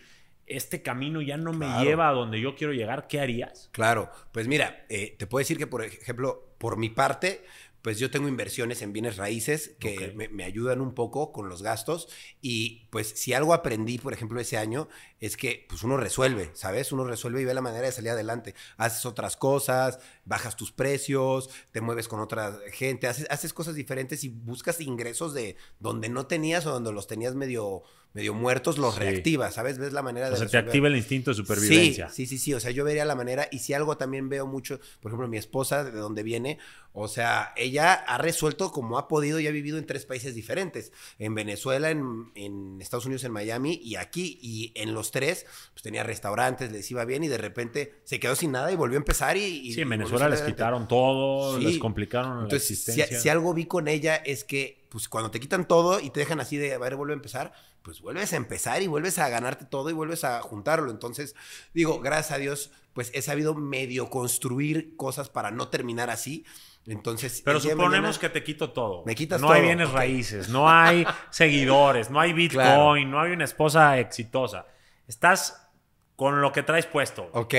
[0.46, 3.08] este camino ya no me lleva a donde yo quiero llegar?
[3.08, 3.68] ¿Qué harías?
[3.72, 7.44] Claro, pues mira, eh, te puedo decir que, por ejemplo, por mi parte,
[7.82, 12.08] pues yo tengo inversiones en bienes raíces que me, ayudan un poco con los gastos
[12.40, 14.88] y pues si algo aprendí, por ejemplo, ese año,
[15.18, 16.92] es que pues uno resuelve, ¿sabes?
[16.92, 18.54] Uno resuelve y ve la manera de salir adelante.
[18.76, 24.22] Haces otras cosas, bajas tus precios, te mueves con otra gente, haces, haces cosas diferentes
[24.22, 27.82] y buscas ingresos de donde no tenías o donde los tenías medio
[28.14, 29.76] medio muertos, los reactivas, ¿sabes?
[29.76, 30.34] Ves la manera de...
[30.34, 32.08] O sea, te activa el instinto de supervivencia.
[32.10, 34.78] Sí, sí, sí, o sea, yo vería la manera, y si algo también veo mucho,
[35.00, 36.58] por ejemplo, mi esposa, de donde viene,
[36.92, 40.92] o sea, ella ha resuelto como ha podido y ha vivido en tres países diferentes,
[41.18, 45.82] en Venezuela, en, en Estados Unidos, en Miami y aquí, y en los tres, pues
[45.82, 49.01] tenía restaurantes, les iba bien y de repente se quedó sin nada y volvió a
[49.01, 49.73] empezar y...
[49.73, 53.06] sí, en Venezuela les quitaron todo, les complicaron Entonces, la existencia.
[53.06, 56.20] Si, si algo vi con ella es que, pues cuando te quitan todo y te
[56.20, 57.52] dejan así de, a ver, vuelve a empezar,
[57.82, 60.90] pues vuelves a empezar y vuelves a ganarte todo y vuelves a juntarlo.
[60.90, 61.35] Entonces,
[61.74, 66.44] digo, gracias a Dios, pues he sabido medio construir cosas para no terminar así.
[66.86, 69.04] Entonces, pero suponemos que te quito todo.
[69.06, 73.44] Me quitas no hay bienes raíces, no hay seguidores, no hay Bitcoin, no hay una
[73.44, 74.66] esposa exitosa.
[75.06, 75.68] Estás
[76.16, 77.28] con lo que traes puesto.
[77.32, 77.54] Ok.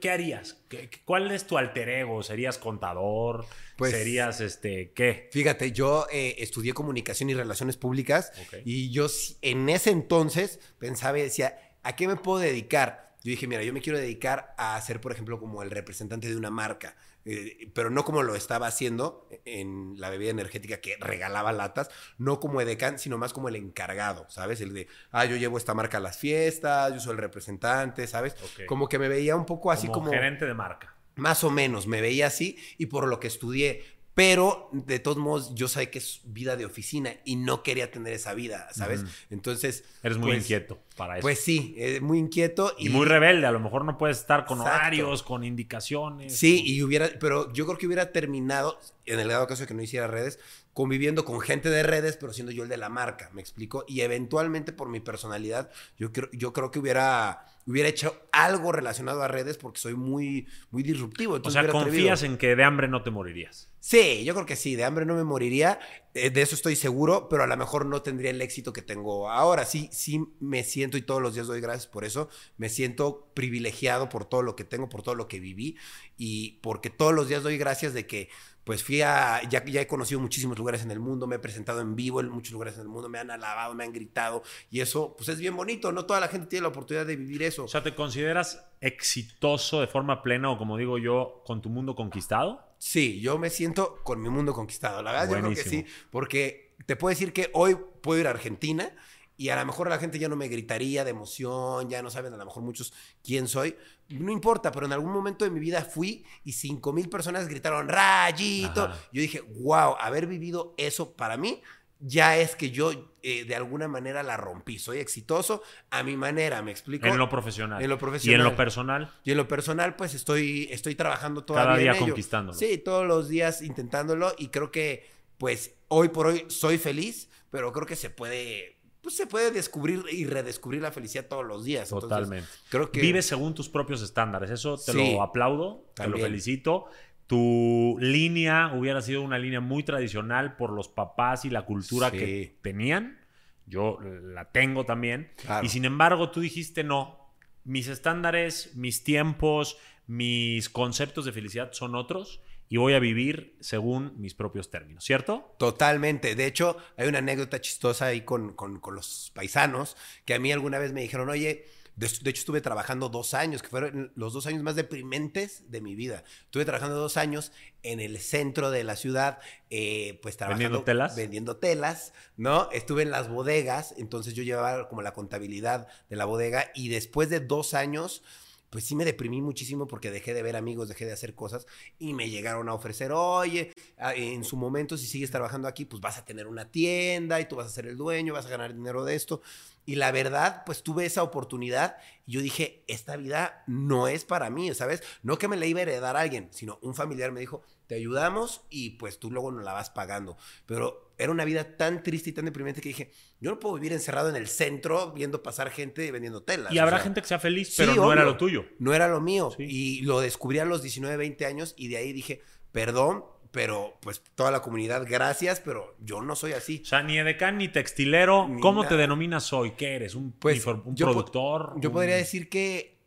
[0.00, 0.62] ¿Qué harías?
[1.04, 2.22] ¿Cuál es tu alter ego?
[2.22, 3.44] ¿Serías contador?
[3.76, 5.28] Pues, ¿Serías este qué?
[5.32, 8.32] Fíjate, yo eh, estudié comunicación y relaciones públicas
[8.64, 9.06] y yo
[9.42, 13.07] en ese entonces pensaba y decía, ¿a qué me puedo dedicar?
[13.28, 16.34] Yo dije, mira, yo me quiero dedicar a ser, por ejemplo, como el representante de
[16.34, 16.96] una marca.
[17.26, 22.40] Eh, pero no como lo estaba haciendo en la bebida energética que regalaba latas, no
[22.40, 24.62] como Edecan, sino más como el encargado, ¿sabes?
[24.62, 28.34] El de, ah, yo llevo esta marca a las fiestas, yo soy el representante, ¿sabes?
[28.66, 30.94] Como que me veía un poco así como, como gerente de marca.
[31.16, 35.54] Más o menos, me veía así y por lo que estudié, pero de todos modos,
[35.54, 39.04] yo sabía que es vida de oficina y no quería tener esa vida, ¿sabes?
[39.30, 39.84] Entonces.
[40.02, 41.22] Eres muy pues, inquieto para eso.
[41.22, 42.74] Pues sí, eh, muy inquieto.
[42.80, 43.46] Y, muy rebelde.
[43.46, 46.36] A lo mejor no puedes estar con horarios, con indicaciones.
[46.36, 47.08] Sí, y hubiera.
[47.20, 50.40] Pero yo creo que hubiera terminado, en el dado caso de que no hiciera redes,
[50.78, 53.84] conviviendo con gente de redes, pero siendo yo el de la marca, ¿me explico?
[53.88, 59.24] Y eventualmente por mi personalidad, yo creo, yo creo que hubiera, hubiera hecho algo relacionado
[59.24, 61.40] a redes porque soy muy, muy disruptivo.
[61.42, 63.68] o sea, confías en que de hambre no te morirías.
[63.80, 65.80] Sí, yo creo que sí, de hambre no me moriría,
[66.14, 69.30] eh, de eso estoy seguro, pero a lo mejor no tendría el éxito que tengo
[69.30, 69.64] ahora.
[69.64, 74.08] Sí, sí me siento y todos los días doy gracias por eso, me siento privilegiado
[74.08, 75.76] por todo lo que tengo, por todo lo que viví
[76.16, 78.28] y porque todos los días doy gracias de que
[78.68, 81.80] pues fui a, ya, ya he conocido muchísimos lugares en el mundo, me he presentado
[81.80, 84.80] en vivo en muchos lugares en el mundo, me han alabado, me han gritado y
[84.80, 87.64] eso pues es bien bonito, no toda la gente tiene la oportunidad de vivir eso.
[87.64, 91.94] O sea, ¿te consideras exitoso de forma plena o como digo yo, con tu mundo
[91.94, 92.62] conquistado?
[92.76, 96.74] Sí, yo me siento con mi mundo conquistado, la verdad yo creo que sí, porque
[96.84, 98.94] te puedo decir que hoy puedo ir a Argentina
[99.38, 102.34] y a lo mejor la gente ya no me gritaría de emoción, ya no saben
[102.34, 102.92] a lo mejor muchos
[103.24, 103.74] quién soy.
[104.10, 107.88] No importa, pero en algún momento de mi vida fui y cinco mil personas gritaron
[107.88, 108.84] rayito.
[108.84, 108.98] Ajá.
[109.12, 111.62] Yo dije, wow, haber vivido eso para mí
[112.00, 114.78] ya es que yo eh, de alguna manera la rompí.
[114.78, 117.06] Soy exitoso a mi manera, ¿me explico?
[117.06, 117.82] En lo profesional.
[117.82, 118.44] En lo Y en profesional.
[118.44, 119.14] lo personal.
[119.24, 122.06] Y en lo personal, pues estoy, estoy trabajando todavía Cada día en ello.
[122.06, 122.58] conquistándolo.
[122.58, 127.72] Sí, todos los días intentándolo y creo que, pues, hoy por hoy soy feliz, pero
[127.72, 131.84] creo que se puede, pues, se puede descubrir y redescubrir la felicidad todos los días.
[131.92, 132.48] Entonces, Totalmente.
[132.68, 134.50] creo que Vives según tus propios estándares.
[134.50, 135.12] Eso te Sí.
[135.14, 136.86] lo aplaudo, te lo felicito.
[137.26, 142.16] Tu línea hubiera sido una línea muy tradicional por los papás y la cultura Sí.
[142.18, 143.18] que tenían.
[143.66, 145.30] Yo la tengo también.
[145.36, 145.64] Claro.
[145.66, 147.34] Y sin embargo, tú dijiste no.
[147.64, 149.76] Mis estándares, mis tiempos,
[150.06, 155.54] mis conceptos de felicidad son otros y voy a vivir según mis propios términos, ¿cierto?
[155.58, 156.34] Totalmente.
[156.34, 160.52] De hecho, hay una anécdota chistosa ahí con, con- con los paisanos que a mí
[160.52, 161.66] alguna vez me dijeron, oye,
[161.96, 165.80] de, de hecho estuve trabajando dos años, que fueron los dos años más deprimentes de
[165.80, 166.22] mi vida.
[166.44, 167.50] Estuve trabajando dos años
[167.82, 169.40] en el centro de la ciudad,
[169.70, 170.62] eh, pues trabajando.
[170.64, 171.16] ¿Vendiendo telas?
[171.16, 172.70] Vendiendo telas, ¿no?
[172.70, 177.30] Estuve en las bodegas, entonces yo llevaba como la contabilidad de la bodega y después
[177.30, 178.22] de dos años
[178.70, 181.66] pues sí me deprimí muchísimo porque dejé de ver amigos, dejé de hacer cosas
[181.98, 186.00] y me llegaron a ofrecer, oye, a- en su momento si sigues trabajando aquí, pues
[186.02, 188.74] vas a tener una tienda y tú vas a ser el dueño, vas a ganar
[188.74, 189.40] dinero de esto.
[189.86, 191.96] Y la verdad, pues tuve esa oportunidad
[192.26, 195.02] y yo dije, esta vida no es para mí, ¿sabes?
[195.22, 197.94] No que me la iba a heredar a alguien, sino un familiar me dijo, te
[197.94, 200.36] ayudamos y pues tú luego nos la vas pagando.
[200.66, 203.92] Pero era una vida tan triste y tan deprimente que dije, yo no puedo vivir
[203.92, 206.72] encerrado en el centro viendo pasar gente vendiendo telas.
[206.72, 208.64] Y o habrá sea, gente que sea feliz, Sí, pero no era lo tuyo.
[208.78, 209.50] no era lo mío.
[209.56, 209.64] Sí.
[209.68, 212.40] Y lo descubrí a los 19, 20 años y de ahí dije,
[212.72, 216.82] perdón, pero pues toda la comunidad, gracias, pero yo no soy así.
[216.84, 218.46] O sea, ni edecán ni textilero.
[218.46, 218.90] Ni ¿Cómo nada.
[218.94, 219.72] te denominas hoy?
[219.72, 220.14] ¿Qué eres?
[220.14, 221.72] ¿Un, Pues, un yo po- productor?
[221.80, 222.97] Yo Un- podría decir que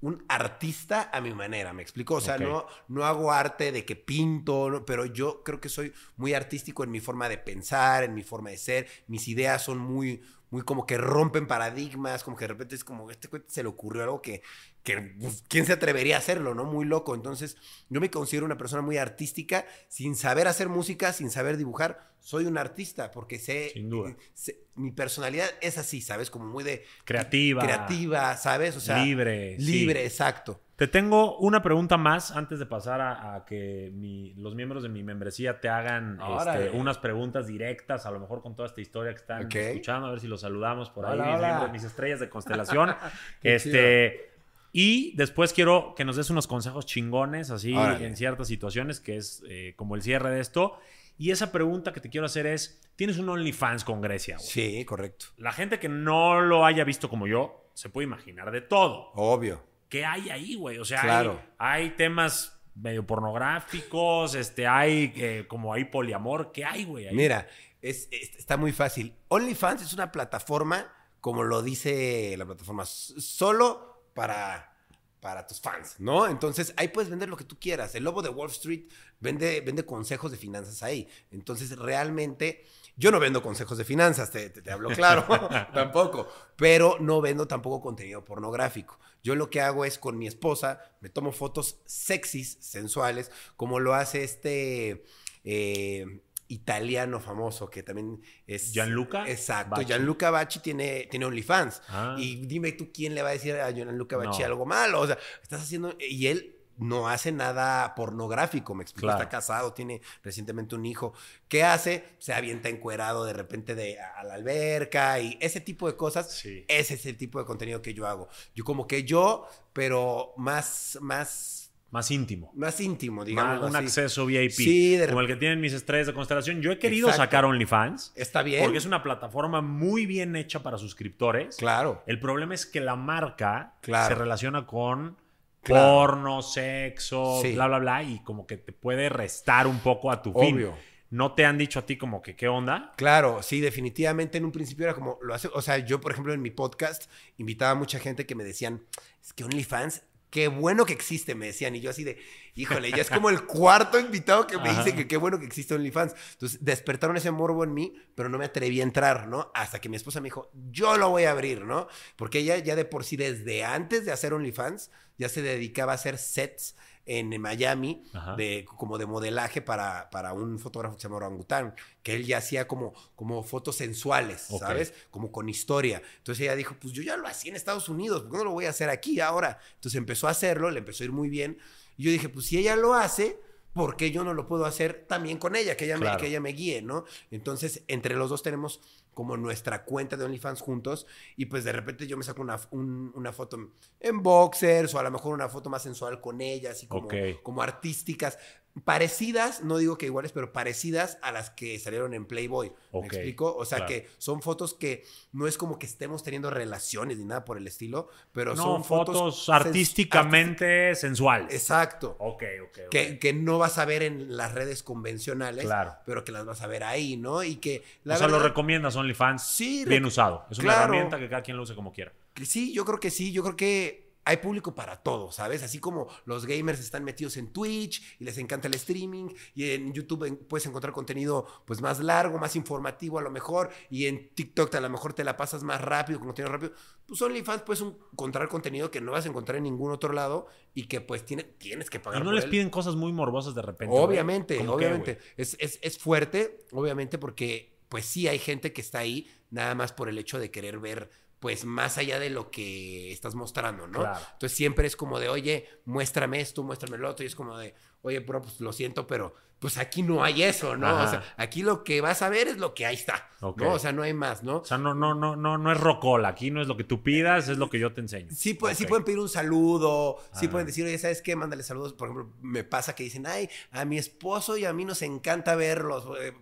[0.00, 2.14] un artista a mi manera, ¿me explico?
[2.14, 4.84] O sea, no, no hago arte de que pinto, ¿no?
[4.84, 8.50] pero yo creo que soy muy artístico en mi forma de pensar, en mi forma
[8.50, 8.86] de ser.
[9.06, 13.10] Mis ideas son muy, muy como que rompen paradigmas, como que de repente es como,
[13.10, 14.42] este cuate se le ocurrió algo que,
[14.86, 16.64] que pues, ¿quién se atrevería a hacerlo, no?
[16.64, 17.14] Muy loco.
[17.14, 17.56] Entonces,
[17.90, 22.14] yo me considero una persona muy artística, sin saber hacer música, sin saber dibujar.
[22.20, 24.14] Soy un artista porque sé, Sin duda.
[24.32, 26.30] sé- mi personalidad es así, ¿sabes?
[26.30, 27.62] Como muy de Creativa.
[27.62, 28.76] creativa, ¿sabes?
[28.76, 29.56] O sea, libre.
[29.58, 29.64] sí.
[29.80, 30.60] libre, exacto.
[30.76, 34.88] Te tengo una pregunta más antes de pasar a, a que mi- los miembros de
[34.90, 39.12] mi membresía te hagan este, unas preguntas directas, a lo mejor con toda esta historia
[39.12, 41.68] que están escuchando, a ver si los saludamos por ahí, Hola, mis, hola.
[41.72, 42.94] mis estrellas de constelación.
[43.42, 44.35] Este,
[44.78, 48.04] y después quiero que nos des unos consejos chingones, así Órale.
[48.06, 50.78] en ciertas situaciones, que es eh, como el cierre de esto.
[51.16, 54.46] Y esa pregunta que te quiero hacer es, tienes un OnlyFans con Grecia, güey.
[54.46, 55.26] Sí, correcto.
[55.38, 59.12] La gente que no lo haya visto como yo, se puede imaginar de todo.
[59.14, 59.64] Obvio.
[59.88, 60.76] ¿qué hay ahí, güey?
[60.78, 61.40] O sea, Claro.
[61.58, 67.06] hay, hay temas medio pornográficos, este, hay eh, como hay poliamor, ¿qué hay, güey?
[67.08, 67.14] ahí?
[67.14, 67.48] Mira,
[67.80, 69.14] es, es- está muy fácil.
[69.28, 70.92] OnlyFans es una plataforma,
[71.22, 73.85] como lo dice la plataforma, solo
[74.16, 74.74] para,
[75.20, 76.26] para tus fans, ¿no?
[76.26, 77.94] Entonces ahí puedes vender lo que tú quieras.
[77.94, 78.88] El lobo de Wall Street
[79.20, 81.06] vende, vende consejos de finanzas ahí.
[81.30, 82.64] Entonces realmente...
[82.98, 85.26] Yo no vendo consejos de finanzas, te, te- hablo claro,
[85.74, 86.26] tampoco,
[86.56, 88.98] pero no vendo tampoco contenido pornográfico.
[89.22, 93.92] Yo lo que hago es con mi esposa, me tomo fotos sexys, sensuales, como lo
[93.92, 95.04] hace este
[95.44, 98.72] eh, italiano famoso que también es...
[98.72, 99.86] ¿Gianluca Exacto, Bacci?
[99.86, 101.82] Gianluca Bacci tiene, tiene OnlyFans.
[101.88, 102.16] Ah.
[102.18, 104.46] Y dime tú quién le va a decir a Gianluca Bacci No.
[104.46, 105.00] algo malo.
[105.00, 105.96] O sea, estás haciendo...
[105.98, 109.06] Y él no hace nada pornográfico, me explico.
[109.06, 109.18] Claro.
[109.22, 111.14] Está casado, tiene recientemente un hijo.
[111.48, 112.04] ¿Qué hace?
[112.18, 116.30] Se avienta encuerado de repente de, a la alberca y ese tipo de cosas.
[116.30, 116.64] Sí.
[116.68, 118.28] Ese es el tipo de contenido que yo hago.
[118.54, 121.55] Yo como que yo, pero más, más,
[121.96, 122.52] Más íntimo.
[122.54, 123.70] más íntimo, Más digamos.
[123.70, 123.86] un así.
[123.86, 124.50] acceso VIP.
[124.52, 126.60] Sí, de como el que tienen mis estrellas de constelación.
[126.60, 127.24] Yo he querido Exacto.
[127.24, 128.62] sacar OnlyFans Está bien.
[128.62, 131.56] porque es una plataforma muy bien hecha para suscriptores.
[131.56, 132.02] Claro.
[132.06, 134.08] El problema es que la marca Claro.
[134.08, 135.16] se relaciona con
[135.62, 135.86] Claro.
[136.06, 137.54] porno, sexo, Sí.
[137.54, 140.54] bla, bla, bla, y como que te puede restar un poco a tu fin.
[140.56, 140.74] Obvio.
[141.08, 142.92] ¿No te han dicho a ti como que qué onda?
[142.96, 146.34] Claro, sí, definitivamente en un principio era como lo hace, o sea, yo por ejemplo
[146.34, 147.08] en mi podcast
[147.38, 148.82] invitaba a mucha gente que me decían,
[149.22, 152.18] es que OnlyFans, qué bueno que existe, me decían, y yo así de,
[152.54, 154.84] híjole, ya es como el cuarto invitado que me Ajá.
[154.84, 156.14] dice que qué bueno que existe OnlyFans.
[156.32, 159.50] Entonces despertaron ese morbo en mí, pero no me atreví a entrar, ¿no?
[159.54, 161.88] Hasta que mi esposa me dijo, yo lo voy a abrir, ¿no?
[162.16, 165.96] Porque ella ya de por sí, desde antes de hacer OnlyFans, ya se dedicaba a
[165.96, 166.76] hacer sets
[167.06, 168.34] en Miami, Ajá.
[168.36, 172.38] de, como de modelaje para, para un fotógrafo que se llama Orangután, que él ya
[172.38, 174.60] hacía como, como fotos sensuales, Ok.
[174.60, 174.92] ¿sabes?
[175.10, 176.02] Como con historia.
[176.18, 178.50] Entonces ella dijo, pues yo ya lo hacía en Estados Unidos, ¿por qué no lo
[178.52, 179.58] voy a hacer aquí ahora?
[179.76, 181.58] Entonces empezó a hacerlo, le empezó a ir muy bien.
[181.96, 183.38] Y yo dije, pues si ella lo hace,
[183.72, 185.76] ¿por qué yo no lo puedo hacer también con ella?
[185.76, 186.16] Que ella, Claro.
[186.16, 187.04] me, que ella me guíe, ¿no?
[187.30, 188.80] Entonces, entre los dos tenemos
[189.16, 191.06] como nuestra cuenta de OnlyFans juntos
[191.38, 195.02] y pues de repente yo me saco una, un- una foto en boxers o a
[195.02, 197.08] lo mejor una foto más sensual con ella, así como,
[197.42, 198.38] como artísticas,
[198.84, 202.72] parecidas, no digo que iguales, pero parecidas a las que salieron en Playboy.
[202.92, 203.54] ¿Me explico?
[203.56, 203.88] O sea claro.
[203.92, 207.66] que son fotos que no es como que estemos teniendo relaciones ni nada por el
[207.66, 211.52] estilo, pero no, son fotos, sens- artísticamente sensuales.
[211.52, 212.16] Exacto.
[212.18, 212.78] Ok, ok.
[212.86, 212.90] ok.
[212.90, 215.94] Que, que no vas a ver en las redes convencionales, Claro.
[216.04, 217.42] pero que las vas a ver ahí, ¿no?
[217.42, 220.44] Y que la o sea, lo recomiendas OnlyFans Sí, bien usado.
[220.50, 220.84] Es una claro.
[220.84, 222.12] herramienta que cada quien lo use como quiera.
[222.44, 225.62] Sí, yo creo que sí, yo creo que hay público para todo, ¿sabes?
[225.62, 229.92] Así como los gamers están metidos en Twitch y les encanta el streaming y en
[229.92, 234.74] YouTube puedes encontrar contenido pues más largo, más informativo a lo mejor y en TikTok
[234.74, 236.72] a lo mejor te la pasas más rápido, con contenido rápido.
[237.06, 240.88] Pues OnlyFans puedes encontrar contenido que no vas a encontrar en ningún otro lado y
[240.88, 242.50] que pues tiene, tienes que pagar Y no por les él.
[242.50, 243.94] piden cosas muy morbosas de repente.
[243.96, 245.18] Obviamente, ¿Cómo qué, obviamente.
[245.36, 249.92] es, es, es fuerte, obviamente, porque pues sí hay gente que está ahí nada más
[249.92, 251.10] por el hecho de querer ver
[251.46, 254.00] pues más allá de lo que estás mostrando, ¿no?
[254.00, 254.18] Claro.
[254.32, 257.72] Entonces siempre es como de, oye, muéstrame esto, muéstrame lo otro, y es como de,
[258.02, 260.86] oye, bro, pues lo siento, pero pues aquí no hay eso, ¿no?
[260.86, 261.04] Ajá.
[261.04, 263.30] O sea, aquí lo que vas a ver es lo que ahí está.
[263.40, 263.72] ¿no?
[263.72, 264.56] O sea, no hay más, ¿no?
[264.58, 266.28] O sea, no, no, no, no, no es rocola.
[266.28, 268.28] Aquí no es lo que tú pidas, es lo que yo te enseño.
[268.34, 271.36] Sí, puede- sí pueden pedir un saludo, sí pueden decir, oye, ¿sabes qué?
[271.36, 271.92] Mándale saludos.
[271.92, 275.54] Por ejemplo, me pasa que dicen, ay, a mi esposo y a mí nos encanta
[275.54, 276.04] verlos.
[276.20, 276.32] eh,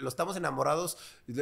[0.00, 0.96] Los estamos enamorados,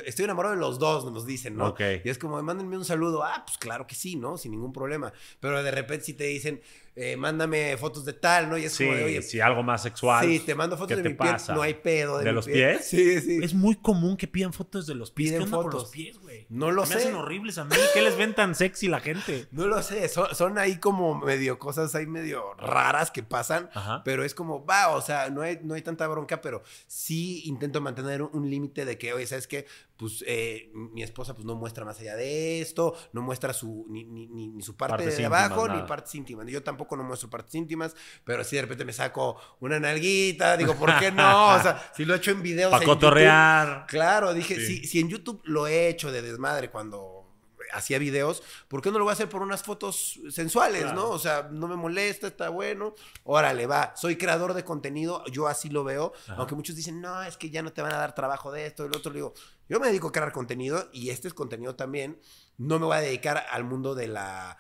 [0.07, 1.69] estoy enamorado de los dos, nos dicen, ¿no?
[1.69, 1.81] Ok.
[2.05, 3.23] Y es como, mándenme un saludo.
[3.23, 4.37] Ah, pues claro que sí, ¿no?
[4.39, 5.13] Sin ningún problema.
[5.41, 6.61] Pero de repente si te dicen,
[6.95, 8.59] eh, mándame fotos de tal, ¿no?
[8.59, 10.27] Y es Sí, como de, oye, sí, algo más sexual.
[10.27, 11.55] sí, te mando fotos ¿Qué de mi pie, pasa?
[11.55, 12.19] no hay pedo.
[12.19, 12.55] ¿De los pie.
[12.55, 12.87] pies?
[12.87, 13.39] Sí, sí.
[13.43, 15.31] Es muy común que pidan fotos de los pies.
[15.31, 15.83] Piden ¿Qué onda con fotos.
[15.83, 16.47] los pies, güey?
[16.49, 16.95] No lo Me sé.
[16.95, 17.75] hacen horribles a mí.
[17.95, 19.47] ¿Qué les ven tan sexy la gente?
[19.53, 24.03] No lo sé, son, son ahí como medio cosas ahí medio raras que pasan, Ajá.
[24.05, 27.81] pero es como, va, o sea, no hay, no hay tanta bronca, pero sí intento
[27.81, 29.67] mantener un, un límite de que, oye, ¿sabes qué?
[29.97, 34.03] Pues eh, mi esposa pues no muestra más allá de esto, no muestra su, ni,
[34.05, 36.47] ni, ni- ni su parte de abajo, ni partes íntimas.
[36.49, 37.95] Yo tampoco no muestro partes íntimas,
[38.25, 41.55] pero si de repente me saco una nalguita, digo, ¿por qué no?
[41.55, 42.71] O sea, si lo he hecho en videos.
[42.73, 43.87] Para YouTube, cotorrear.
[43.87, 44.79] Claro, dije, Sí.
[44.79, 47.27] si, si en YouTube lo he hecho de desmadre cuando
[47.73, 50.97] hacía videos, ¿por qué no lo voy a hacer por unas fotos sensuales, Claro.
[51.01, 51.09] no?
[51.11, 52.95] O sea, no me molesta, está bueno.
[53.25, 53.95] Órale, va.
[53.97, 56.13] Soy creador de contenido, yo así lo veo.
[56.25, 56.35] Ajá.
[56.39, 58.83] Aunque muchos dicen, no, es que ya no te van a dar trabajo de esto,
[58.83, 59.11] del otro.
[59.13, 59.33] Le digo,
[59.71, 62.21] yo me dedico a crear contenido y este es contenido también.
[62.59, 64.59] No me voy a dedicar al mundo de la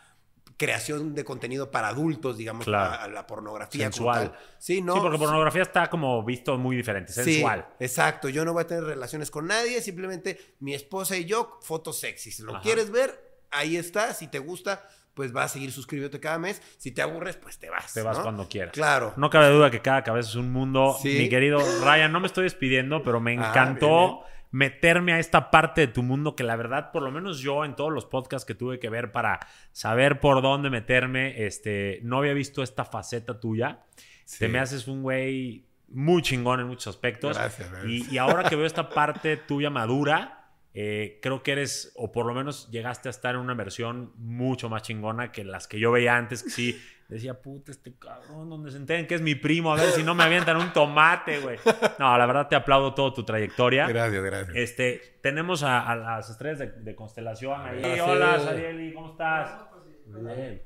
[0.66, 2.93] creación de contenido para adultos, digamos, Claro.
[2.93, 4.30] a, a la pornografía como Sensual.
[4.32, 4.39] tal.
[4.59, 4.94] Sí, no.
[4.94, 7.66] Sí, porque pornografía está como visto muy diferente, sensual.
[7.78, 8.28] Sí, exacto.
[8.28, 12.30] Yo no voy a tener relaciones con nadie, simplemente mi esposa y yo, fotos sexy.
[12.30, 12.62] Si lo Ajá.
[12.62, 14.14] quieres ver, ahí está.
[14.14, 16.62] Si te gusta, pues vas a seguir suscribiéndote cada mes.
[16.78, 17.93] Si te aburres, pues te vas.
[17.93, 18.22] Te vas ¿no?
[18.22, 18.72] cuando quieras.
[18.72, 19.12] Claro.
[19.16, 20.97] No cabe duda que cada cabeza es un mundo.
[21.02, 21.18] Sí.
[21.18, 25.50] Mi querido Ryan, no me estoy despidiendo, pero me Ah, encantó bien, meterme a esta
[25.50, 28.46] parte de tu mundo que la verdad, por lo menos yo en todos los podcasts
[28.46, 29.40] que tuve que ver para
[29.72, 33.80] saber por dónde meterme, este, no había visto esta faceta tuya.
[34.24, 34.38] Sí.
[34.38, 37.36] Te me haces un güey muy chingón en muchos aspectos.
[37.36, 37.90] Gracias, gracias.
[37.90, 40.42] Y, y ahora que veo esta parte tuya madura,
[40.74, 44.70] eh, creo que eres, o por lo menos llegaste a estar en una versión mucho
[44.70, 46.82] más chingona que las que yo veía antes, que sí
[47.12, 50.14] decía, puta, este cabrón, donde se enteren que es mi primo, a ver si no
[50.14, 51.59] me avientan un tomate, güey.
[51.98, 53.86] No, la verdad te aplaudo toda tu trayectoria.
[53.86, 54.56] Gracias, gracias.
[54.56, 57.82] Este, tenemos a, a las estrellas de, de constelación ahí.
[58.01, 58.05] Ah.
[58.05, 59.60] Hola, Sarieli, ¿cómo estás?
[60.06, 60.62] Bien.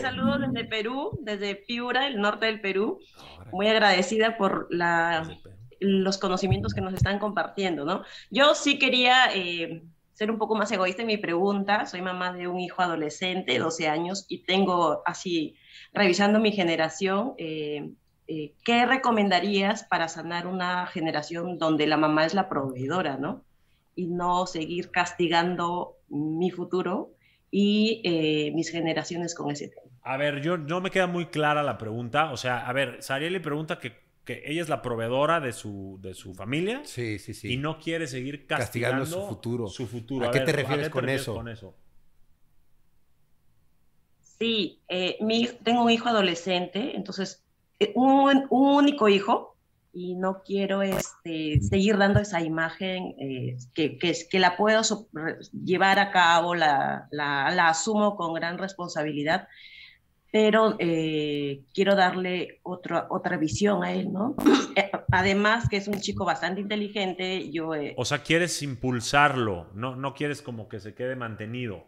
[0.00, 3.00] Saludos desde Perú, desde Piura, el norte del Perú.
[3.50, 5.26] Muy agradecida por la,
[5.80, 8.02] los conocimientos que nos están compartiendo, ¿no?
[8.30, 9.82] Yo sí quería eh,
[10.14, 11.86] ser un poco más egoísta en mi pregunta.
[11.86, 15.56] Soy mamá de un hijo adolescente, 12 años, y tengo así,
[15.92, 17.90] revisando mi generación, eh,
[18.28, 23.42] eh, ¿qué recomendarías para sanar una generación donde la mamá es la proveedora, ¿no?
[23.96, 27.10] Y no seguir castigando mi futuro
[27.50, 29.92] y eh, mis generaciones con ese tema.
[30.02, 32.30] A ver, yo no me queda muy clara la pregunta.
[32.30, 36.14] O sea, a ver, Sarieli pregunta que, que ella es la proveedora de su, de
[36.14, 37.52] su familia Sí, sí, sí.
[37.52, 39.68] y no quiere seguir Castigando castigando, su futuro.
[39.68, 40.28] Su futuro.
[40.28, 41.34] ¿A qué te refieres con eso?
[41.34, 41.76] con eso?
[44.38, 47.44] Sí, eh, mi, tengo un hijo adolescente, entonces
[47.78, 49.54] eh, un, un único hijo
[49.94, 55.08] y no quiero este, seguir dando esa imagen eh, que, que, que, la puedo so
[55.52, 59.46] llevar a cabo, la, la, la, asumo con gran responsabilidad,
[60.34, 64.34] pero eh, quiero darle otra, otra visión a él, ¿no?
[64.76, 67.76] Eh, además que es un chico bastante inteligente, yo...
[67.76, 71.86] Eh, o sea, quieres impulsarlo, no, no quieres como que se quede mantenido.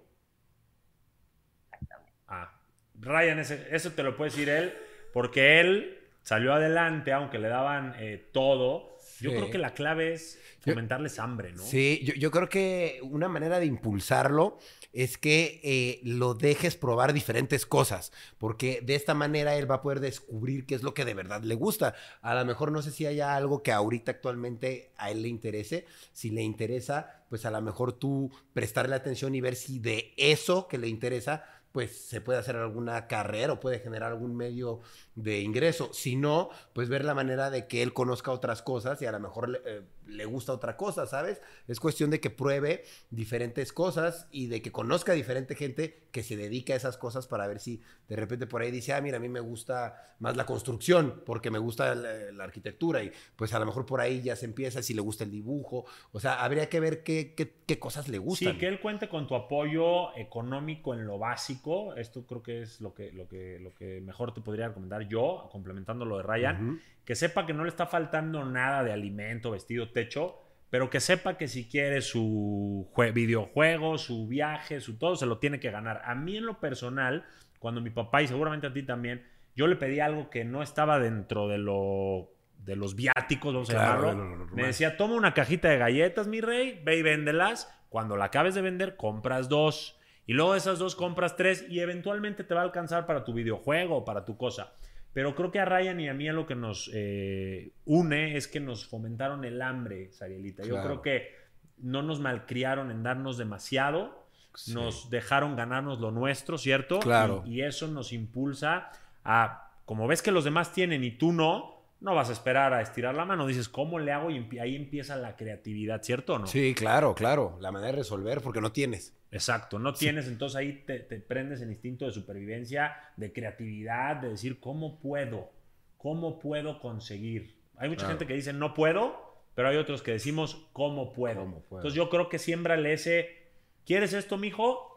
[1.72, 2.12] Exactamente.
[2.28, 2.52] Ah,
[3.00, 4.72] Ryan, eso te lo puede decir él,
[5.12, 7.96] porque él salió adelante, aunque le daban
[8.30, 8.98] todo.
[9.18, 11.64] Yo creo que la clave es fomentarles hambre, ¿no?
[11.64, 14.58] Sí, yo, yo, creo que una manera de impulsarlo
[14.96, 19.82] es que eh, lo dejes probar diferentes cosas, porque de esta manera él va a
[19.82, 21.94] poder descubrir qué es lo que de verdad le gusta.
[22.22, 25.84] A lo mejor no sé si haya algo que ahorita actualmente a él le interese.
[26.12, 30.66] Si le interesa, pues a lo mejor tú prestarle atención y ver si de eso
[30.66, 34.80] que le interesa pues se puede hacer alguna carrera o puede generar algún medio
[35.16, 35.90] de ingreso.
[35.92, 39.18] Si no, pues ver la manera de que él conozca otras cosas y a lo
[39.18, 41.40] mejor le, eh, le, gusta otra cosa, ¿sabes?
[41.66, 46.36] Es cuestión de que pruebe diferentes cosas y de que conozca diferente gente que se
[46.36, 49.20] dedica a esas cosas para ver si de repente por ahí dice, ah, mira, a
[49.20, 53.66] mí me gusta más la construcción porque me gusta la, arquitectura y pues a lo
[53.66, 55.84] mejor por ahí ya se empieza si le gusta el dibujo.
[56.12, 58.52] O sea, habría que ver qué, qué, qué cosas le gustan.
[58.52, 61.56] Sí, que él cuente con tu apoyo económico en lo básico
[61.96, 65.48] esto creo que es lo que, lo que, lo que mejor te podría recomendar yo,
[65.50, 69.90] complementando lo de Ryan, que sepa que no le está faltando nada de alimento, vestido,
[69.90, 70.38] techo,
[70.70, 75.60] pero que sepa que si quiere su videojuego, su viaje, su todo, se lo tiene
[75.60, 76.02] que ganar.
[76.04, 77.24] A mí en lo personal,
[77.58, 79.24] cuando mi papá y seguramente a ti también,
[79.54, 83.74] yo le pedí algo que no estaba dentro de lo de los viáticos, vamos a
[83.74, 84.48] llamarlo.
[84.52, 87.72] me decía, toma una cajita de galletas, mi rey, ve y véndelas.
[87.88, 89.98] Cuando la acabes de vender, compras dos.
[90.26, 93.32] Y luego de esas dos compras tres y eventualmente te va a alcanzar para tu
[93.32, 94.74] videojuego o para tu cosa.
[95.16, 98.48] Pero creo que a Ryan y a mí a lo que nos eh, une es
[98.48, 100.62] que nos fomentaron el hambre, Sarielita.
[100.62, 101.34] Yo creo que
[101.78, 104.26] no nos malcriaron en darnos demasiado,
[104.74, 106.98] nos dejaron ganarnos lo nuestro, ¿cierto?
[106.98, 107.42] Claro.
[107.46, 108.90] Y, y, eso nos impulsa
[109.24, 112.82] a, como ves que los demás tienen y tú no, no vas a esperar a
[112.82, 114.30] estirar la mano, dices, ¿cómo le hago?
[114.30, 116.46] Y ahí empieza la creatividad, ¿cierto o no?
[116.46, 119.16] Sí, claro, claro, la manera de resolver, porque no tienes.
[119.30, 124.60] Exacto, no tienes, entonces ahí te, prendes el instinto de supervivencia, de creatividad, de decir,
[124.60, 125.50] ¿cómo puedo?
[125.96, 127.56] ¿Cómo puedo conseguir?
[127.76, 131.42] Hay mucha gente que dice, no puedo, pero hay otros que decimos, ¿cómo puedo?
[131.42, 133.50] Entonces yo creo que siembrale ese,
[133.84, 134.92] ¿quieres esto, mijo?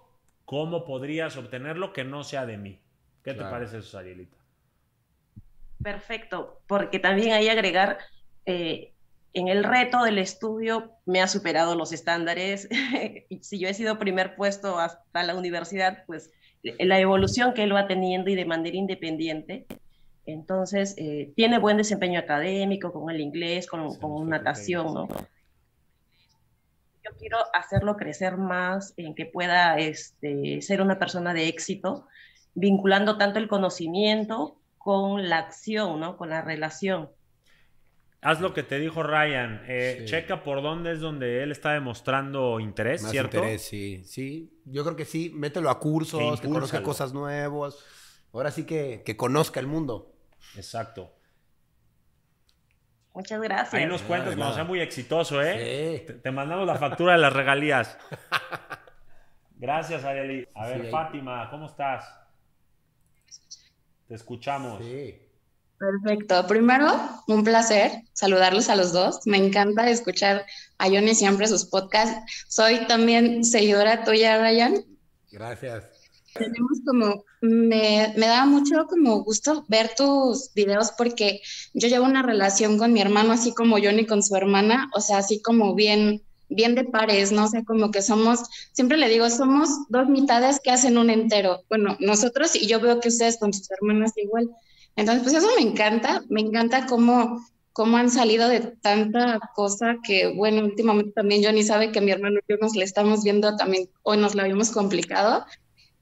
[0.45, 2.79] ¿Cómo podrías obtenerlo que no sea de mí?
[3.23, 4.38] ¿Qué te parece eso, Arielita?
[5.81, 7.99] Perfecto, porque también hay agregar,
[8.45, 8.93] eh,
[9.33, 12.67] en el reto del estudio me ha superado los estándares.
[13.41, 16.31] si yo he sido primer puesto hasta la universidad, pues
[16.63, 19.65] la evolución que él va teniendo y de manera independiente.
[20.25, 25.07] Entonces, eh, tiene buen desempeño académico con el inglés, con, con natación, ¿no?
[27.03, 32.07] Yo quiero hacerlo crecer más, en que pueda este, ser una persona de éxito,
[32.53, 34.58] vinculando tanto el conocimiento
[34.89, 36.17] con la acción, ¿no?
[36.17, 37.11] Con la relación.
[38.21, 39.63] Haz lo que te dijo Ryan.
[39.67, 44.51] Eh, checa por dónde es donde él está demostrando interés, Más Interés, sí, sí.
[44.65, 45.31] Yo creo que sí.
[45.35, 47.77] Mételo a cursos, que conozca cosas nuevas.
[48.33, 50.11] Ahora sí que, conozca el mundo.
[50.55, 51.13] Exacto.
[53.13, 53.75] Muchas gracias.
[53.75, 56.03] Ahí nos cuentas cuando sea muy exitoso, ¿eh?
[56.07, 56.13] Sí.
[56.23, 57.95] Te, mandamos la factura de las regalías.
[59.55, 60.47] Gracias, Arieli.
[60.55, 62.18] A ver, Fátima, ¿cómo estás?
[64.09, 64.83] Te escuchamos.
[64.83, 65.15] Sí.
[65.77, 66.47] Perfecto.
[66.47, 66.87] Primero,
[67.27, 69.19] un placer saludarlos a los dos.
[69.25, 70.47] Me encanta escuchar
[70.79, 72.45] a Johnny siempre sus podcasts.
[72.47, 74.83] Soy también seguidora tuya, Ryan.
[75.31, 75.83] Gracias.
[76.33, 81.41] Tenemos como, me, me da mucho como gusto ver tus videos porque
[81.75, 85.19] yo llevo una relación con mi hermano, así como Johnny con su hermana, o sea,
[85.19, 87.47] así como bien, bien de pares, ¿no?
[87.47, 88.41] sé, como que somos,
[88.73, 91.63] siempre le digo, somos dos mitades que hacen un entero.
[91.69, 94.49] Bueno, nosotros y yo veo que ustedes con sus hermanas igual.
[94.95, 97.39] Entonces, pues eso me encanta, me encanta cómo,
[97.71, 102.39] cómo han salido de tanta cosa que, bueno, últimamente también Johnny sabe que mi hermano
[102.39, 105.45] y yo nos le estamos viendo también, hoy nos lo habíamos complicado.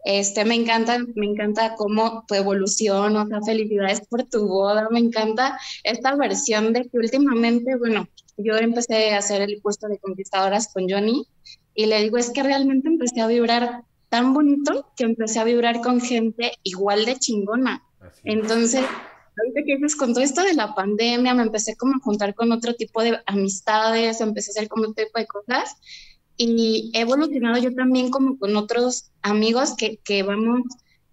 [0.05, 4.99] Este, me encanta, me encanta cómo tu evolución, o sea, felicidades por tu boda, me
[4.99, 8.07] encanta esta versión de que últimamente, bueno,
[8.37, 11.27] yo empecé a hacer el puesto de conquistadoras con Johnny
[11.73, 15.81] y le digo, es que realmente empecé a vibrar tan bonito que empecé a vibrar
[15.81, 17.83] con gente igual de chingona.
[18.23, 18.85] Entonces,
[19.37, 22.51] ahorita que dices, con todo esto de la pandemia, me empecé como a juntar con
[22.51, 25.75] otro tipo de amistades, empecé a hacer como otro tipo de cosas
[26.37, 30.61] y he evolucionado yo también como con otros amigos que, que vamos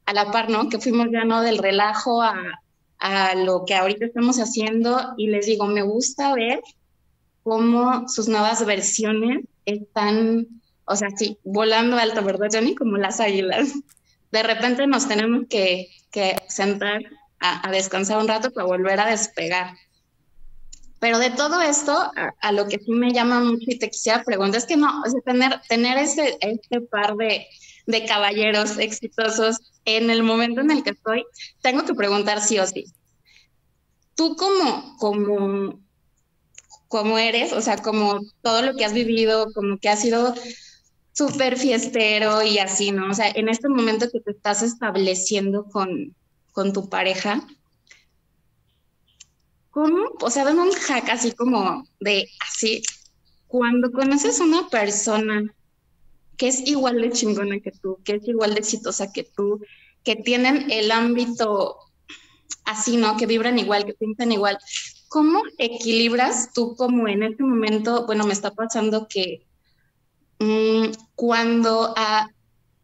[0.05, 0.69] a la par, ¿no?
[0.69, 1.41] Que fuimos ya, ¿no?
[1.41, 2.35] Del relajo a,
[2.99, 6.61] a lo que ahorita estamos haciendo y les digo, me gusta ver
[7.45, 10.49] cómo sus nuevas versiones están,
[10.87, 12.75] o sea, sí, volando alto, ¿verdad, Johnny?
[12.75, 13.69] Como las águilas.
[14.33, 17.03] de repente nos tenemos que, que sentar
[17.39, 19.77] a, descansar un rato para volver a despegar.
[20.99, 22.11] Pero de todo esto,
[22.41, 25.11] a, lo que sí me llama mucho y te quisiera preguntar es que no, o
[25.11, 27.47] sea, tener, tener ese, este par de,
[27.87, 31.25] de caballeros exitosos en el momento en el que estoy,
[31.61, 32.87] tengo que preguntar sí o sí.
[34.15, 35.81] Tú como, como,
[36.95, 40.33] como eres, o sea, como todo lo que has vivido, como que has sido
[41.13, 43.11] súper fiestero y así, ¿no?
[43.11, 46.15] O sea, en este momento que te estás estableciendo con,
[46.53, 47.45] con tu pareja,
[49.73, 50.05] ¿cómo?
[50.21, 52.81] O sea, dame un hack así como de así,
[53.49, 55.53] cuando conoces a una persona
[56.37, 59.61] que es igual de chingona que tú, que es igual de exitosa que tú,
[60.05, 61.77] que tienen el ámbito
[62.65, 63.17] así, ¿no?
[63.17, 64.59] Que vibran igual, que piensan igual.
[65.15, 69.47] ¿Cómo equilibras tú como en este momento, bueno, me está pasando que
[70.41, 72.33] mm, cuando a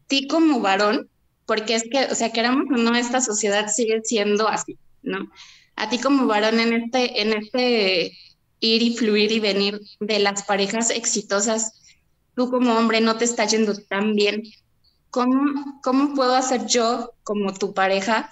[0.06, 1.10] ti como varón,
[1.44, 5.28] porque es que, o sea, queramos o no, esta sociedad sigue siendo así, ¿no?
[5.74, 8.16] A ti como varón en este, en este
[8.60, 11.82] ir y fluir y venir de las parejas exitosas,
[12.36, 14.44] tú como hombre no te está yendo tan bien,
[15.10, 18.30] ¿cómo, puedo hacer yo como tu pareja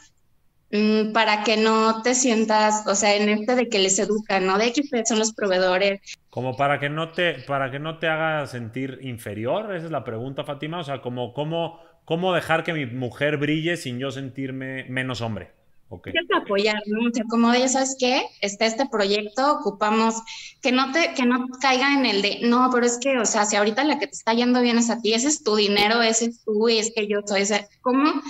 [1.15, 4.59] para que no te sientas, o sea, en este de que les educan, ¿no?
[4.59, 6.01] De que ustedes son los proveedores.
[6.29, 10.05] Como para que no te, para que no te haga sentir inferior, esa es la
[10.05, 10.81] pregunta, Fátima.
[10.81, 15.53] O sea, como cómo, cómo dejar que mi mujer brille sin yo sentirme menos hombre.
[15.91, 16.13] Okay.
[16.13, 17.09] que apoyar, ¿no?
[17.09, 18.27] O sea, como de, ¿sabes qué?
[18.43, 20.17] Está este proyecto, ocupamos
[20.61, 23.47] que no te, que no caiga en el de, no, pero es que, o sea,
[23.47, 26.03] si ahorita la que te está yendo bien es a ti, ese es tu dinero,
[26.03, 28.21] ese es tú, y es que yo soy, ese, ¿cómo,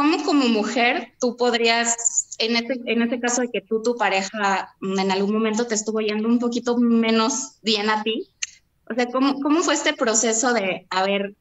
[0.00, 4.74] cómo como mujer tú podrías, en este, en este caso de que tú, tu pareja,
[4.80, 8.30] en algún momento te estuvo yendo un poquito menos bien a ti,
[8.90, 11.34] o sea, ¿cómo, cómo fue este proceso de, a ver,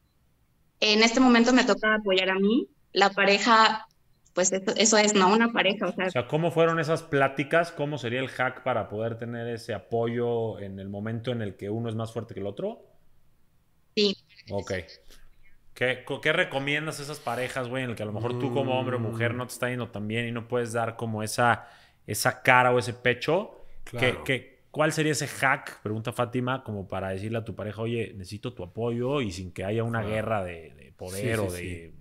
[0.82, 3.86] en este momento me toca apoyar a mí, la pareja
[4.34, 5.34] pues eso, es, ¿no?
[5.34, 5.88] Una pareja.
[5.88, 7.72] O sea, o sea, ¿cómo fueron esas pláticas?
[7.72, 11.70] ¿Cómo sería el hack para poder tener ese apoyo en el momento en el que
[11.70, 12.86] uno es más fuerte que el otro?
[13.96, 14.16] Sí.
[14.52, 14.74] Ok.
[15.80, 18.78] ¿Qué, qué recomiendas a esas parejas, güey, en el que a lo mejor tú como
[18.78, 21.70] hombre o mujer no te está yendo tan bien y no puedes dar como esa,
[22.06, 23.64] esa cara o ese pecho?
[23.86, 24.26] Claro.
[24.72, 28.62] cuál sería ese hack, pregunta Fátima, como para decirle a tu pareja, oye, necesito tu
[28.62, 31.94] apoyo y sin que haya una guerra de, poder o de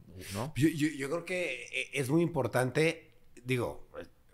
[0.56, 3.12] yo, creo que eh, es muy importante,
[3.44, 3.88] digo,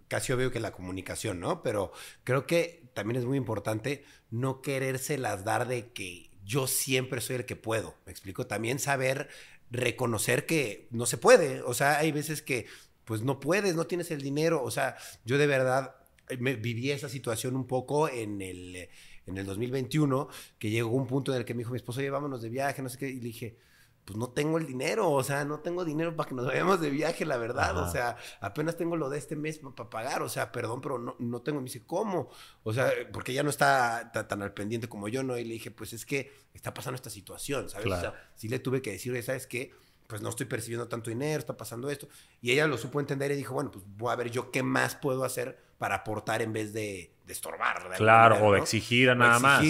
[0.09, 1.63] casi obvio que la comunicación, ¿no?
[1.63, 1.93] Pero
[2.25, 7.47] creo que también es muy importante no querérselas dar de que yo siempre soy el
[7.47, 7.95] que puedo.
[8.07, 8.47] Me explico.
[8.47, 9.29] También saber
[9.71, 11.63] reconocer que no se puede.
[11.63, 12.67] O sea, hay veces que
[13.05, 14.63] pues no puedes, no tienes el dinero.
[14.63, 15.97] O sea, yo de verdad
[16.29, 18.89] eh, me viví esa situación un poco en el,
[19.27, 22.11] en el 2021, que llegó un punto en el que me dijo mi esposo, oye,
[22.11, 23.57] vámonos de viaje, no sé qué, y le dije,
[24.05, 26.91] pues no tengo el dinero, o sea, no tengo dinero para que nos vayamos de
[26.91, 30.53] viaje, la verdad, o sea, apenas tengo lo de este mes para pagar, o sea,
[30.53, 32.29] perdón, pero no, no tengo, me dice, ¿cómo?
[32.65, 35.39] O sea, porque ya no está tan, al pendiente como yo, ¿no?
[35.39, 37.87] Y le dije, pues es que está pasando esta situación, ¿sabes?
[37.87, 39.73] O sea, sí le tuve que decir, ¿sabes qué?
[40.07, 42.09] Pues no estoy percibiendo tanto dinero, está pasando esto.
[42.43, 44.97] Y ella lo supo entender y dijo, bueno, pues voy a ver yo qué más
[44.97, 47.91] puedo hacer para aportar en vez de, estorbar.
[47.99, 49.63] claro, o de exigir a nada más.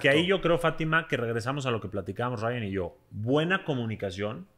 [0.00, 2.98] Que ahí yo creo, Fátima, que regresamos a lo que platicábamos Ryan y yo.
[3.12, 4.48] Buena comunicación,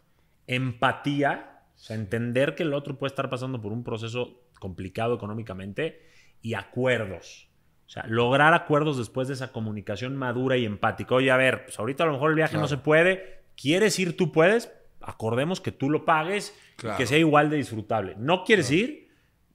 [0.47, 6.01] empatía, o sea, entender que el otro puede estar pasando por un proceso complicado económicamente
[6.41, 7.51] y acuerdos.
[7.87, 11.15] O sea, lograr acuerdos después de esa comunicación madura y empática.
[11.15, 13.43] Oye, a ver, pues ahorita a lo mejor el viaje no se puede.
[13.55, 14.17] ¿Quieres ir?
[14.17, 14.73] Tú puedes.
[15.03, 18.15] Acordemos que tú lo pagues y que sea igual de disfrutable.
[18.17, 19.02] ¿No quieres ir?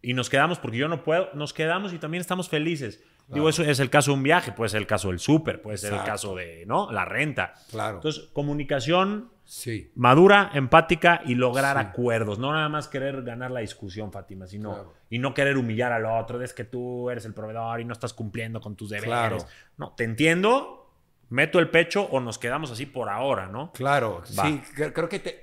[0.02, 3.04] Y nos quedamos porque yo no puedo, nos quedamos y también estamos felices.
[3.30, 5.78] Digo, eso es el caso de un viaje, puede ser el caso del súper, puede
[5.78, 6.90] ser el caso de, ¿no?
[6.92, 7.54] La renta.
[7.70, 7.96] Claro.
[7.98, 9.92] Entonces, comunicación sí.
[9.96, 12.40] madura, empática y lograr acuerdos.
[12.40, 16.42] No nada más querer ganar la discusión, Fátima, sino y no querer humillar al otro.
[16.42, 19.46] Es que tú eres el proveedor y no estás cumpliendo con tus deberes.
[19.76, 20.90] No, te entiendo,
[21.28, 23.74] meto el pecho o nos quedamos así por ahora, ¿no?
[23.74, 25.40] Claro, sí, creo que te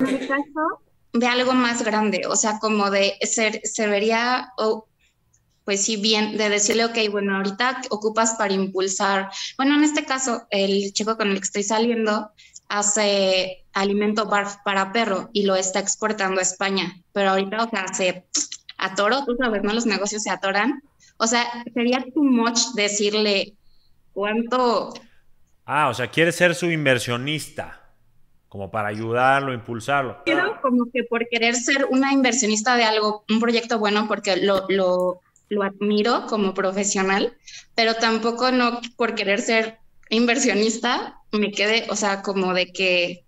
[1.14, 4.88] de algo más grande, o sea, como de ser, se vería, o
[5.64, 10.46] pues sí, bien, de decirle, ok, bueno, ahorita ocupas para impulsar, bueno, en este caso,
[10.50, 12.32] el chico con el que estoy saliendo
[12.68, 17.86] hace alimento barf para perro y lo está exportando a España, pero ahorita, o sea,
[17.94, 18.26] se
[18.76, 19.72] atoro, tú sabes, ¿no?
[19.72, 20.82] Los negocios se atoran.
[21.16, 23.54] O sea, sería too much decirle
[24.12, 24.92] cuánto...
[25.64, 27.83] Ah, o sea, quiere ser su inversionista
[28.54, 30.18] como para ayudarlo, impulsarlo.
[30.24, 34.66] Quiero como que por querer ser una inversionista de algo, un proyecto bueno, porque lo,
[34.68, 37.36] lo, lo admiro como profesional,
[37.74, 39.78] pero tampoco no por querer ser
[40.08, 43.24] inversionista me quede, o sea, como de que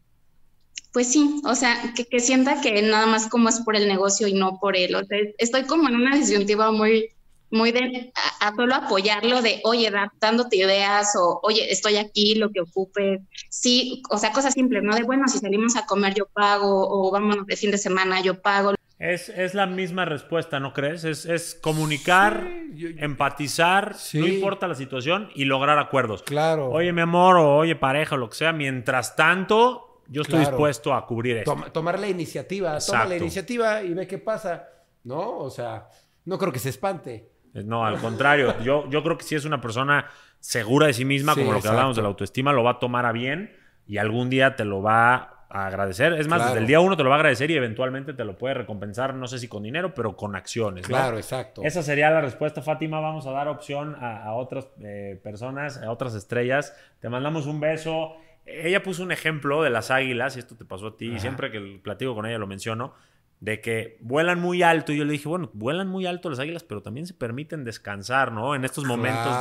[0.92, 4.32] pues sí, o sea, que, sienta que nada más como es por el negocio y
[4.32, 4.94] no por él.
[4.94, 7.08] O sea, estoy como en una disyuntiva muy,
[7.50, 12.60] muy de a, solo apoyarlo de, oye, dándote ideas o, oye, estoy aquí, lo que
[12.60, 13.22] ocupe.
[13.48, 14.94] Sí, o sea, cosas simples, ¿no?
[14.94, 18.40] De, bueno, si salimos a comer yo pago o vámonos de fin de semana yo
[18.40, 18.74] pago.
[18.98, 21.04] Es, es la misma respuesta, ¿no crees?
[21.04, 22.48] Es, es comunicar,
[22.96, 26.22] empatizar, no importa la situación y lograr acuerdos.
[26.22, 26.70] Claro.
[26.70, 28.52] Oye, mi amor, o oye, pareja, o lo que sea.
[28.52, 31.54] Mientras tanto, yo estoy dispuesto a cubrir eso.
[31.72, 32.78] tomar la iniciativa.
[32.78, 34.70] Toma la iniciativa y ve qué pasa.
[35.04, 35.38] ¿No?
[35.38, 35.88] O sea,
[36.24, 37.35] no creo que se espante.
[37.56, 38.54] Eh, no, al contrario.
[38.62, 40.06] yo, yo creo que si es una persona
[40.40, 43.06] segura de sí misma, como lo que hablamos de la autoestima, lo va a tomar
[43.06, 43.52] a bien
[43.86, 46.12] y algún día te lo va a agradecer.
[46.14, 48.36] Es más, desde el día uno te lo va a agradecer y eventualmente te lo
[48.36, 50.86] puede recompensar, no sé si con dinero, pero con acciones.
[50.86, 51.62] Claro, exacto.
[51.64, 53.00] Esa sería la respuesta, Fátima.
[53.00, 56.76] Vamos a dar opción a, otras eh, personas, a otras estrellas.
[57.00, 58.16] Te mandamos un beso.
[58.44, 61.50] Ella puso un ejemplo de las águilas, y esto te pasó a ti, y siempre
[61.50, 62.94] que platico con ella lo menciono
[63.40, 64.92] de que vuelan muy alto.
[64.92, 68.32] Y yo le dije, bueno, vuelan muy alto las águilas, pero también se permiten descansar,
[68.32, 68.54] ¿no?
[68.54, 69.40] En estos momentos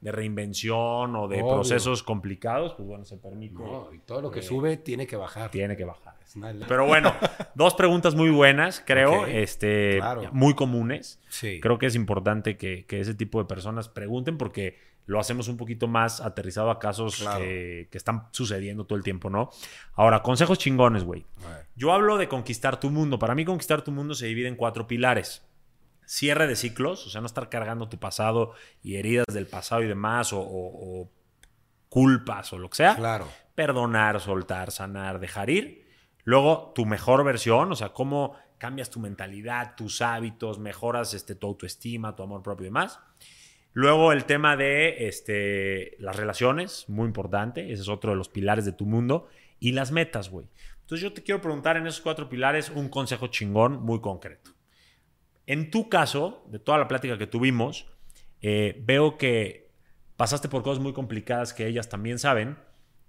[0.00, 3.62] de, reinvención o de procesos complicados, pues bueno, se permite.
[3.92, 5.50] y todo lo que sube tiene que bajar.
[5.50, 6.14] Tiene que bajar.
[6.66, 7.14] Pero bueno,
[7.54, 10.00] dos preguntas muy buenas, creo, este,
[10.32, 11.20] muy comunes.
[11.28, 11.60] Sí.
[11.60, 15.56] Creo que es importante que, que ese tipo de personas pregunten porque lo hacemos un
[15.56, 19.50] poquito más aterrizado a casos que, están sucediendo todo el tiempo, ¿no?
[19.94, 21.26] Ahora, consejos chingones, güey.
[21.76, 23.18] Yo hablo de conquistar tu mundo.
[23.18, 25.46] Para mí, conquistar tu mundo se divide en cuatro pilares.
[26.06, 28.52] Cierre de ciclos, o sea, no estar cargando tu pasado
[28.82, 31.10] y heridas del pasado y demás, o,
[31.88, 32.96] culpas o lo que sea.
[32.96, 33.28] Claro.
[33.54, 35.86] Perdonar, soltar, sanar, dejar ir.
[36.24, 41.46] Luego, tu mejor versión, o sea, cómo cambias tu mentalidad, tus hábitos, mejoras este, tu
[41.46, 42.98] autoestima, tu amor propio y demás.
[43.74, 48.64] Luego el tema de este, las relaciones, muy importante, ese es otro de los pilares
[48.64, 49.28] de tu mundo.
[49.58, 50.46] Y las metas, güey.
[50.80, 54.52] Entonces yo te quiero preguntar en esos cuatro pilares un consejo chingón muy concreto.
[55.46, 57.86] En tu caso, de toda la plática que tuvimos,
[58.42, 59.70] eh, veo que
[60.16, 62.58] pasaste por cosas muy complicadas que ellas también saben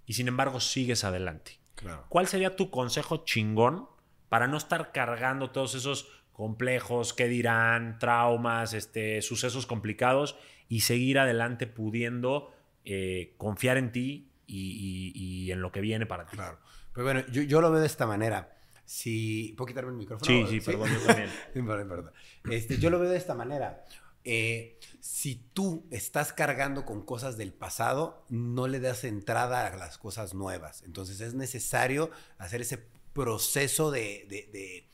[0.04, 1.60] y sin embargo sigues adelante.
[2.08, 3.86] ¿Cuál sería tu consejo chingón
[4.28, 10.36] para no estar cargando todos esos complejos, qué dirán, traumas, este, sucesos complicados
[10.68, 12.52] y seguir adelante pudiendo
[12.84, 16.36] eh, confiar en ti y, en lo que viene para ti.
[16.36, 16.58] Claro.
[16.92, 18.56] Pero bueno, yo, lo veo de esta manera.
[18.84, 19.54] Si.
[19.56, 20.26] ¿Puedo quitarme el micrófono?
[20.26, 21.30] Sí, sí, perdón, yo también.
[22.50, 23.84] Este, yo lo veo de esta manera.
[24.22, 29.98] Eh, si tú estás cargando con cosas del pasado, no le das entrada a las
[29.98, 30.82] cosas nuevas.
[30.82, 34.88] Entonces es necesario hacer ese proceso de de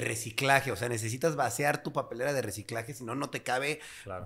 [0.00, 0.72] reciclaje.
[0.72, 3.80] O sea, necesitas vaciar tu papelera de reciclaje, si no, no te cabe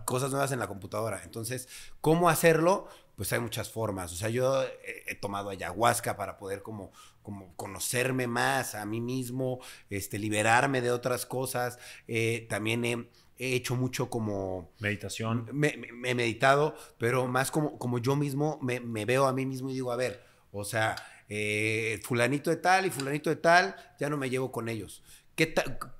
[0.05, 1.22] cosas nuevas en la computadora.
[1.24, 1.68] Entonces,
[2.01, 2.88] ¿cómo hacerlo?
[3.16, 4.12] Pues hay muchas formas.
[4.12, 4.62] O sea, yo
[5.06, 6.90] he, tomado ayahuasca para poder como,
[7.22, 9.60] como conocerme más a mí mismo,
[9.90, 11.78] este, liberarme de otras cosas.
[12.09, 14.72] Eh, también he, hecho mucho como...
[14.80, 15.48] Meditación.
[15.52, 19.74] Me, he meditado, pero más como, como yo mismo me, veo a mí mismo y
[19.74, 20.97] digo, a ver, o sea,
[21.28, 25.02] eh, fulanito de tal y fulanito de tal, ya no me llevo con ellos.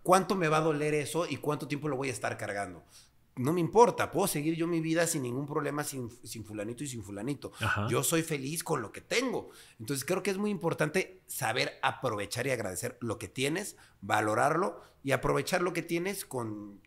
[0.03, 2.85] ¿Cuánto me va a doler eso y cuánto tiempo lo voy a estar cargando?
[3.37, 6.11] No me importa, puedo seguir yo mi vida sin ningún problema, sin,
[6.45, 7.53] fulanito y sin fulanito.
[7.89, 9.51] Yo soy feliz con lo que tengo.
[9.79, 15.13] Entonces creo que es muy importante saber aprovechar y agradecer lo que tienes, valorarlo y
[15.13, 16.83] aprovechar lo que tienes con,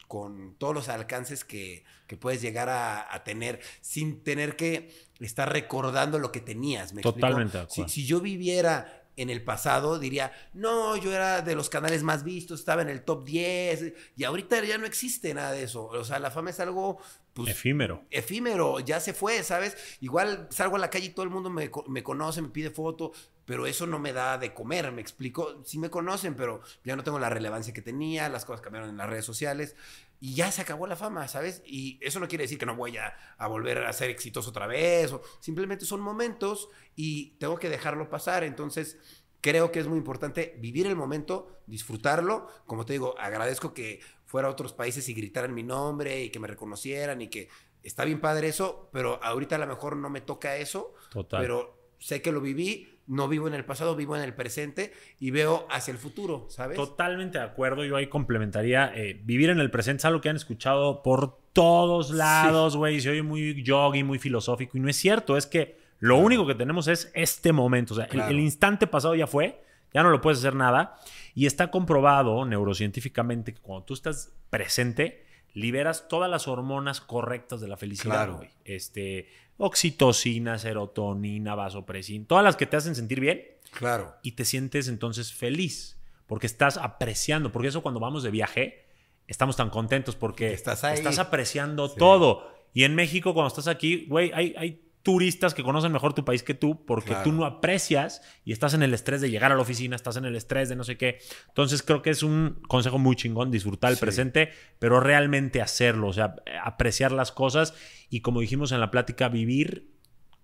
[0.59, 1.85] todos los alcances que,
[2.19, 6.93] puedes llegar a, tener sin tener que estar recordando lo que tenías.
[6.93, 7.65] Totalmente.
[7.87, 12.59] si yo viviera en el pasado diría, no, yo era de los canales más vistos,
[12.59, 15.85] estaba en el top 10, y ahorita ya no existe nada de eso.
[15.85, 16.99] O sea, la fama es algo...
[17.33, 18.03] Pues, efímero.
[18.11, 19.75] Efímero, ya se fue, ¿sabes?
[20.01, 23.11] Igual salgo a la calle y todo el mundo me, me conoce, me pide foto,
[23.45, 25.63] pero eso no me da de comer, me explico.
[25.65, 28.97] Sí me conocen, pero ya no tengo la relevancia que tenía, las cosas cambiaron en
[28.97, 29.75] las redes sociales
[30.23, 31.61] y ya se acabó la fama, ¿sabes?
[31.65, 34.67] Y eso no quiere decir que no voy a, a, volver a ser exitoso otra
[34.67, 38.45] vez, o simplemente son momentos y tengo que dejarlo pasar.
[38.45, 38.97] Entonces,
[39.41, 42.47] creo que es muy importante vivir el momento, disfrutarlo.
[42.65, 46.39] Como te digo, agradezco que fuera a otros países y gritaran mi nombre y que
[46.39, 47.49] me reconocieran y que
[47.83, 50.93] está bien padre eso, pero ahorita a lo mejor no me toca eso.
[51.11, 51.41] Total.
[51.41, 55.31] Pero sé que lo viví no vivo en el pasado, vivo en el presente y
[55.31, 56.77] veo hacia el futuro, ¿sabes?
[56.77, 57.83] Totalmente de acuerdo.
[57.83, 62.11] Yo ahí complementaría, eh, vivir en el presente es algo que han escuchado por todos
[62.11, 63.01] lados, güey.
[63.01, 65.37] Se oye muy yogi, muy filosófico y no es cierto.
[65.37, 67.93] Es que lo único que tenemos es este momento.
[67.93, 69.63] O sea, el, instante pasado ya fue,
[69.93, 70.97] ya no lo puedes hacer nada.
[71.35, 77.67] Y está comprobado neurocientíficamente que cuando tú estás presente, liberas todas las hormonas correctas de
[77.67, 78.49] la felicidad, güey.
[78.65, 79.27] Este,
[79.57, 84.15] oxitocina, serotonina, vasopresina, todas las que te hacen sentir bien, Claro.
[84.21, 85.97] Y te sientes entonces feliz,
[86.27, 88.85] porque estás apreciando, porque eso cuando vamos de viaje,
[89.27, 90.93] estamos tan contentos porque estás, ahí.
[90.93, 92.51] estás apreciando todo.
[92.73, 96.43] Y en México, cuando estás aquí, güey, hay, hay turistas que conocen mejor tu país
[96.43, 99.61] que tú porque tú no aprecias y estás en el estrés de llegar a la
[99.61, 101.19] oficina, estás en el estrés de no sé qué.
[101.49, 106.13] Entonces creo que es un consejo muy chingón disfrutar el presente, pero realmente hacerlo, o
[106.13, 107.73] sea, apreciar las cosas
[108.09, 109.91] y como dijimos en la plática, vivir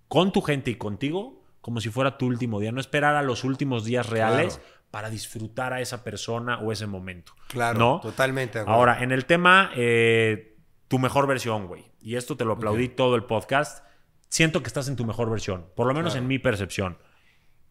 [0.09, 3.43] con tu gente y contigo como si fuera tu último día, no esperar a los
[3.43, 4.61] últimos días reales.
[4.91, 7.33] Para disfrutar a esa persona o ese momento.
[7.49, 7.99] Claro, ¿no?
[7.99, 8.57] totalmente.
[8.57, 10.57] Ahora, en el tema, eh,
[10.87, 11.91] tu mejor versión, güey.
[12.01, 13.85] Y esto te lo aplaudí todo el podcast
[14.29, 16.97] siento que estás en tu mejor versión, por lo menos en mi percepción.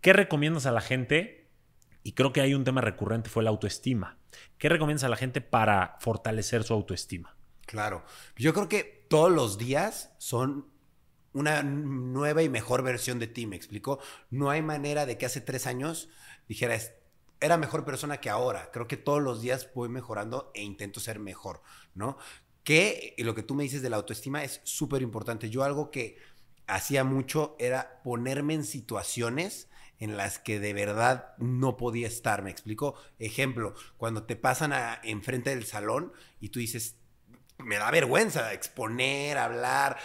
[0.01, 1.51] ¿Qué recomiendas a la gente?
[2.03, 4.19] Y creo que hay un tema recurrente, fue la autoestima.
[4.59, 7.37] ¿Qué recomiendas a la gente para fortalecer su autoestima?
[7.67, 8.05] Claro,
[8.37, 10.71] yo creo que todos los días son
[11.33, 14.01] una nueva y mejor versión de ti, me explico.
[14.31, 16.09] No hay manera de que hace tres años
[16.49, 16.93] dijeras,
[17.41, 18.71] era mejor persona que ahora.
[18.73, 21.63] Creo que todos los días voy mejorando e intento ser mejor,
[21.95, 22.17] ¿no?
[22.65, 25.51] Que lo que tú me dices de la autoestima es súper importante.
[25.51, 26.19] Yo algo que
[26.69, 29.69] hacía mucho era ponerme en situaciones
[29.99, 32.95] en las que de verdad no podía estar, ¿me explico?
[33.19, 36.97] Ejemplo, cuando te pasan a, enfrente del salón y tú dices,
[37.59, 39.99] me da vergüenza exponer, hablar,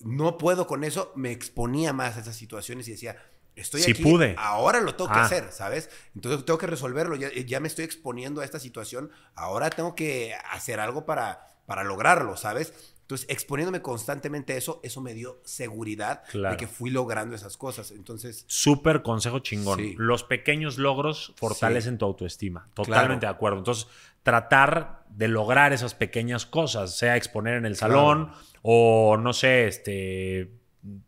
[0.00, 3.16] no puedo con eso, me exponía más a esas situaciones y decía,
[3.56, 4.34] estoy aquí, pude.
[4.36, 5.24] ahora lo tengo que ah.
[5.24, 5.88] hacer, ¿sabes?
[6.14, 10.34] Entonces tengo que resolverlo, ya, ya, me estoy exponiendo a esta situación, ahora tengo que
[10.50, 12.74] hacer algo para, para lograrlo, ¿sabes?
[13.08, 17.90] Entonces, exponiéndome constantemente a eso, eso me dio seguridad de que fui logrando esas cosas.
[17.90, 18.44] Entonces.
[18.48, 19.94] Súper consejo chingón.
[19.96, 22.68] Los pequeños logros fortalecen tu autoestima.
[22.74, 23.56] Totalmente de acuerdo.
[23.56, 23.86] Entonces,
[24.22, 28.30] tratar de lograr esas pequeñas cosas, sea exponer en el salón
[28.60, 30.50] o no sé, este.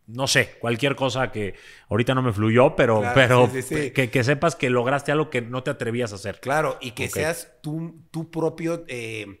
[0.07, 1.53] No sé, cualquier cosa que
[1.87, 6.13] ahorita no me fluyó, pero, pero que, sepas que lograste algo que no te atrevías
[6.13, 6.39] a hacer.
[6.39, 8.85] Claro, y que seas tú, tu propio.
[8.87, 9.39] Eh,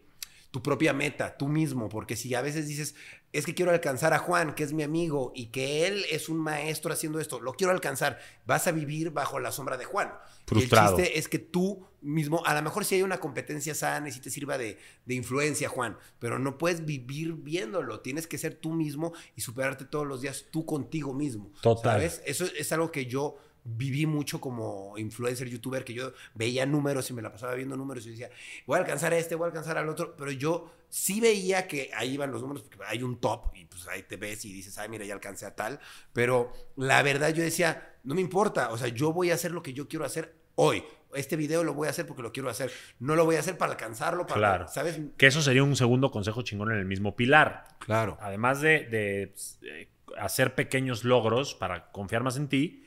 [0.51, 2.93] tu propia meta, tú mismo, porque si a veces dices,
[3.31, 6.37] es que quiero alcanzar a Juan, que es mi amigo, y que él es un
[6.37, 10.11] maestro haciendo esto, lo quiero alcanzar, vas a vivir bajo la sombra de Juan.
[10.45, 10.97] Frustrado.
[10.97, 14.09] Y el chiste es que tú mismo, a lo mejor si hay una competencia sana
[14.09, 18.37] y si te sirva de, de influencia, Juan, pero no puedes vivir viéndolo, tienes que
[18.37, 21.53] ser tú mismo y superarte todos los días tú contigo mismo.
[21.61, 21.93] Total.
[21.93, 22.21] ¿Sabes?
[22.25, 27.13] Eso es algo que yo viví mucho como influencer, youtuber, que yo veía números y
[27.13, 28.29] me la pasaba viendo números y decía,
[28.65, 31.91] voy a alcanzar a este, voy a alcanzar al otro, pero yo sí veía que
[31.95, 34.77] ahí iban los números, porque hay un top y pues ahí te ves y dices,
[34.77, 35.79] ay, mira, ya alcancé a tal,
[36.11, 39.61] pero la verdad yo decía, no me importa, o sea, yo voy a hacer lo
[39.61, 40.83] que yo quiero hacer hoy.
[41.13, 42.71] Este video lo voy a hacer porque lo quiero hacer.
[42.99, 44.67] No lo voy a hacer para alcanzarlo, para, claro.
[44.69, 44.97] ¿sabes?
[45.17, 47.65] Que eso sería un segundo consejo chingón en el mismo pilar.
[47.79, 48.17] Claro.
[48.21, 49.33] Además de, de
[49.63, 52.80] eh, hacer pequeños logros para confiar más en ti,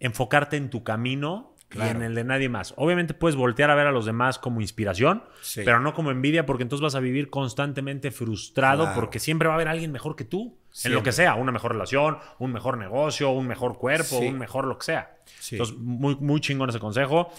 [0.00, 2.74] enfocarte en tu camino y en el de nadie más.
[2.76, 5.22] Obviamente puedes voltear a ver a los demás como inspiración,
[5.54, 9.56] pero no como envidia, porque entonces vas a vivir constantemente frustrado porque siempre va a
[9.56, 10.58] haber alguien mejor que tú.
[10.84, 14.66] En lo que sea, una mejor relación, un mejor negocio, un mejor cuerpo, un mejor
[14.66, 15.16] lo que sea.
[15.50, 17.30] Entonces, muy, muy chingón ese consejo.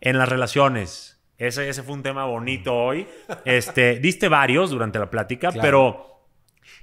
[0.00, 3.06] En las relaciones, ese, ese fue un tema bonito hoy.
[3.44, 6.26] Este, diste varios durante la plática, pero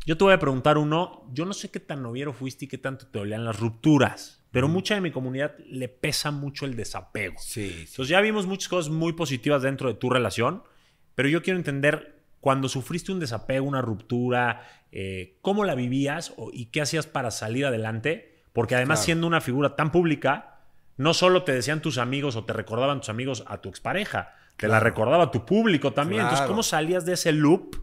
[0.06, 1.28] yo te voy a preguntar uno.
[1.32, 4.45] Yo no sé qué tan noviero fuiste y qué tanto te dolían las rupturas.
[4.56, 7.36] Pero mucha de mi comunidad le pesa mucho el desapego.
[7.40, 10.64] Sí, Entonces ya vimos muchas cosas muy positivas dentro de tu relación,
[11.14, 16.68] pero yo quiero entender cuando sufriste un desapego, una ruptura, eh, cómo la vivías y
[16.68, 20.60] qué hacías para salir adelante, porque además siendo una figura tan pública,
[20.96, 24.70] no solo te decían tus amigos o te recordaban tus amigos a tu expareja, te
[24.70, 26.22] la recordaba tu público también.
[26.22, 27.76] Entonces, ¿cómo salías de ese loop?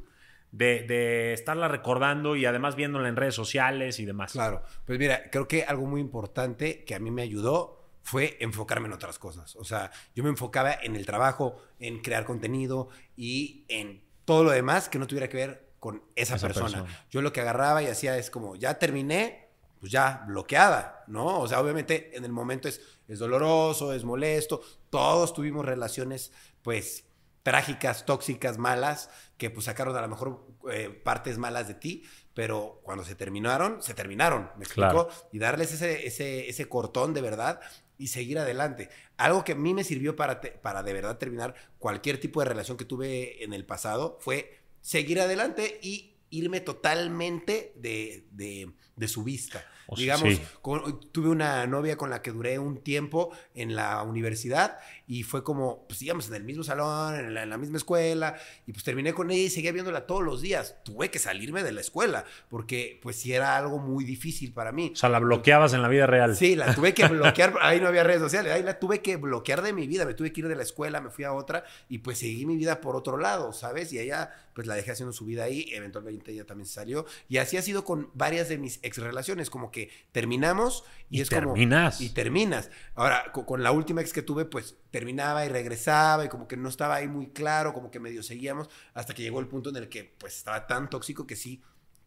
[0.53, 4.33] De, estarla recordando y además viéndola en redes sociales y demás.
[4.33, 8.87] Claro, pues mira, creo que algo muy importante que a mí me ayudó fue enfocarme
[8.87, 9.57] en otras cosas.
[9.57, 14.51] O sea, yo me enfocaba en el trabajo, en crear contenido y en todo lo
[14.51, 16.85] demás que no tuviera que ver con esa, persona.
[17.11, 19.49] Yo lo que agarraba y hacía es como, ya terminé,
[19.81, 21.41] pues ya bloqueada, ¿no?
[21.41, 24.61] O sea, obviamente en el momento es, es doloroso, es molesto,
[24.91, 27.05] todos tuvimos relaciones, pues
[27.43, 32.05] trágicas, tóxicas, malas, que pues sacaron a lo mejor eh, partes malas de ti,
[32.35, 35.09] pero cuando se terminaron, se terminaron, ¿me explico?
[35.32, 37.60] Y darles ese, ese, ese cortón de verdad
[37.98, 38.89] y seguir adelante.
[39.16, 42.77] Algo que a mí me sirvió para, para de verdad terminar cualquier tipo de relación
[42.77, 49.23] que tuve en el pasado fue seguir adelante y irme totalmente de, de, de su
[49.23, 49.64] vista.
[49.93, 50.43] O sea, Digamos, sí.
[50.60, 55.44] con- tuve una novia con la que duré un tiempo en la universidad y fue
[55.44, 58.36] como, pues íbamos en el mismo salón, en la, en la misma escuela,
[58.66, 60.77] y pues terminé con ella y seguía viéndola todos los días.
[60.85, 64.90] Tuve que salirme de la escuela porque pues sí era algo muy difícil para mí.
[64.94, 66.35] O sea, la bloqueabas en la vida real.
[66.36, 69.62] Sí, la tuve que bloquear, ahí no había redes sociales, ahí la tuve que bloquear
[69.62, 71.98] de mi vida, me tuve que ir de la escuela, me fui a otra y
[71.98, 73.93] pues seguí mi vida por otro lado, ¿sabes?
[73.93, 77.39] Y ella pues la dejé haciendo su vida ahí, eventualmente ella también se salió y
[77.39, 81.29] así ha sido con varias de mis ex relaciones, como que terminamos y, Y es
[81.29, 81.97] terminas.
[81.97, 82.07] como...
[82.07, 82.70] Y terminas.
[82.95, 86.57] Ahora, co- con, la última ex que tuve, pues terminaba y regresaba y como que
[86.57, 89.77] no estaba ahí muy claro, como que medio seguíamos, hasta que llegó el punto en
[89.77, 91.62] el que pues estaba tan tóxico que sí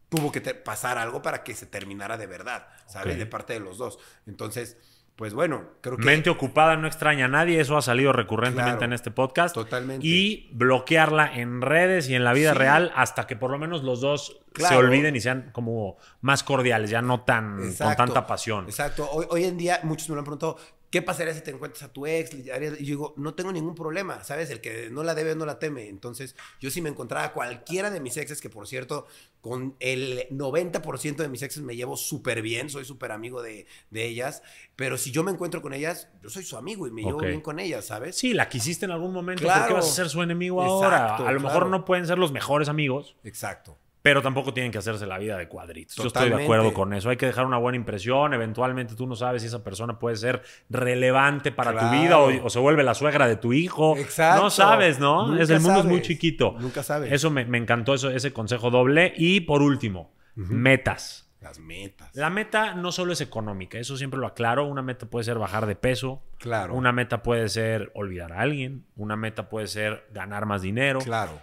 [0.08, 3.18] tuvo que pasar algo para que se terminara de verdad, ¿sabes?
[3.18, 3.98] De parte de los dos.
[4.26, 4.76] Entonces,
[5.16, 6.04] pues bueno, creo que...
[6.04, 8.84] Mente ocupada no extraña a nadie, eso ha salido recurrentemente Claro.
[8.86, 9.54] en este podcast.
[9.54, 10.06] Totalmente.
[10.06, 12.58] Y bloquearla en redes y en la vida Sí.
[12.58, 16.90] real hasta que por lo menos los dos se olviden y sean como más cordiales,
[16.90, 18.64] ya no tan con tanta pasión.
[18.66, 19.08] Exacto.
[19.10, 20.56] Hoy, hoy en día muchos me lo han preguntado,
[20.96, 22.32] ¿qué pasaría si te encuentras a tu ex?
[22.32, 24.48] Y yo digo, no tengo ningún problema, ¿sabes?
[24.48, 25.90] El que no la debe no la teme.
[25.90, 29.06] Entonces, yo si me encontraba a cualquiera de mis exes, que por cierto,
[29.42, 34.06] con el 90% de mis exes me llevo súper bien, soy súper amigo de, de
[34.06, 34.42] ellas,
[34.74, 37.42] pero si yo me encuentro con ellas, yo soy su amigo y me llevo bien
[37.42, 38.16] con ellas, ¿sabes?
[38.16, 39.60] Sí, la quisiste en algún momento, Claro.
[39.60, 41.16] ¿por qué vas a ser su enemigo ahora?
[41.16, 43.76] A lo mejor no pueden ser los mejores amigos, Exacto.
[44.06, 45.96] Pero tampoco tienen que hacerse la vida de cuadritos.
[45.96, 47.10] Yo estoy de acuerdo con eso.
[47.10, 48.32] Hay que dejar una buena impresión.
[48.34, 52.48] Eventualmente tú no sabes si esa persona puede ser relevante para tu vida o, o
[52.48, 53.96] se vuelve la suegra de tu hijo.
[53.96, 54.44] Exacto.
[54.44, 55.26] No sabes, ¿no?
[55.26, 56.54] Nunca es el mundo es muy chiquito.
[56.60, 57.12] Nunca sabes.
[57.12, 59.12] Eso me, me encantó, eso, ese consejo doble.
[59.16, 61.24] Y por último, metas.
[61.40, 62.14] Las metas.
[62.14, 64.66] La meta no solo es económica, eso siempre lo aclaro.
[64.66, 66.22] Una meta puede ser bajar de peso.
[66.38, 66.74] Claro.
[66.74, 68.86] Una meta puede ser olvidar a alguien.
[68.94, 71.00] Una meta puede ser ganar más dinero.
[71.00, 71.40] Claro.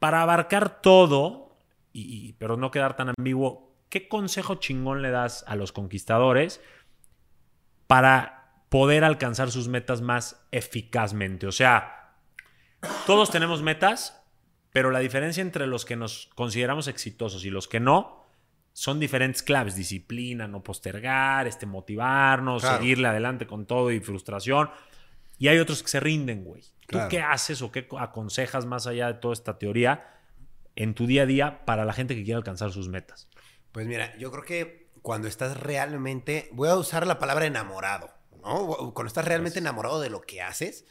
[0.00, 1.56] Para abarcar todo,
[1.92, 6.60] y, y- pero no quedar tan ambiguo, ¿qué consejo chingón le das a los conquistadores
[7.86, 11.46] para poder alcanzar sus metas más eficazmente?
[11.46, 12.14] O sea,
[13.06, 14.22] todos tenemos metas,
[14.72, 18.24] pero la diferencia entre los que nos consideramos exitosos y los que no
[18.72, 19.74] son diferentes claves.
[19.74, 22.78] Disciplina, no postergar, este, motivarnos, Claro.
[22.78, 24.70] seguirle adelante con todo y frustración.
[25.40, 26.62] Y hay otros que se rinden, güey.
[26.62, 27.08] ¿Tú Claro.
[27.08, 30.06] qué haces o qué aconsejas más allá de toda esta teoría
[30.76, 33.26] en tu día a día para la gente que quiere alcanzar sus metas?
[33.72, 38.10] Pues mira, yo creo que cuando estás realmente, voy a usar la palabra enamorado,
[38.42, 38.92] ¿no?
[38.92, 40.84] Cuando estás realmente enamorado de lo que haces,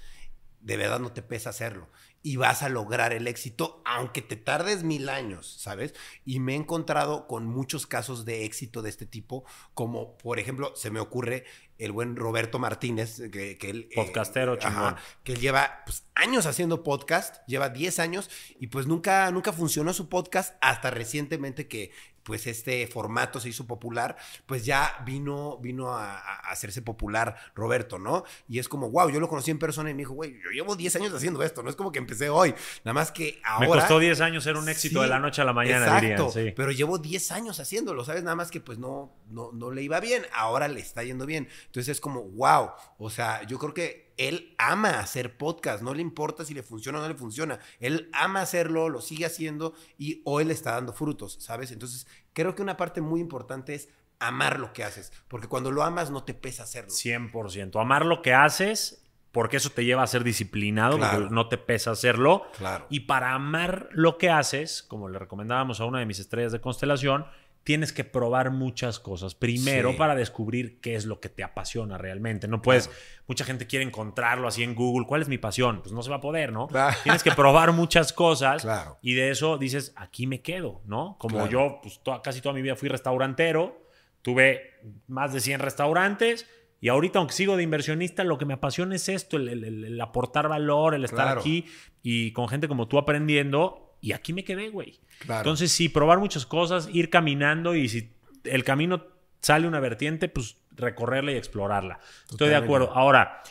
[0.62, 1.88] de verdad no te pesa hacerlo.
[2.24, 5.94] Y vas a lograr el éxito, aunque te tardes mil años, ¿sabes?
[6.26, 9.46] Y me he encontrado con muchos casos de éxito de este tipo,
[9.76, 11.46] como por ejemplo, se me ocurre
[11.80, 13.88] el buen Roberto Martínez, que, que él...
[13.90, 14.96] eh, Podcastero chingón.
[15.24, 18.30] que él lleva pues, años haciendo podcast, lleva 10 años,
[18.60, 21.92] y pues nunca, nunca funcionó su podcast hasta recientemente que
[22.24, 28.00] pues este formato se hizo popular, pues ya vino, vino a, a hacerse popular Roberto,
[28.00, 28.24] ¿no?
[28.48, 30.76] Y es como, wow, yo lo conocí en persona y me dijo, güey, yo llevo
[30.76, 33.68] 10 años haciendo esto, no es como que empecé hoy, nada más que ahora...
[33.68, 36.32] Me costó 10 años ser un éxito Sí, de la noche a la mañana, exacto,
[36.32, 36.32] dirían.
[36.32, 36.54] Sí.
[36.56, 38.24] Pero llevo 10 años haciéndolo, ¿sabes?
[38.24, 41.48] Nada más que pues no, no, no le iba bien, ahora le está yendo bien.
[41.66, 46.02] Entonces es como, wow, o sea, yo creo que él ama hacer podcast, no le
[46.02, 47.58] importa si le funciona o no le funciona.
[47.80, 51.72] Él ama hacerlo, lo sigue haciendo y hoy le está dando frutos, ¿sabes?
[51.72, 53.88] Entonces creo que una parte muy importante es
[54.20, 56.92] amar lo que haces, porque cuando lo amas no te pesa hacerlo.
[56.92, 57.80] 100%.
[57.82, 61.20] Amar lo que haces, porque eso te lleva a ser disciplinado, Claro.
[61.20, 62.44] porque no te pesa hacerlo.
[62.58, 62.86] Claro.
[62.90, 66.60] Y para amar lo que haces, como le recomendábamos a una de mis estrellas de
[66.60, 67.26] constelación,
[67.70, 69.36] tienes que probar muchas cosas.
[69.36, 69.96] Primero Sí.
[69.98, 72.48] para descubrir qué es lo que te apasiona realmente.
[72.48, 73.02] No puedes, Claro.
[73.28, 75.06] mucha gente quiere encontrarlo así en Google.
[75.06, 75.82] ¿Cuál es mi pasión?
[75.84, 76.68] Pues no se va a poder, ¿no?
[76.68, 76.98] Claro.
[77.04, 78.64] Tienes que probar muchas cosas.
[78.64, 78.98] Claro.
[79.04, 81.16] Y de eso dices, aquí me quedo, ¿no?
[81.20, 83.86] Como yo, pues casi toda mi vida fui restaurantero,
[84.24, 86.48] tuve más de 100 restaurantes.
[86.82, 89.84] Y ahorita, aunque sigo de inversionista, lo que me apasiona es esto, el, el- el-
[89.86, 91.66] el aportar valor, el estar aquí
[92.02, 93.86] y con gente como tú aprendiendo.
[94.02, 95.00] Y aquí me quedé, güey.
[95.20, 95.42] Claro.
[95.42, 98.12] Entonces, sí, probar muchas cosas, ir caminando y si
[98.44, 99.06] el camino
[99.42, 102.00] sale una vertiente, pues recorrerla y explorarla.
[102.30, 102.92] Estoy de acuerdo.
[102.94, 103.44] Ahora,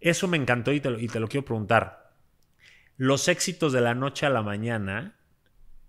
[0.00, 2.12] eso me encantó y te, lo, y te lo quiero preguntar.
[2.96, 5.16] Los éxitos de la noche a la mañana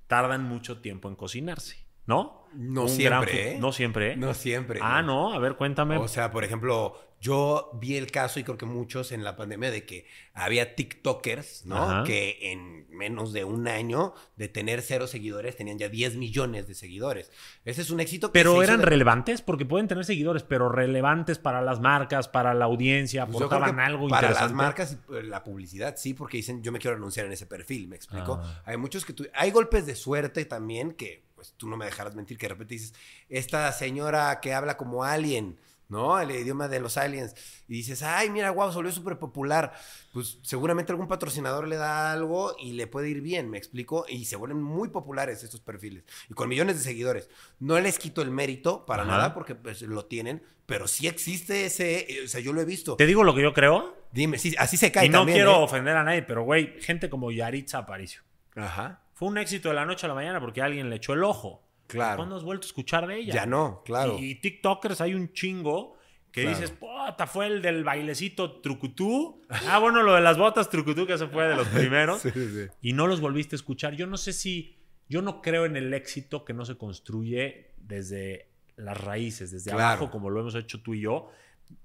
[0.08, 1.85] tardan mucho tiempo en cocinarse.
[2.06, 2.45] ¿No?
[2.53, 3.57] No Un siempre, gran ¿eh?
[3.60, 4.11] No siempre.
[4.14, 4.15] ¿eh?
[4.15, 4.80] No siempre.
[4.82, 5.98] Ah, no, a ver, cuéntame.
[5.98, 9.72] O sea, por ejemplo, yo vi el caso y creo que muchos en la pandemia
[9.72, 11.76] de que había TikTokers, ¿no?
[11.84, 12.03] Ajá.
[12.06, 16.76] Que en menos de un año de tener cero seguidores tenían ya 10 millones de
[16.76, 17.30] seguidores.
[17.65, 21.40] Ese es un éxito que pero eran de- relevantes porque pueden tener seguidores, pero relevantes
[21.40, 24.53] para las marcas, para la audiencia, Pues aportaban algo para interesante.
[24.53, 27.48] las marcas y eh, la publicidad sí, porque dicen yo me quiero anunciar en ese
[27.48, 28.40] perfil, ¿me explico?
[28.41, 28.61] Ah.
[28.65, 32.38] Hay muchos que hay golpes de suerte también que pues tú no me dejarás mentir
[32.38, 32.93] que de repente dices
[33.30, 36.19] esta señora que habla como alien, ¿no?
[36.19, 37.35] El idioma de los aliens
[37.67, 39.73] y dices ay mira guau se volvió súper popular,
[40.13, 44.05] pues seguramente algún patrocinador le da algo y le puede ir bien, ¿me explico?
[44.09, 47.30] Y se vuelven muy populares estos perfiles y con millones de seguidores.
[47.59, 49.11] No les quito el mérito para Ajá.
[49.11, 52.65] nada porque pues, lo tienen, pero sí existe ese, eh, o sea yo lo he
[52.65, 52.95] visto.
[52.95, 55.51] Te digo lo que yo creo, Dime, sí, así se cae y no también, quiero
[55.59, 55.63] ¿eh?
[55.63, 58.22] ofender a nadie, pero güey, gente como Yaritza Aparicio.
[58.55, 59.01] Ajá.
[59.16, 61.64] Fue un éxito de la noche a la mañana porque alguien le echó el ojo.
[61.88, 62.18] Claro.
[62.18, 63.34] ¿Cuándo has vuelto a escuchar de ella?
[63.34, 64.18] Ya no, claro.
[64.20, 65.96] Y, y TikTokers hay un chingo
[66.32, 66.58] que Claro.
[66.58, 69.42] dices, puta, fue el del bailecito trucutú.
[69.70, 72.22] Ah, bueno, lo de las botas trucutú, que ese fue de los primeros.
[72.22, 72.68] Sí, sí, sí.
[72.82, 73.96] Y no los volviste a escuchar.
[73.96, 74.78] Yo no sé si.
[75.08, 79.86] Yo no creo en el éxito que no se construye desde las raíces, desde Claro.
[79.86, 81.30] abajo, como lo hemos hecho tú y yo.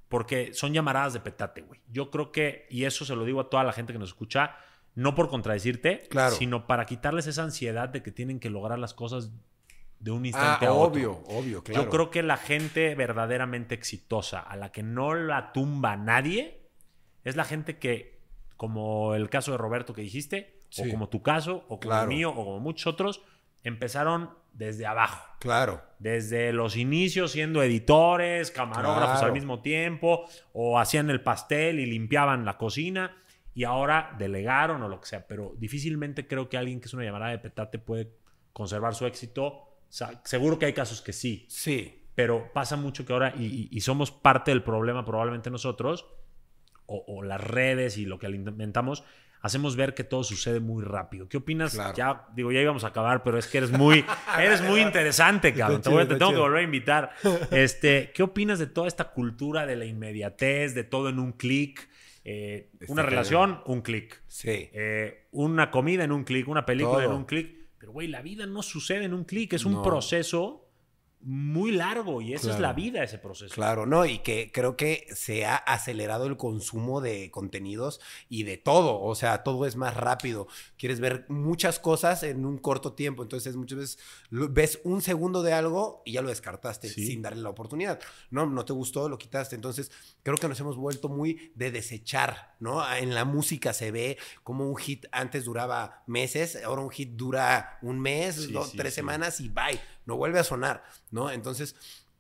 [0.09, 1.81] Porque son llamaradas de petate, güey.
[1.93, 4.57] Yo creo que, y eso se lo digo a toda la gente que nos escucha,
[4.94, 6.34] no por contradecirte, Claro.
[6.34, 9.30] sino para quitarles esa ansiedad de que tienen que lograr las cosas
[9.98, 10.92] de un Ah, instante a otro.
[10.92, 11.84] obvio, obvio, claro.
[11.84, 16.68] Yo creo que la gente verdaderamente exitosa, a la que no la tumba nadie,
[17.24, 18.18] es la gente que,
[18.56, 20.82] como el caso de Roberto que dijiste, Sí.
[20.88, 22.02] o como tu caso, o como Claro.
[22.04, 23.22] el mío, o como muchos otros,
[23.64, 25.24] empezaron desde abajo.
[25.38, 25.82] Claro.
[25.98, 29.26] Desde los inicios siendo editores, camarógrafos Claro.
[29.26, 33.16] al mismo tiempo, o hacían el pastel y limpiaban la cocina,
[33.60, 35.26] y ahora delegaron o lo que sea.
[35.26, 38.10] Pero difícilmente creo que alguien que es una llamada de petate puede
[38.54, 39.44] conservar su éxito.
[39.46, 42.04] O sea, seguro que hay casos que sí, Sí.
[42.14, 46.06] pero pasa mucho que ahora, y, y- somos parte del problema probablemente nosotros,
[46.86, 49.04] o, o las redes y lo que alimentamos,
[49.42, 51.28] hacemos ver que todo sucede muy rápido.
[51.28, 51.74] ¿Qué opinas?
[51.74, 51.94] Claro.
[51.94, 54.04] Ya, digo, ya íbamos a acabar, pero es que eres muy,
[54.38, 55.82] eres muy interesante, cabrón.
[55.82, 57.10] Te, te tengo que volver a invitar.
[57.50, 61.90] Este, ¿Qué opinas de toda esta cultura de la inmediatez, de todo en un clic?
[62.24, 64.22] Eh, Está una relación, un clic.
[64.26, 64.68] Sí.
[64.72, 67.12] Eh, una comida en un clic, una película Todo.
[67.12, 67.56] en un clic.
[67.78, 70.69] Pero, güey, la vida no sucede en un clic, es un proceso
[71.22, 73.55] muy largo y esa es la vida, ese proceso.
[73.55, 78.56] Claro, no, y que creo que se ha acelerado el consumo de contenidos y de
[78.56, 80.48] todo, o sea, todo es más rápido.
[80.78, 83.98] Quieres ver muchas cosas en un corto tiempo, entonces muchas veces
[84.30, 87.06] ves un segundo de algo y ya lo descartaste Sí.
[87.06, 88.01] sin darle la oportunidad.
[88.30, 89.55] No, no te gustó, lo quitaste.
[89.56, 89.90] Entonces,
[90.22, 92.82] creo que nos hemos vuelto muy de desechar, ¿no?
[92.94, 97.78] En la música se ve como un hit antes duraba meses, ahora un hit dura
[97.82, 99.78] un mes, Sí, dos, sí, tres semanas y bye,
[100.10, 100.82] no vuelve a sonar,
[101.12, 101.30] ¿no?
[101.30, 101.76] Entonces,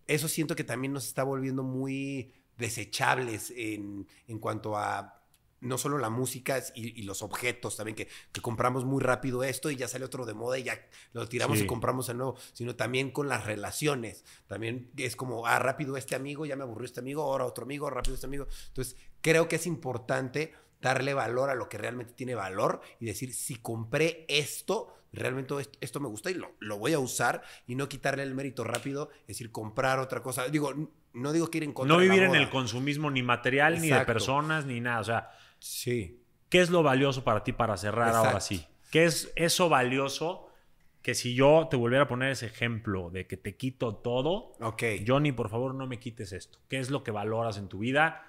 [0.06, 5.16] eso siento que también nos está volviendo muy desechables en, en cuanto a
[5.60, 9.70] no solo la música y, y los objetos también, que, que compramos muy rápido esto
[9.70, 10.80] y ya sale otro de moda y ya
[11.12, 11.64] lo tiramos Sí.
[11.64, 14.24] y compramos el nuevo, sino también con las relaciones.
[14.46, 17.90] También es como, ah, rápido este amigo, ya me aburrió este amigo, ahora otro amigo,
[17.90, 18.46] rápido este amigo.
[18.68, 23.34] Entonces, creo que es importante darle valor a lo que realmente tiene valor y decir,
[23.34, 27.88] si compré esto, realmente esto, me gusta y lo, lo voy a usar y no
[27.88, 30.48] quitarle el mérito rápido, es decir, comprar otra cosa.
[30.48, 30.72] Digo,
[31.12, 33.80] no digo que ir en contra No de la vivir en el consumismo ni material,
[33.80, 35.00] ni de personas, ni nada.
[35.00, 35.30] O sea,
[35.60, 38.66] Sí, ¿qué es lo valioso para ti para cerrar ahora sí?
[38.90, 40.48] ¿Qué es eso valioso
[41.02, 44.82] que si yo te volviera a poner ese ejemplo de que te quito todo, ok.
[45.06, 46.58] Johnny, por favor, no me quites esto?
[46.68, 48.26] ¿Qué es lo que valoras en tu vida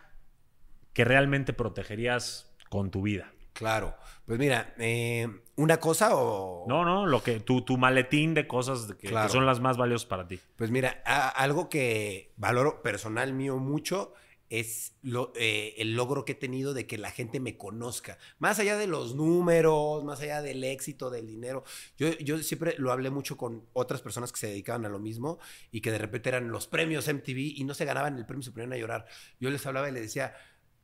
[0.93, 3.33] que realmente protegerías con tu vida?
[3.53, 3.95] Claro.
[4.25, 6.65] Pues mira, eh, una cosa o...
[6.67, 10.27] No, no, lo que tu, tu maletín de cosas que, son las más valiosas para
[10.27, 10.39] ti.
[10.55, 14.13] Pues mira, a- algo que valoro personal mío mucho
[14.49, 18.17] es lo- eh, el logro que he tenido de que la gente me conozca.
[18.39, 21.63] Más allá de los números, más allá del éxito, del dinero.
[21.97, 25.39] Yo, yo siempre lo hablé mucho con otras personas que se dedicaban a lo mismo
[25.71, 28.51] y que de repente eran los premios MTV y no se ganaban el premio, se
[28.51, 29.05] ponían a llorar.
[29.39, 30.33] Yo les hablaba y les decía,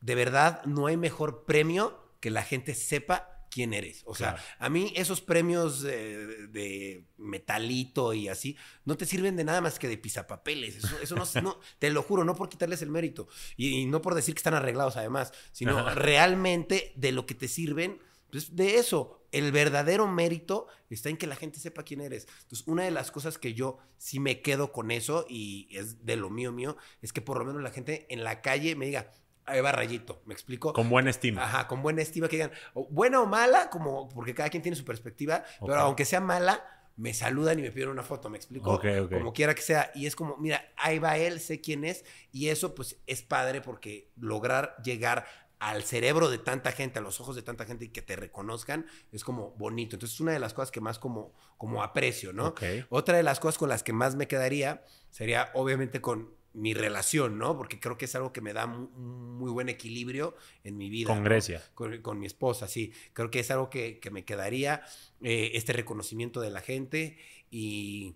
[0.00, 4.02] de verdad no hay mejor premio que la gente sepa quién eres.
[4.04, 4.48] O sea, Claro.
[4.58, 9.78] a mí esos premios eh, de metalito y así no te sirven de nada más
[9.78, 10.76] que de pisapapeles.
[10.76, 14.02] Eso, eso no, no- te lo juro, no por quitarles el mérito y, y no
[14.02, 15.94] por decir que están arreglados además, sino Ajá.
[15.94, 17.98] realmente de lo que te sirven,
[18.30, 19.14] pues de eso.
[19.30, 22.26] El verdadero mérito está en que la gente sepa quién eres.
[22.44, 26.16] Entonces, una de las cosas que yo sí me quedo con eso y es de
[26.16, 29.12] lo mío mío, es que por lo menos la gente en la calle me diga,
[29.48, 30.72] ahí va Rayito, ¿me explico?
[30.72, 31.44] Con buena estima.
[31.44, 32.52] Ajá, con buena estima que digan,
[32.90, 36.62] buena o mala, como porque cada quien tiene su perspectiva, pero aunque sea mala,
[36.98, 38.72] me saludan y me piden una foto, ¿me explico?
[38.72, 39.12] Ok, ok.
[39.12, 39.92] Como quiera que sea.
[39.94, 42.04] Y es como, mira, ahí va él, sé quién es.
[42.32, 45.24] Y eso pues es padre porque lograr llegar
[45.60, 48.86] al cerebro de tanta gente, a los ojos de tanta gente y que te reconozcan,
[49.12, 49.94] es como bonito.
[49.94, 52.48] Entonces es una de las cosas que más como, como aprecio, ¿no?
[52.48, 52.62] Ok.
[52.88, 57.38] Otra de las cosas con las que más me quedaría sería obviamente con mi relación,
[57.38, 57.56] ¿no?
[57.56, 60.34] Porque creo que es algo que me da mu- un muy buen equilibrio
[60.64, 61.08] en mi vida.
[61.08, 61.24] Con ¿no?
[61.24, 61.62] Grecia.
[61.74, 62.92] Con, con mi esposa, sí.
[63.12, 64.82] Creo que es algo que, que me quedaría,
[65.22, 67.18] eh, este reconocimiento de la gente
[67.50, 68.14] y...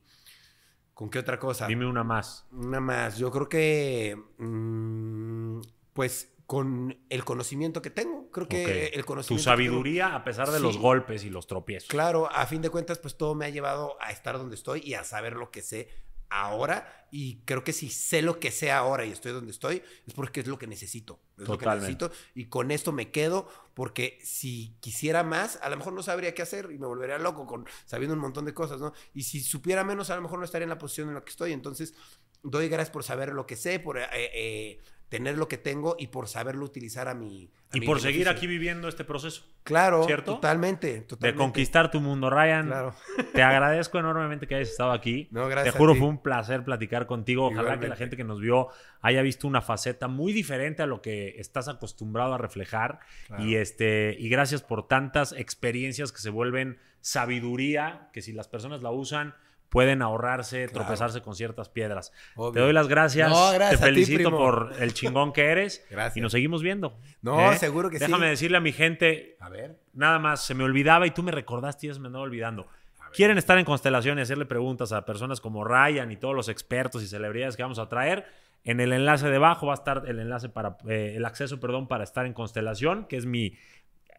[0.95, 1.67] ¿Con qué otra cosa?
[1.67, 2.47] Dime una más.
[2.53, 3.17] Una más.
[3.17, 5.61] Yo creo que, mm,
[5.95, 9.43] pues, con el conocimiento que tengo, creo que el Tu conocimiento...
[9.43, 10.63] tengo- sabiduría a pesar de Sí.
[10.63, 11.89] los golpes y los tropiezos.
[11.89, 14.95] Claro, a fin de cuentas, pues todo me ha llevado a estar donde estoy y
[14.95, 15.89] a saber lo que sé
[16.33, 17.07] ahora.
[17.11, 20.41] Y creo que si sé lo que sé ahora y estoy donde estoy, es porque
[20.41, 21.21] es lo que necesito.
[21.37, 22.11] Es lo que necesito.
[22.35, 26.41] Y con esto me quedo, porque si quisiera más, a lo mejor no sabría qué
[26.41, 28.95] hacer y me volvería loco con sabiendo un montón de cosas, ¿no?
[29.13, 31.31] Y si supiera menos, a lo mejor no estaría en la posición en la que
[31.31, 31.53] estoy.
[31.53, 31.95] Entonces,
[32.43, 34.81] doy gracias por saber lo que sé, por eh, eh,
[35.12, 37.51] tener lo que tengo y por saberlo utilizar a mi.
[37.70, 39.44] a Y mi por seguir aquí viviendo este proceso.
[39.62, 40.36] Claro, ¿Cierto?
[40.36, 42.68] totalmente, De conquistar tu mundo, Ryan.
[42.68, 42.94] Claro.
[43.34, 45.28] Te agradezco enormemente que hayas estado aquí.
[45.30, 45.98] No, gracias Te a juro, ti.
[45.98, 47.48] fue un placer platicar contigo.
[47.48, 48.68] Ojalá que la gente que nos vio
[49.02, 53.01] haya visto una faceta muy diferente a lo que estás acostumbrado a reflejar.
[53.26, 53.44] Claro.
[53.44, 58.80] Y, este, y gracias por tantas experiencias que se vuelven sabiduría, que si las personas
[58.82, 59.34] la usan,
[59.73, 60.85] pueden ahorrarse, Claro.
[60.85, 62.12] tropezarse con ciertas piedras.
[62.36, 62.53] Obvio.
[62.53, 63.31] Te doy las gracias.
[63.31, 64.36] No, gracias Te a ti, felicito primo.
[64.36, 65.85] por el chingón que eres.
[65.90, 66.19] Gracias.
[66.19, 66.99] Y nos seguimos viendo.
[67.23, 67.57] No, ¿eh?
[67.57, 68.05] seguro que sí.
[68.05, 69.78] Déjame decirle a mi gente, A ver.
[69.94, 72.66] nada más, se me olvidaba y tú me recordaste y ya se me andaba olvidando.
[73.15, 77.03] Quieren estar en constelación y hacerle preguntas a personas como Ryan y todos los expertos
[77.03, 78.27] y celebridades que vamos a traer.
[78.65, 82.05] En el enlace debajo va a estar el enlace para eh, el acceso, perdón, para
[82.05, 83.57] estar en constelación, que es mi,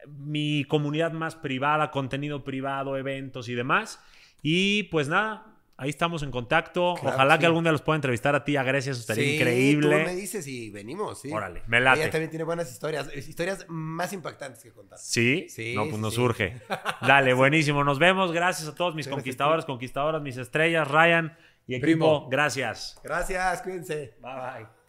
[0.07, 3.99] mi comunidad más privada, contenido privado, eventos y demás.
[4.43, 5.47] Y pues nada,
[5.77, 6.95] ahí estamos en contacto.
[6.99, 7.39] Claro, Ojalá sí.
[7.39, 9.99] que algún día los pueda entrevistar a ti, a Grecia, eso estaría Sí, increíble.
[10.01, 11.31] Tú me dices y venimos, sí.
[11.31, 12.01] Órale, me late.
[12.01, 14.99] Ella también tiene buenas historias, eh, historias más impactantes que contar.
[14.99, 15.47] ¿Sí?
[15.49, 16.61] Sí, No, pues sí, nos surge.
[17.01, 17.83] Dale, buenísimo.
[17.83, 18.31] Nos vemos.
[18.33, 21.85] Gracias a todos mis Gracias conquistadores, conquistadoras, mis estrellas, Ryan y equipo.
[21.85, 22.27] Primo.
[22.29, 22.99] Gracias.
[23.03, 24.17] Gracias, cuídense.
[24.21, 24.82] Bye bye.